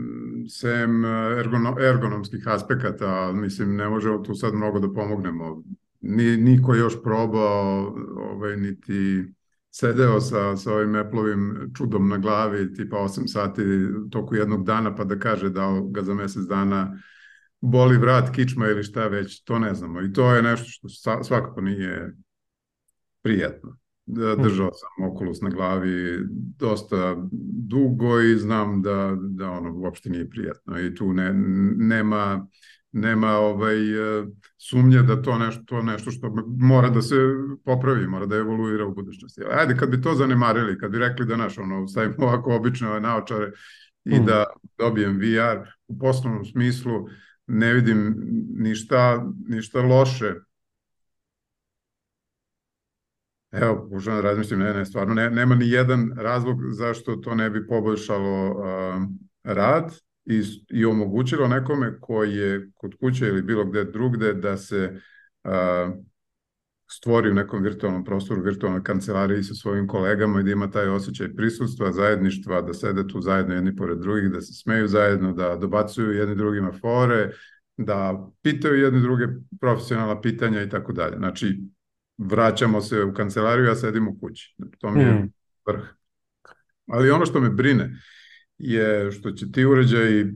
sem 0.48 1.04
ergono, 1.38 1.76
ergonomskih 1.80 2.48
aspekata, 2.48 3.32
mislim, 3.32 3.76
ne 3.76 3.88
može 3.88 4.08
tu 4.24 4.34
sad 4.34 4.54
mnogo 4.54 4.80
da 4.80 4.92
pomognemo. 4.92 5.62
Ni, 6.00 6.36
niko 6.36 6.74
još 6.74 7.02
probao, 7.02 7.94
ovaj, 8.16 8.56
niti 8.56 9.24
sedeo 9.70 10.20
sa, 10.20 10.56
sa 10.56 10.72
ovim 10.72 10.94
Apple-ovim 10.94 11.70
čudom 11.76 12.08
na 12.08 12.18
glavi, 12.18 12.74
tipa 12.74 12.96
8 12.96 13.26
sati 13.26 13.62
toku 14.10 14.34
jednog 14.34 14.64
dana, 14.64 14.94
pa 14.94 15.04
da 15.04 15.18
kaže 15.18 15.50
da 15.50 15.82
ga 15.90 16.02
za 16.02 16.14
mesec 16.14 16.42
dana 16.42 16.98
boli 17.60 17.98
vrat, 17.98 18.34
kičma 18.34 18.66
ili 18.66 18.82
šta 18.82 19.08
već, 19.08 19.44
to 19.44 19.58
ne 19.58 19.74
znamo. 19.74 20.02
I 20.02 20.12
to 20.12 20.34
je 20.34 20.42
nešto 20.42 20.88
što 20.88 21.22
svakako 21.24 21.60
nije 21.60 22.16
prijatno. 23.22 23.76
Da, 24.06 24.34
hm. 24.36 24.42
držao 24.42 24.70
sam 24.72 25.10
okulus 25.10 25.40
na 25.40 25.48
glavi 25.48 26.18
dosta 26.58 27.16
dugo 27.68 28.20
i 28.20 28.38
znam 28.38 28.82
da, 28.82 29.16
da 29.18 29.50
ono 29.50 29.74
uopšte 29.74 30.10
nije 30.10 30.30
prijatno 30.30 30.80
i 30.80 30.94
tu 30.94 31.12
ne, 31.12 31.32
nema 31.76 32.46
nema 32.92 33.30
ovaj 33.30 33.76
sumnje 34.58 35.02
da 35.02 35.22
to 35.22 35.38
nešto 35.38 35.62
to 35.66 35.82
nešto 35.82 36.10
što 36.10 36.34
mora 36.58 36.90
da 36.90 37.02
se 37.02 37.16
popravi, 37.64 38.06
mora 38.06 38.26
da 38.26 38.36
evoluira 38.36 38.86
u 38.86 38.94
budućnosti. 38.94 39.40
Ajde 39.50 39.76
kad 39.76 39.90
bi 39.90 40.00
to 40.00 40.14
zanemarili, 40.14 40.78
kad 40.78 40.90
bi 40.90 40.98
rekli 40.98 41.26
da 41.26 41.36
naš 41.36 41.58
ono 41.58 41.88
stavimo 41.88 42.14
ovako 42.18 42.54
obične 42.54 43.00
naočare 43.00 43.52
i 44.04 44.20
mm. 44.20 44.24
da 44.24 44.44
dobijem 44.78 45.16
VR 45.16 45.68
u 45.88 45.98
poslovnom 45.98 46.44
smislu 46.44 47.06
ne 47.46 47.74
vidim 47.74 48.16
ništa, 48.58 49.26
ništa 49.48 49.82
loše. 49.82 50.34
Evo, 53.52 53.76
pokušavam 53.76 54.22
da 54.22 54.28
razmišljam, 54.28 54.60
ne, 54.60 54.74
ne, 54.74 54.84
stvarno, 54.84 55.14
ne, 55.14 55.30
nema 55.30 55.54
ni 55.54 55.70
jedan 55.70 56.12
razlog 56.16 56.58
zašto 56.70 57.16
to 57.16 57.34
ne 57.34 57.50
bi 57.50 57.66
poboljšalo 57.66 58.50
uh, 58.50 59.02
rad 59.44 59.92
i, 60.24 60.42
i 60.68 60.84
omogućilo 60.84 61.48
nekome 61.48 62.00
koji 62.00 62.34
je 62.34 62.70
kod 62.74 62.94
kuće 63.00 63.26
ili 63.26 63.42
bilo 63.42 63.64
gde 63.64 63.84
drugde 63.84 64.32
da 64.32 64.56
se 64.56 65.00
uh, 65.44 65.94
stvori 66.90 67.30
u 67.30 67.34
nekom 67.34 67.62
virtualnom 67.62 68.04
prostoru, 68.04 68.42
virtualnoj 68.42 68.82
kancelariji 68.82 69.42
sa 69.42 69.54
svojim 69.54 69.86
kolegama 69.86 70.40
i 70.40 70.42
da 70.42 70.50
ima 70.50 70.70
taj 70.70 70.88
osjećaj 70.88 71.34
prisustva, 71.34 71.92
zajedništva, 71.92 72.62
da 72.62 72.74
sede 72.74 73.06
tu 73.08 73.20
zajedno 73.20 73.54
jedni 73.54 73.76
pored 73.76 73.98
drugih, 73.98 74.30
da 74.30 74.40
se 74.40 74.54
smeju 74.54 74.88
zajedno, 74.88 75.32
da 75.32 75.56
dobacuju 75.56 76.12
jedni 76.12 76.34
drugima 76.34 76.72
fore, 76.80 77.30
da 77.76 78.28
pitaju 78.42 78.74
jedni 78.74 79.00
druge 79.00 79.26
profesionalna 79.60 80.20
pitanja 80.20 80.62
i 80.62 80.68
tako 80.68 80.92
dalje. 80.92 81.16
Znači, 81.16 81.60
vraćamo 82.18 82.80
se 82.80 83.02
u 83.02 83.14
kancelariju, 83.14 83.70
a 83.70 83.74
sedim 83.74 84.08
u 84.08 84.18
kući. 84.20 84.56
To 84.78 84.90
mi 84.90 85.00
je 85.00 85.12
mm. 85.12 85.32
vrh. 85.66 85.84
Ali 86.86 87.10
ono 87.10 87.26
što 87.26 87.40
me 87.40 87.50
brine 87.50 87.96
je 88.58 89.12
što 89.12 89.30
će 89.30 89.52
ti 89.52 89.64
uređaji 89.64 90.32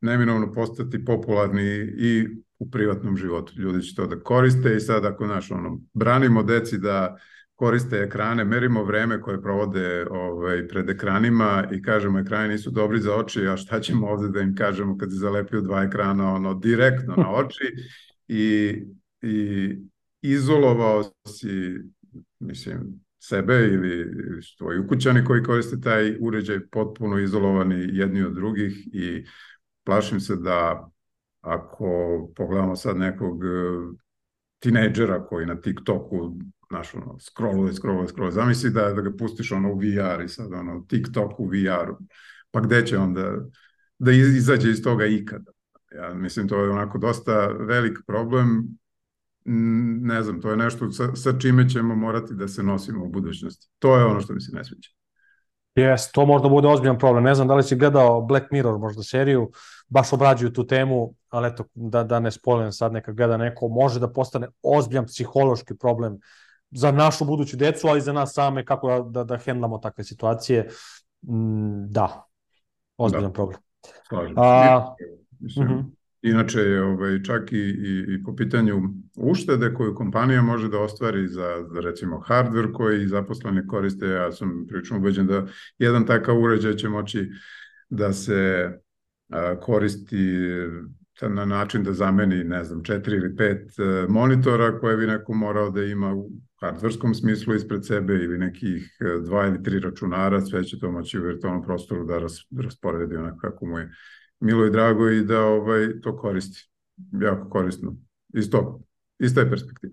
neminovno 0.00 0.52
postati 0.52 1.04
popularni 1.04 1.88
i 1.98 2.28
u 2.58 2.70
privatnom 2.70 3.16
životu. 3.16 3.52
Ljudi 3.56 3.82
će 3.82 3.94
to 3.94 4.06
da 4.06 4.20
koriste 4.20 4.76
i 4.76 4.80
sad 4.80 5.04
ako 5.04 5.26
naš 5.26 5.50
ono, 5.50 5.80
branimo 5.92 6.42
deci 6.42 6.78
da 6.78 7.16
koriste 7.54 7.96
ekrane, 7.96 8.44
merimo 8.44 8.84
vreme 8.84 9.20
koje 9.20 9.42
provode 9.42 10.06
ovaj, 10.10 10.68
pred 10.68 10.90
ekranima 10.90 11.64
i 11.72 11.82
kažemo 11.82 12.18
ekrani 12.18 12.48
nisu 12.48 12.70
dobri 12.70 13.00
za 13.00 13.14
oči, 13.16 13.46
a 13.46 13.56
šta 13.56 13.80
ćemo 13.80 14.06
ovde 14.06 14.28
da 14.28 14.40
im 14.40 14.54
kažemo 14.56 14.98
kad 14.98 15.10
se 15.10 15.16
zalepio 15.16 15.60
dva 15.60 15.82
ekrana 15.82 16.34
ono 16.34 16.54
direktno 16.54 17.14
na 17.16 17.34
oči 17.40 17.64
i, 18.28 18.74
i 19.22 19.68
izolovao 20.32 21.02
si 21.26 21.80
mislim 22.38 23.04
sebe 23.18 23.54
ili, 23.54 24.12
tvoji 24.58 24.78
ukućani 24.78 25.24
koji 25.24 25.42
koriste 25.42 25.80
taj 25.80 26.16
uređaj 26.20 26.66
potpuno 26.66 27.18
izolovani 27.18 27.88
jedni 27.92 28.22
od 28.22 28.34
drugih 28.34 28.88
i 28.92 29.24
plašim 29.84 30.20
se 30.20 30.36
da 30.36 30.90
ako 31.40 31.86
pogledamo 32.36 32.76
sad 32.76 32.96
nekog 32.96 33.44
e, 33.44 33.48
tinejdžera 34.58 35.26
koji 35.26 35.46
na 35.46 35.60
TikToku 35.60 36.36
znaš, 36.70 36.94
ono, 36.94 37.18
scrolluje, 37.20 37.72
scrolluje, 37.72 38.08
scrolluje. 38.08 38.32
Zamisli 38.32 38.70
da, 38.70 38.92
da 38.92 39.02
ga 39.02 39.16
pustiš 39.16 39.52
ono 39.52 39.72
u 39.72 39.78
VR 39.78 40.24
i 40.24 40.28
sad 40.28 40.52
ono, 40.52 40.84
TikTok 40.88 41.40
u 41.40 41.46
VR-u. 41.46 41.98
Pa 42.50 42.60
gde 42.60 42.86
će 42.86 42.98
onda 42.98 43.34
da 43.98 44.12
izađe 44.12 44.70
iz 44.70 44.82
toga 44.82 45.06
ikada? 45.06 45.52
Ja 45.94 46.14
mislim, 46.14 46.48
to 46.48 46.64
je 46.64 46.70
onako 46.70 46.98
dosta 46.98 47.46
velik 47.46 47.98
problem. 48.06 48.78
Ne 49.44 50.22
znam, 50.22 50.40
to 50.40 50.50
je 50.50 50.56
nešto 50.56 50.90
sa, 50.90 51.14
sa 51.14 51.38
čime 51.38 51.68
ćemo 51.68 51.94
morati 51.94 52.34
da 52.34 52.48
se 52.48 52.62
nosimo 52.62 53.04
u 53.04 53.08
budućnosti. 53.08 53.66
To 53.78 53.96
je 53.96 54.04
ono 54.04 54.20
što 54.20 54.32
mi 54.32 54.40
se 54.40 54.56
ne 54.56 54.64
sviđa. 54.64 54.90
Jes, 55.74 56.12
to 56.12 56.26
možda 56.26 56.48
bude 56.48 56.68
ozbiljan 56.68 56.98
problem. 56.98 57.24
Ne 57.24 57.34
znam 57.34 57.48
da 57.48 57.54
li 57.54 57.62
si 57.62 57.76
gledao 57.76 58.20
Black 58.22 58.46
Mirror 58.50 58.78
možda 58.78 59.02
seriju, 59.02 59.50
baš 59.88 60.12
obrađuju 60.12 60.52
tu 60.52 60.66
temu, 60.66 61.14
ali 61.28 61.48
eto, 61.48 61.64
da, 61.74 62.04
da 62.04 62.20
ne 62.20 62.30
spojem 62.30 62.72
sad, 62.72 62.92
neka 62.92 63.12
gleda 63.12 63.36
neko, 63.36 63.68
može 63.68 64.00
da 64.00 64.12
postane 64.12 64.48
ozbiljan 64.62 65.06
psihološki 65.06 65.74
problem 65.76 66.18
za 66.70 66.92
našu 66.92 67.24
buduću 67.24 67.56
decu, 67.56 67.88
ali 67.88 67.98
i 67.98 68.02
za 68.02 68.12
nas 68.12 68.34
same, 68.34 68.64
kako 68.64 68.88
da, 68.88 69.00
da, 69.10 69.24
da 69.24 69.36
hendlamo 69.36 69.78
takve 69.78 70.04
situacije. 70.04 70.68
Mm, 71.22 71.90
da, 71.90 72.26
ozbiljan 72.96 73.30
da. 73.30 73.32
problem. 73.32 73.58
Slažem. 74.08 74.34
A, 74.36 74.94
Mislim, 75.40 75.66
uh 75.66 75.72
mhm. 75.72 75.80
-huh. 75.80 75.90
Inače 76.24 76.80
ovaj, 76.80 77.22
čak 77.22 77.52
i, 77.52 77.56
i, 77.56 78.04
i 78.08 78.22
po 78.24 78.36
pitanju 78.36 78.82
uštede 79.16 79.74
koju 79.74 79.94
kompanija 79.94 80.42
može 80.42 80.68
da 80.68 80.80
ostvari 80.80 81.28
za, 81.28 81.64
za 81.72 81.80
recimo 81.80 82.22
hardware 82.28 82.72
koji 82.72 83.08
zaposleni 83.08 83.66
koriste, 83.66 84.06
ja 84.06 84.32
sam 84.32 84.64
prilično 84.68 84.96
ubeđen 84.96 85.26
da 85.26 85.46
jedan 85.78 86.06
takav 86.06 86.40
uređaj 86.40 86.76
će 86.76 86.88
moći 86.88 87.30
da 87.90 88.12
se 88.12 88.70
a, 89.28 89.60
koristi 89.60 90.38
na 91.22 91.44
način 91.44 91.82
da 91.82 91.92
zameni, 91.92 92.44
ne 92.44 92.64
znam, 92.64 92.84
četiri 92.84 93.16
ili 93.16 93.36
pet 93.36 93.78
e, 93.78 94.06
monitora 94.08 94.78
koje 94.78 94.96
bi 94.96 95.06
neko 95.06 95.34
morao 95.34 95.70
da 95.70 95.82
ima 95.82 96.14
u 96.14 96.30
hardverskom 96.60 97.14
smislu 97.14 97.54
ispred 97.54 97.86
sebe 97.86 98.14
ili 98.14 98.38
nekih 98.38 98.96
e, 99.00 99.20
dva 99.24 99.46
ili 99.46 99.62
tri 99.62 99.80
računara, 99.80 100.40
sve 100.40 100.64
će 100.64 100.78
to 100.78 100.90
moći 100.90 101.18
u 101.18 101.22
virtualnom 101.22 101.62
prostoru 101.62 102.04
da 102.04 102.18
ras, 102.18 102.46
rasporedi 102.62 103.16
onako 103.16 103.38
kako 103.38 103.66
mu 103.66 103.78
je 103.78 103.90
milo 104.40 104.66
i 104.66 104.70
drago 104.70 105.08
i 105.10 105.24
da 105.24 105.40
ovaj, 105.40 106.00
to 106.02 106.16
koristi. 106.16 106.70
Jako 107.20 107.48
korisno. 107.50 107.96
Iz 108.34 108.50
tog, 108.50 108.82
iz 109.18 109.34
te 109.34 109.50
perspektive. 109.50 109.92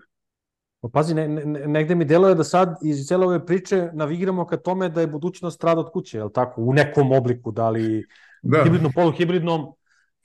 Pa 0.81 0.89
pazi, 0.89 1.13
ne, 1.13 1.27
ne, 1.27 1.67
negde 1.67 1.95
mi 1.95 2.05
deluje 2.05 2.35
da 2.35 2.43
sad 2.43 2.77
iz 2.83 3.05
cele 3.07 3.25
ove 3.25 3.45
priče 3.45 3.89
navigiramo 3.93 4.45
ka 4.45 4.57
tome 4.57 4.89
da 4.89 5.01
je 5.01 5.07
budućnost 5.07 5.63
rad 5.63 5.79
od 5.79 5.91
kuće, 5.91 6.17
je 6.17 6.23
li 6.23 6.33
tako? 6.33 6.61
U 6.61 6.73
nekom 6.73 7.11
obliku, 7.11 7.51
da 7.51 7.69
li 7.69 8.05
da. 8.41 8.63
hibridnom, 8.63 8.91
poluhibridnom, 8.95 9.65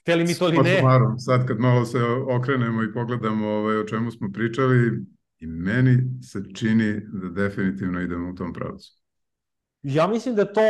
hteli 0.01 0.23
mi 0.23 0.33
to 0.33 0.47
ili 0.47 0.57
ne. 0.63 0.81
Marom, 0.81 1.19
sad 1.19 1.47
kad 1.47 1.59
malo 1.59 1.85
se 1.85 1.99
okrenemo 2.37 2.83
i 2.83 2.93
pogledamo 2.93 3.47
ovaj, 3.47 3.77
o 3.77 3.83
čemu 3.83 4.11
smo 4.11 4.29
pričali, 4.33 5.05
i 5.39 5.47
meni 5.47 6.21
se 6.21 6.43
čini 6.55 7.01
da 7.13 7.29
definitivno 7.29 8.01
idemo 8.01 8.29
u 8.29 8.35
tom 8.35 8.53
pravcu. 8.53 8.93
Ja 9.83 10.07
mislim 10.07 10.35
da 10.35 10.53
to 10.53 10.61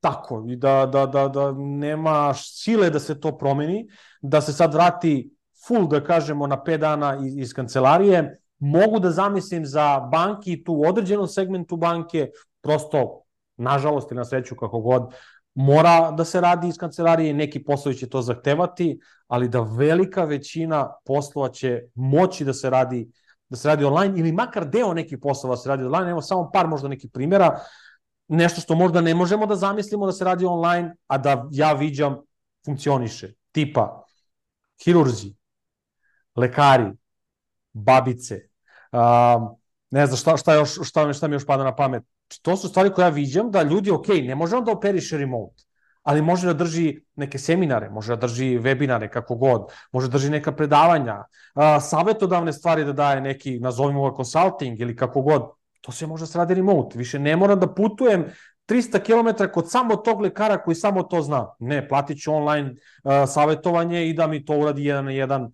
tako 0.00 0.44
i 0.48 0.56
da, 0.56 0.86
da, 0.86 1.06
da, 1.06 1.28
da 1.28 1.52
nema 1.56 2.34
sile 2.34 2.90
da 2.90 3.00
se 3.00 3.20
to 3.20 3.38
promeni, 3.38 3.88
da 4.20 4.40
se 4.40 4.52
sad 4.52 4.74
vrati 4.74 5.34
full, 5.66 5.88
da 5.88 6.04
kažemo, 6.04 6.46
na 6.46 6.56
5 6.66 6.76
dana 6.76 7.18
iz, 7.24 7.36
iz 7.36 7.54
kancelarije, 7.54 8.40
mogu 8.58 9.00
da 9.00 9.10
zamislim 9.10 9.66
za 9.66 10.00
banki 10.00 10.64
tu 10.64 10.74
u 10.74 10.88
određenom 10.88 11.26
segmentu 11.26 11.76
banke, 11.76 12.30
prosto, 12.62 13.22
nažalost 13.56 14.12
i 14.12 14.14
na 14.14 14.24
sreću 14.24 14.56
kako 14.56 14.80
god, 14.80 15.12
mora 15.54 16.10
da 16.10 16.24
se 16.24 16.40
radi 16.40 16.68
iz 16.68 16.78
kancelarije, 16.78 17.34
neki 17.34 17.64
poslovi 17.64 17.96
će 17.96 18.08
to 18.08 18.22
zahtevati, 18.22 19.00
ali 19.26 19.48
da 19.48 19.60
velika 19.60 20.24
većina 20.24 20.92
poslova 21.04 21.48
će 21.48 21.82
moći 21.94 22.44
da 22.44 22.52
se 22.52 22.70
radi 22.70 23.08
da 23.48 23.56
se 23.56 23.68
radi 23.68 23.84
online 23.84 24.20
ili 24.20 24.32
makar 24.32 24.68
deo 24.68 24.94
nekih 24.94 25.18
poslova 25.22 25.56
se 25.56 25.68
radi 25.68 25.84
online, 25.84 26.10
evo 26.10 26.22
samo 26.22 26.50
par 26.52 26.66
možda 26.66 26.88
nekih 26.88 27.10
primjera, 27.12 27.60
nešto 28.28 28.60
što 28.60 28.74
možda 28.74 29.00
ne 29.00 29.14
možemo 29.14 29.46
da 29.46 29.56
zamislimo 29.56 30.06
da 30.06 30.12
se 30.12 30.24
radi 30.24 30.46
online, 30.46 30.94
a 31.06 31.18
da 31.18 31.48
ja 31.50 31.72
viđam 31.72 32.16
funkcioniše. 32.64 33.32
Tipa, 33.52 34.04
hirurzi, 34.84 35.34
lekari, 36.36 36.92
babice, 37.72 38.40
um, 38.92 39.56
ne 39.90 40.06
znam 40.06 40.16
šta, 40.16 40.36
šta, 40.36 40.54
još, 40.54 40.78
šta, 40.84 41.12
šta 41.12 41.28
mi 41.28 41.34
još 41.34 41.46
pada 41.46 41.64
na 41.64 41.76
pamet. 41.76 42.02
To 42.42 42.56
su 42.56 42.68
stvari 42.68 42.92
koje 42.92 43.04
ja 43.04 43.08
viđam 43.08 43.50
da 43.50 43.62
ljudi, 43.62 43.90
ok, 43.90 44.08
ne 44.08 44.34
može 44.34 44.56
on 44.56 44.64
da 44.64 44.72
operiše 44.72 45.18
remote, 45.18 45.64
ali 46.02 46.22
može 46.22 46.46
da 46.46 46.52
drži 46.52 47.00
neke 47.16 47.38
seminare, 47.38 47.90
može 47.90 48.16
da 48.16 48.26
drži 48.26 48.58
webinare, 48.58 49.08
kako 49.08 49.34
god, 49.34 49.72
može 49.92 50.08
da 50.08 50.12
drži 50.12 50.30
neka 50.30 50.52
predavanja, 50.52 51.24
savetodavne 51.80 52.52
stvari 52.52 52.84
da 52.84 52.92
daje 52.92 53.20
neki, 53.20 53.58
nazovimo 53.60 54.10
ga 54.10 54.16
consulting 54.16 54.80
ili 54.80 54.96
kako 54.96 55.22
god. 55.22 55.57
To 55.80 55.92
sve 55.92 56.06
može 56.06 56.22
da 56.22 56.26
se 56.26 56.38
radi 56.38 56.54
remote. 56.54 56.98
Više 56.98 57.18
ne 57.18 57.36
moram 57.36 57.60
da 57.60 57.74
putujem 57.74 58.24
300 58.68 59.02
km 59.02 59.44
kod 59.52 59.70
samo 59.70 59.96
tog 59.96 60.20
lekara 60.20 60.62
koji 60.62 60.74
samo 60.74 61.02
to 61.02 61.22
zna. 61.22 61.46
Ne, 61.58 61.88
platit 61.88 62.22
ću 62.22 62.34
online 62.34 62.70
uh, 62.70 63.12
savetovanje 63.26 64.08
i 64.08 64.12
da 64.12 64.26
mi 64.26 64.44
to 64.44 64.58
uradi 64.58 64.84
jedan 64.84 65.04
na 65.04 65.10
jedan 65.10 65.50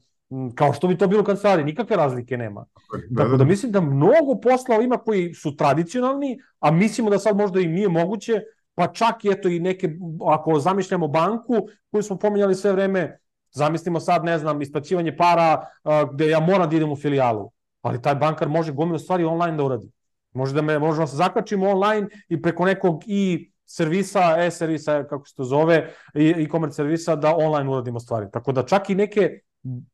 kao 0.55 0.73
što 0.73 0.89
bi 0.89 0.99
to 0.99 1.07
bilo 1.07 1.25
kad 1.25 1.39
stvari, 1.39 1.65
nikakve 1.65 1.97
razlike 1.97 2.37
nema. 2.37 2.65
Da, 3.11 3.23
Tako 3.23 3.37
da 3.37 3.45
mislim 3.45 3.73
da 3.73 3.81
mnogo 3.81 4.41
posla 4.43 4.83
ima 4.83 4.97
koji 4.97 5.35
su 5.35 5.57
tradicionalni, 5.57 6.39
a 6.61 6.71
mislimo 6.71 7.11
da 7.11 7.19
sad 7.19 7.37
možda 7.37 7.61
i 7.61 7.67
nije 7.67 7.89
moguće, 7.89 8.41
pa 8.75 8.87
čak 8.87 9.25
i 9.25 9.31
eto 9.31 9.49
i 9.49 9.61
neke, 9.61 9.91
ako 10.27 10.59
zamišljamo 10.59 11.09
banku 11.09 11.55
koju 11.91 12.03
smo 12.03 12.19
pominjali 12.19 12.55
sve 12.55 12.73
vreme, 12.73 13.19
zamislimo 13.53 14.01
sad, 14.01 14.25
ne 14.25 14.39
znam, 14.39 14.63
isplaćivanje 14.63 15.17
para 15.17 15.67
uh, 15.85 16.15
gde 16.15 16.29
ja 16.29 16.41
moram 16.41 16.71
da 16.71 16.77
idem 16.77 16.93
u 16.93 16.97
filijalu, 16.97 17.51
ali 17.83 18.03
taj 18.03 18.15
bankar 18.15 18.49
može 18.49 18.73
gomilu 18.73 18.99
stvari 18.99 19.25
online 19.25 19.57
da 19.57 19.65
uradi. 19.65 19.91
Može 20.35 20.55
da 20.55 20.63
me, 20.63 20.79
možemo 20.79 21.03
da 21.03 21.11
se 21.11 21.17
zakačimo 21.17 21.71
online 21.71 22.09
i 22.29 22.43
preko 22.43 22.65
nekog 22.65 23.03
i 23.07 23.51
servisa, 23.67 24.35
e-servisa, 24.39 25.05
kako 25.09 25.27
se 25.27 25.35
to 25.37 25.45
zove, 25.45 25.91
e-commerce 26.15 26.77
servisa, 26.77 27.17
da 27.17 27.37
online 27.37 27.71
uradimo 27.71 28.01
stvari. 28.01 28.27
Tako 28.33 28.53
da 28.53 28.63
čak 28.63 28.91
i 28.91 28.95
neke 28.95 29.41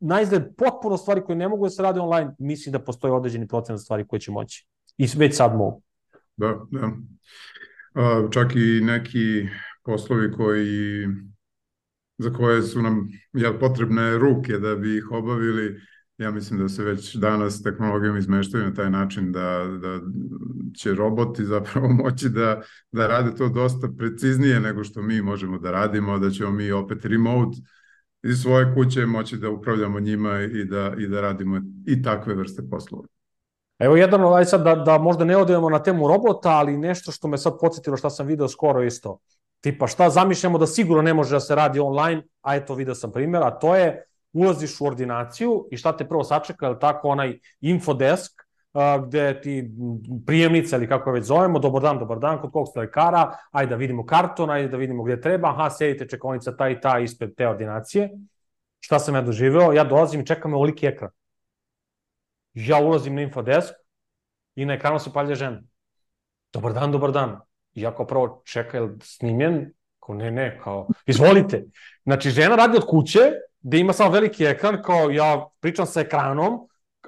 najzgled 0.00 0.42
potpuno 0.58 0.96
stvari 0.96 1.22
koje 1.24 1.36
ne 1.36 1.48
mogu 1.48 1.66
da 1.66 1.70
se 1.70 1.82
rade 1.82 2.00
online, 2.00 2.34
mislim 2.38 2.72
da 2.72 2.78
postoji 2.78 3.12
određeni 3.12 3.48
procent 3.48 3.80
stvari 3.80 4.06
koje 4.06 4.20
će 4.20 4.30
moći. 4.30 4.66
I 4.96 5.06
već 5.16 5.36
sad 5.36 5.56
mogu. 5.56 5.82
Da, 6.36 6.56
da. 6.70 6.90
A, 7.94 8.28
čak 8.30 8.56
i 8.56 8.80
neki 8.80 9.48
poslovi 9.84 10.32
koji 10.32 11.06
za 12.18 12.32
koje 12.32 12.62
su 12.62 12.82
nam 12.82 13.08
jel, 13.32 13.58
potrebne 13.58 14.18
ruke 14.18 14.58
da 14.58 14.76
bi 14.76 14.96
ih 14.96 15.10
obavili, 15.10 15.80
ja 16.20 16.30
mislim 16.30 16.60
da 16.60 16.68
se 16.68 16.84
već 16.84 17.14
danas 17.14 17.62
tehnologijom 17.62 18.16
izmeštaju 18.16 18.64
na 18.64 18.74
taj 18.74 18.90
način 18.90 19.32
da, 19.32 19.64
da 19.82 20.00
će 20.76 20.94
roboti 20.94 21.44
zapravo 21.44 21.88
moći 22.04 22.28
da, 22.28 22.62
da 22.92 23.06
rade 23.06 23.34
to 23.34 23.48
dosta 23.48 23.88
preciznije 23.98 24.60
nego 24.60 24.84
što 24.84 25.02
mi 25.02 25.22
možemo 25.22 25.58
da 25.58 25.70
radimo, 25.70 26.18
da 26.18 26.30
ćemo 26.30 26.50
mi 26.50 26.72
opet 26.72 27.04
remote 27.04 27.56
iz 28.22 28.42
svoje 28.42 28.74
kuće 28.74 29.06
moći 29.06 29.36
da 29.36 29.50
upravljamo 29.50 30.00
njima 30.00 30.40
i 30.40 30.64
da, 30.64 30.94
i 30.98 31.06
da 31.06 31.20
radimo 31.20 31.60
i 31.86 32.02
takve 32.02 32.34
vrste 32.34 32.62
poslova. 32.70 33.04
Evo 33.78 33.96
jedan, 33.96 34.34
aj 34.34 34.44
sad 34.44 34.62
da, 34.62 34.74
da 34.74 34.98
možda 34.98 35.24
ne 35.24 35.36
odemo 35.36 35.70
na 35.70 35.82
temu 35.82 36.08
robota, 36.08 36.50
ali 36.50 36.78
nešto 36.78 37.12
što 37.12 37.28
me 37.28 37.38
sad 37.38 37.52
podsjetilo 37.60 37.96
šta 37.96 38.10
sam 38.10 38.26
video 38.26 38.48
skoro 38.48 38.82
isto. 38.82 39.18
Tipa 39.60 39.86
šta 39.86 40.10
zamišljamo 40.10 40.58
da 40.58 40.66
sigurno 40.66 41.02
ne 41.02 41.14
može 41.14 41.34
da 41.34 41.40
se 41.40 41.54
radi 41.54 41.80
online, 41.80 42.22
a 42.42 42.56
eto 42.56 42.74
video 42.74 42.94
sam 42.94 43.12
primjer, 43.12 43.42
a 43.42 43.50
to 43.50 43.76
je 43.76 44.09
ulaziš 44.32 44.80
u 44.80 44.86
ordinaciju 44.86 45.68
i 45.70 45.76
šta 45.76 45.96
te 45.96 46.08
prvo 46.08 46.24
sačeka, 46.24 46.66
je 46.66 46.78
tako 46.78 47.08
onaj 47.08 47.38
infodesk, 47.60 48.32
uh, 48.72 49.06
gde 49.06 49.40
ti 49.40 49.70
prijemnica 50.26 50.76
ili 50.76 50.88
kako 50.88 51.12
već 51.12 51.24
zovemo, 51.24 51.58
dobar 51.58 51.82
dan, 51.82 51.98
dobar 51.98 52.18
dan, 52.18 52.40
kod 52.40 52.52
kog 52.52 52.68
ste 52.68 52.80
lekara, 52.80 53.36
ajde 53.50 53.70
da 53.70 53.76
vidimo 53.76 54.06
karton, 54.06 54.50
ajde 54.50 54.68
da 54.68 54.76
vidimo 54.76 55.02
gde 55.02 55.20
treba, 55.20 55.48
aha, 55.48 55.70
sedite 55.70 56.08
čekonica 56.08 56.56
ta 56.56 56.68
i 56.68 56.80
ta 56.80 56.98
ispred 56.98 57.34
te 57.36 57.48
ordinacije. 57.48 58.10
Šta 58.80 58.98
sam 58.98 59.14
ja 59.14 59.22
doživeo? 59.22 59.72
Ja 59.72 59.84
dolazim 59.84 60.20
i 60.20 60.26
čekam 60.26 60.54
ovoliki 60.54 60.86
ekran. 60.86 61.10
Ja 62.54 62.80
ulazim 62.80 63.14
na 63.14 63.22
infodesk 63.22 63.74
i 64.54 64.64
na 64.64 64.74
ekranu 64.74 64.98
se 64.98 65.12
palja 65.12 65.34
žena. 65.34 65.60
Dobar 66.52 66.72
dan, 66.72 66.92
dobar 66.92 67.12
dan. 67.12 67.40
I 67.72 67.82
ja 67.82 67.94
kao 67.94 68.06
prvo 68.06 68.42
čekaj, 68.44 68.80
snimljen? 69.02 69.72
Kao 70.00 70.14
ne, 70.14 70.30
ne, 70.30 70.58
kao, 70.62 70.88
izvolite. 71.06 71.64
Znači, 72.04 72.30
žena 72.30 72.56
radi 72.56 72.76
od 72.76 72.86
kuće, 72.86 73.32
gde 73.62 73.78
ima 73.78 73.92
samo 73.92 74.10
veliki 74.10 74.44
ekran, 74.44 74.82
kao 74.82 75.10
ja 75.10 75.48
pričam 75.60 75.86
sa 75.86 76.00
ekranom, 76.00 76.58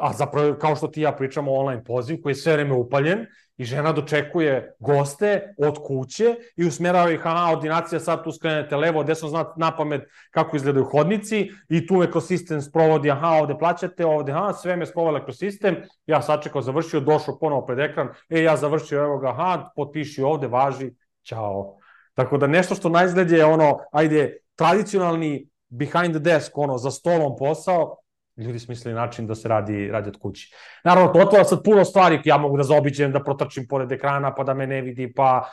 a 0.01 0.13
zapravo 0.13 0.55
kao 0.55 0.77
što 0.77 0.89
ti 0.89 1.01
ja 1.01 1.13
pričamo 1.13 1.53
online 1.53 1.85
poziv 1.85 2.23
koji 2.23 2.31
je 2.31 2.35
sve 2.35 2.53
vreme 2.53 2.75
upaljen 2.75 3.27
i 3.57 3.65
žena 3.65 3.93
dočekuje 3.93 4.75
goste 4.79 5.55
od 5.59 5.79
kuće 5.87 6.35
i 6.57 6.65
usmerava 6.67 7.11
ih, 7.11 7.27
aha, 7.27 7.53
ordinacija 7.53 8.01
sad 8.01 8.25
tu 8.25 8.33
skrenete 8.33 8.77
levo, 8.77 9.05
desno 9.05 9.29
zna 9.29 9.45
na 9.57 9.77
pamet 9.77 10.03
kako 10.31 10.57
izgledaju 10.57 10.85
hodnici 10.85 11.51
i 11.69 11.87
tu 11.87 12.03
ekosistem 12.03 12.63
sprovodi, 12.63 13.11
aha, 13.11 13.29
ovde 13.29 13.59
plaćate, 13.59 14.07
ovde, 14.07 14.33
aha, 14.33 14.53
sve 14.53 14.77
me 14.77 14.87
sprovela 14.87 15.19
ekosistem, 15.19 15.77
ja 16.07 16.23
sačekao, 16.23 16.63
završio, 16.63 17.01
došao 17.01 17.39
ponovo 17.39 17.67
pred 17.67 17.79
ekran, 17.79 18.09
e, 18.29 18.43
ja 18.43 18.57
završio, 18.57 19.05
evo 19.05 19.19
ga, 19.19 19.29
aha, 19.29 19.71
potpiši 19.77 20.23
ovde, 20.23 20.47
važi, 20.47 20.91
ćao. 21.23 21.77
Tako 22.15 22.39
da 22.39 22.47
nešto 22.47 22.75
što 22.75 22.89
najzgled 22.89 23.31
je 23.31 23.45
ono, 23.45 23.79
ajde, 23.93 24.37
tradicionalni 24.57 25.52
behind 25.73 26.11
the 26.11 26.19
desk, 26.19 26.59
ono, 26.59 26.79
za 26.79 26.91
stolom 26.91 27.37
posao, 27.39 27.97
ljudi 28.37 28.59
smislili 28.59 28.95
način 28.95 29.27
da 29.27 29.35
se 29.35 29.49
radi, 29.49 29.89
radi 29.89 30.09
od 30.09 30.19
kući. 30.19 30.55
Naravno, 30.85 31.13
to 31.13 31.19
otvara 31.19 31.45
sad 31.45 31.65
puno 31.65 31.85
stvari, 31.85 32.21
ja 32.25 32.37
mogu 32.37 32.57
da 32.57 32.63
zaobiđem, 32.63 33.13
da 33.13 33.25
protrčim 33.25 33.67
pored 33.69 33.93
ekrana, 33.93 34.35
pa 34.35 34.45
da 34.45 34.55
me 34.55 34.67
ne 34.67 34.81
vidi, 34.81 35.13
pa 35.13 35.49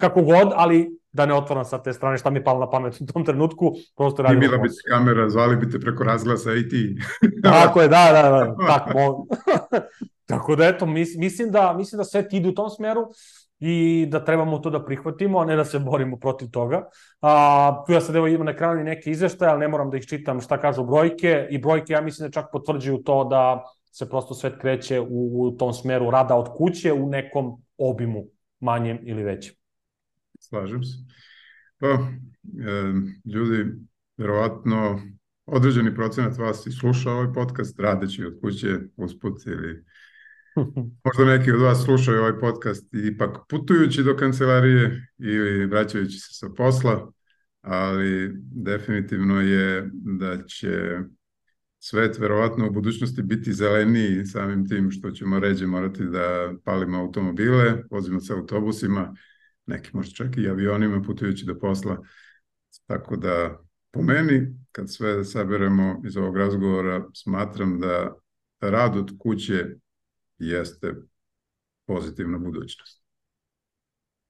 kako 0.00 0.22
god, 0.22 0.52
ali 0.54 0.90
da 1.12 1.26
ne 1.26 1.34
otvaram 1.34 1.64
sa 1.64 1.82
te 1.82 1.92
strane 1.92 2.18
šta 2.18 2.30
mi 2.30 2.38
je 2.38 2.44
palo 2.44 2.60
na 2.60 2.70
pamet 2.70 3.00
u 3.00 3.06
tom 3.06 3.24
trenutku, 3.24 3.72
prosto 3.96 4.22
radim. 4.22 4.42
Imila 4.42 4.58
bi 4.58 4.68
se 4.68 4.82
kamera, 4.90 5.28
zvali 5.30 5.56
bi 5.56 5.70
te 5.70 5.80
preko 5.80 6.04
razglasa 6.04 6.54
i 6.54 6.68
ti. 6.68 6.96
tako 7.42 7.82
je, 7.82 7.88
da, 7.88 8.08
da, 8.12 8.22
da, 8.22 8.56
tako, 8.66 9.26
tako 10.30 10.56
da 10.56 10.66
eto, 10.66 10.86
mislim 10.86 11.50
da, 11.50 11.72
mislim 11.72 11.96
da 11.96 12.04
sve 12.04 12.28
ti 12.28 12.36
ide 12.36 12.48
u 12.48 12.54
tom 12.54 12.70
smeru 12.70 13.08
i 13.60 14.06
da 14.10 14.24
trebamo 14.24 14.58
to 14.58 14.70
da 14.70 14.84
prihvatimo, 14.84 15.38
a 15.38 15.44
ne 15.44 15.56
da 15.56 15.64
se 15.64 15.78
borimo 15.78 16.16
protiv 16.16 16.50
toga. 16.50 16.88
A, 17.20 17.84
tu 17.86 17.92
ja 17.92 18.00
sad 18.00 18.16
evo 18.16 18.26
imam 18.26 18.46
na 18.46 18.52
ekranu 18.52 18.84
neke 18.84 19.10
izveštaje, 19.10 19.50
ali 19.50 19.60
ne 19.60 19.68
moram 19.68 19.90
da 19.90 19.96
ih 19.96 20.06
čitam 20.06 20.40
šta 20.40 20.60
kažu 20.60 20.84
brojke 20.84 21.46
i 21.50 21.58
brojke 21.58 21.92
ja 21.92 22.00
mislim 22.00 22.28
da 22.28 22.32
čak 22.32 22.46
potvrđuju 22.52 22.98
to 22.98 23.24
da 23.24 23.64
se 23.92 24.08
prosto 24.08 24.34
svet 24.34 24.60
kreće 24.60 25.00
u, 25.00 25.42
u 25.42 25.50
tom 25.50 25.72
smeru 25.72 26.10
rada 26.10 26.34
od 26.36 26.48
kuće 26.56 26.92
u 26.92 27.08
nekom 27.08 27.62
obimu, 27.78 28.24
manjem 28.60 28.98
ili 29.02 29.22
većem. 29.22 29.54
Slažem 30.38 30.84
se. 30.84 30.96
Pa, 31.78 31.86
e, 31.86 31.98
ljudi, 33.34 33.72
verovatno, 34.16 35.00
određeni 35.46 35.94
procenat 35.94 36.38
vas 36.38 36.66
i 36.66 36.72
sluša 36.72 37.10
ovaj 37.10 37.32
podcast 37.32 37.80
radeći 37.80 38.24
od 38.24 38.40
kuće 38.40 38.78
usput 38.96 39.46
ili 39.46 39.84
Možda 41.04 41.24
neki 41.24 41.52
od 41.52 41.60
vas 41.60 41.84
slušaju 41.84 42.18
ovaj 42.18 42.40
podcast 42.40 42.94
ipak 42.94 43.36
putujući 43.48 44.02
do 44.02 44.16
kancelarije 44.16 45.08
ili 45.18 45.66
vraćajući 45.66 46.18
se 46.18 46.28
sa 46.30 46.48
posla, 46.56 47.12
ali 47.60 48.30
definitivno 48.42 49.40
je 49.40 49.90
da 49.92 50.44
će 50.44 50.98
svet 51.78 52.18
verovatno 52.18 52.68
u 52.68 52.70
budućnosti 52.70 53.22
biti 53.22 53.52
zeleniji 53.52 54.26
samim 54.26 54.68
tim 54.68 54.90
što 54.90 55.10
ćemo 55.10 55.38
ređe 55.38 55.66
morati 55.66 56.04
da 56.04 56.52
palimo 56.64 56.98
automobile, 56.98 57.82
vozimo 57.90 58.20
se 58.20 58.32
autobusima, 58.32 59.14
neki 59.66 59.90
možda 59.92 60.14
čak 60.14 60.36
i 60.36 60.48
avionima 60.48 61.02
putujući 61.02 61.46
do 61.46 61.58
posla. 61.58 61.98
Tako 62.86 63.16
da 63.16 63.60
po 63.90 64.02
meni, 64.02 64.56
kad 64.72 64.92
sve 64.92 65.24
saberemo 65.24 66.02
iz 66.06 66.16
ovog 66.16 66.36
razgovora, 66.36 67.06
smatram 67.14 67.80
da 67.80 68.14
rad 68.60 68.96
od 68.96 69.10
kuće 69.18 69.66
jeste 70.40 70.94
pozitivna 71.86 72.38
budućnost. 72.38 73.00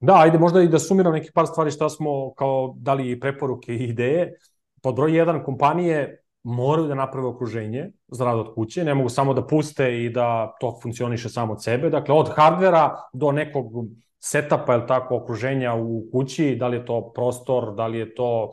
Da, 0.00 0.14
ajde 0.14 0.38
možda 0.38 0.62
i 0.62 0.68
da 0.68 0.78
sumiram 0.78 1.12
neki 1.12 1.30
par 1.34 1.46
stvari 1.46 1.70
šta 1.70 1.88
smo 1.88 2.34
kao 2.34 2.74
dali 2.76 3.20
preporuke 3.20 3.74
i 3.74 3.88
ideje. 3.88 4.32
Pod 4.82 4.94
broj 4.94 5.16
jedan, 5.16 5.44
kompanije 5.44 6.22
moraju 6.42 6.88
da 6.88 6.94
naprave 6.94 7.26
okruženje 7.26 7.92
za 8.08 8.24
rad 8.24 8.38
od 8.38 8.54
kuće, 8.54 8.84
ne 8.84 8.94
mogu 8.94 9.08
samo 9.08 9.34
da 9.34 9.46
puste 9.46 10.04
i 10.04 10.10
da 10.10 10.56
to 10.60 10.78
funkcioniše 10.82 11.28
samo 11.28 11.52
od 11.52 11.62
sebe. 11.62 11.90
Dakle, 11.90 12.14
od 12.14 12.32
hardvera 12.36 12.96
do 13.12 13.32
nekog 13.32 13.66
setapa, 14.20 14.74
ili 14.74 14.86
tako, 14.86 15.16
okruženja 15.16 15.74
u 15.74 16.04
kući, 16.12 16.56
da 16.56 16.68
li 16.68 16.76
je 16.76 16.86
to 16.86 17.12
prostor, 17.14 17.74
da 17.74 17.86
li 17.86 17.98
je 17.98 18.14
to 18.14 18.52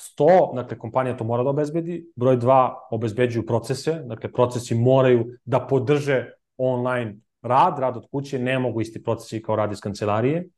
sto, 0.00 0.52
dakle, 0.54 0.78
kompanija 0.78 1.16
to 1.16 1.24
mora 1.24 1.42
da 1.42 1.50
obezbedi. 1.50 2.12
Broj 2.16 2.36
dva, 2.36 2.88
obezbeđuju 2.90 3.46
procese, 3.46 4.02
dakle, 4.04 4.32
procesi 4.32 4.74
moraju 4.74 5.26
da 5.44 5.66
podrže 5.66 6.37
online 6.58 7.16
rad, 7.42 7.78
rad 7.78 7.96
od 7.96 8.06
kuće, 8.10 8.38
ne 8.38 8.58
mogu 8.58 8.80
isti 8.80 9.02
procesi 9.02 9.42
kao 9.42 9.56
rad 9.56 9.72
iz 9.72 9.80
kancelarije. 9.80 10.48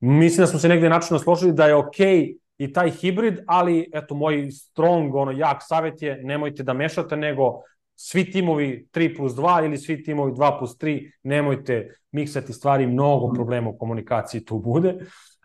Mislim 0.00 0.42
da 0.42 0.46
smo 0.46 0.58
se 0.58 0.68
negde 0.68 0.88
načinno 0.88 1.18
složili 1.18 1.52
da 1.52 1.66
je 1.66 1.74
okej 1.74 2.18
okay 2.18 2.36
i 2.58 2.72
taj 2.72 2.90
hibrid, 2.90 3.38
ali 3.46 3.90
eto 3.94 4.14
moj 4.14 4.50
strong, 4.50 5.14
ono 5.14 5.30
jak 5.32 5.58
savet 5.60 6.02
je 6.02 6.20
nemojte 6.22 6.62
da 6.62 6.72
mešate, 6.72 7.16
nego 7.16 7.60
svi 7.96 8.30
timovi 8.30 8.88
3 8.92 9.16
plus 9.16 9.32
2 9.32 9.64
ili 9.64 9.78
svi 9.78 10.02
timovi 10.02 10.32
2 10.32 10.58
plus 10.58 10.78
3, 10.78 11.10
nemojte 11.22 11.94
miksati 12.12 12.52
stvari, 12.52 12.86
mnogo 12.86 13.32
problema 13.34 13.70
u 13.70 13.78
komunikaciji 13.78 14.44
tu 14.44 14.58
bude. 14.58 14.94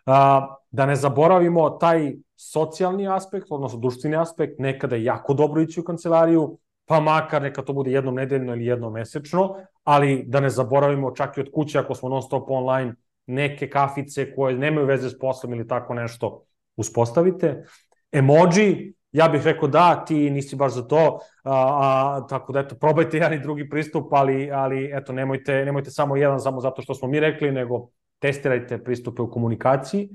A, 0.06 0.46
da 0.70 0.86
ne 0.86 0.96
zaboravimo 0.96 1.70
taj 1.70 2.12
socijalni 2.36 3.08
aspekt, 3.08 3.46
odnosno 3.50 3.78
društveni 3.78 4.16
aspekt, 4.16 4.58
nekada 4.58 4.96
je 4.96 5.04
jako 5.04 5.34
dobro 5.34 5.62
ići 5.62 5.80
u 5.80 5.84
kancelariju, 5.84 6.58
pa 6.86 7.00
makar 7.00 7.42
neka 7.42 7.62
to 7.62 7.72
bude 7.72 7.90
jednom 7.90 8.14
nedeljno 8.14 8.52
ili 8.52 8.66
jednom 8.66 8.92
mesečno, 8.92 9.56
ali 9.84 10.24
da 10.26 10.40
ne 10.40 10.50
zaboravimo 10.50 11.10
čak 11.10 11.36
i 11.36 11.40
od 11.40 11.50
kuće 11.54 11.78
ako 11.78 11.94
smo 11.94 12.08
non 12.08 12.22
stop 12.22 12.50
online, 12.50 12.94
neke 13.26 13.70
kafice 13.70 14.34
koje 14.34 14.54
nemaju 14.58 14.86
veze 14.86 15.10
s 15.10 15.18
poslom 15.18 15.52
ili 15.52 15.68
tako 15.68 15.94
nešto 15.94 16.44
uspostavite. 16.76 17.64
Emoji, 18.12 18.94
ja 19.12 19.28
bih 19.28 19.44
rekao 19.44 19.68
da, 19.68 20.04
ti 20.04 20.30
nisi 20.30 20.56
baš 20.56 20.72
za 20.72 20.82
to, 20.82 21.18
a, 21.44 21.52
a, 21.52 22.26
tako 22.28 22.52
da 22.52 22.60
eto, 22.60 22.74
probajte 22.74 23.16
jedan 23.16 23.32
i 23.32 23.40
drugi 23.40 23.68
pristup, 23.68 24.12
ali, 24.12 24.50
ali 24.52 24.90
eto, 24.94 25.12
nemojte, 25.12 25.64
nemojte 25.64 25.90
samo 25.90 26.16
jedan 26.16 26.40
samo 26.40 26.60
zato 26.60 26.82
što 26.82 26.94
smo 26.94 27.08
mi 27.08 27.20
rekli, 27.20 27.52
nego 27.52 27.88
testirajte 28.18 28.84
pristupe 28.84 29.22
u 29.22 29.30
komunikaciji 29.30 30.08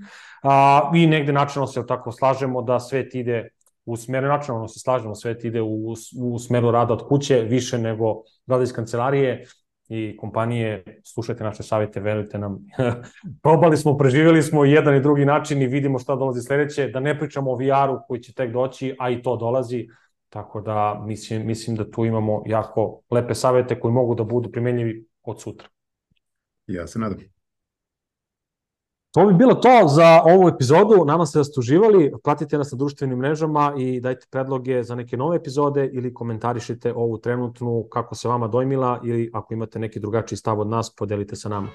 a, 0.44 0.92
i 0.96 1.08
negde 1.08 1.34
načinno 1.34 1.68
se 1.68 1.86
tako 1.88 2.12
slažemo 2.12 2.62
da 2.62 2.80
svet 2.80 3.16
ide 3.16 3.50
u 3.92 3.98
smeru, 3.98 4.28
načinno 4.28 4.68
se 4.68 4.80
slažemo, 4.80 5.16
svet 5.16 5.44
ide 5.44 5.62
u, 5.62 5.94
u 6.22 6.40
smeru 6.40 6.72
rada 6.72 6.94
od 6.94 7.08
kuće 7.08 7.42
više 7.42 7.78
nego 7.78 8.22
rada 8.48 8.64
iz 8.64 8.74
kancelarije 8.74 9.46
i 9.90 10.18
kompanije, 10.18 10.84
slušajte 11.04 11.44
naše 11.44 11.64
savjete, 11.64 12.00
verujte 12.00 12.40
nam. 12.40 12.60
Probali 13.44 13.78
smo, 13.78 13.98
preživjeli 13.98 14.44
smo 14.44 14.66
jedan 14.66 14.96
i 14.96 15.02
drugi 15.02 15.26
način 15.26 15.62
i 15.62 15.68
vidimo 15.68 16.00
šta 16.00 16.16
dolazi 16.16 16.42
sledeće, 16.42 16.88
da 16.88 17.00
ne 17.00 17.20
pričamo 17.20 17.52
o 17.52 17.56
VR-u 17.56 18.00
koji 18.08 18.22
će 18.22 18.34
tek 18.34 18.52
doći, 18.52 18.96
a 19.00 19.10
i 19.10 19.22
to 19.22 19.36
dolazi, 19.36 19.88
tako 20.30 20.62
da 20.62 21.02
mislim, 21.06 21.48
mislim 21.48 21.76
da 21.76 21.92
tu 21.92 22.06
imamo 22.06 22.44
jako 22.46 23.02
lepe 23.10 23.36
savjete 23.36 23.80
koji 23.80 23.94
mogu 23.94 24.16
da 24.16 24.24
budu 24.24 24.52
primenjivi 24.52 25.06
od 25.24 25.42
sutra. 25.42 25.68
Ja 26.68 26.88
se 26.88 27.00
nadam. 27.00 27.20
To 29.14 29.26
bi 29.26 29.34
bilo 29.34 29.56
to 29.56 29.88
za 29.88 30.22
ovu 30.26 30.50
epizodu. 30.50 31.06
Nama 31.06 31.26
se 31.26 31.40
da 31.40 31.44
ste 31.44 31.60
uživali. 31.60 32.14
Pratite 32.24 32.58
nas 32.58 32.72
na 32.72 32.78
društvenim 32.78 33.18
mrežama 33.18 33.74
i 33.78 34.02
dajte 34.02 34.28
predloge 34.30 34.84
za 34.84 34.96
neke 34.96 35.18
nove 35.18 35.38
epizode 35.38 35.90
ili 35.94 36.14
komentarišite 36.14 36.94
ovu 36.94 37.18
trenutnu 37.18 37.84
kako 37.90 38.16
se 38.16 38.28
vama 38.28 38.48
dojmila 38.48 39.02
ili 39.04 39.32
ako 39.34 39.54
imate 39.54 39.80
neki 39.80 40.00
drugačiji 40.00 40.38
stav 40.38 40.60
od 40.60 40.68
nas, 40.68 40.96
podelite 40.96 41.36
sa 41.36 41.50
nama. 41.50 41.68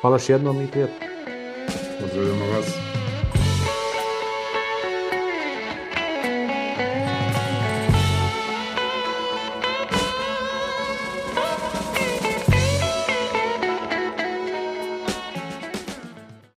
Hvala 0.00 0.16
još 0.16 0.28
jednom 0.28 0.62
i 0.62 0.66
prijatno. 0.66 1.06
Pozdravljamo 2.00 2.44
vas. 2.56 3.09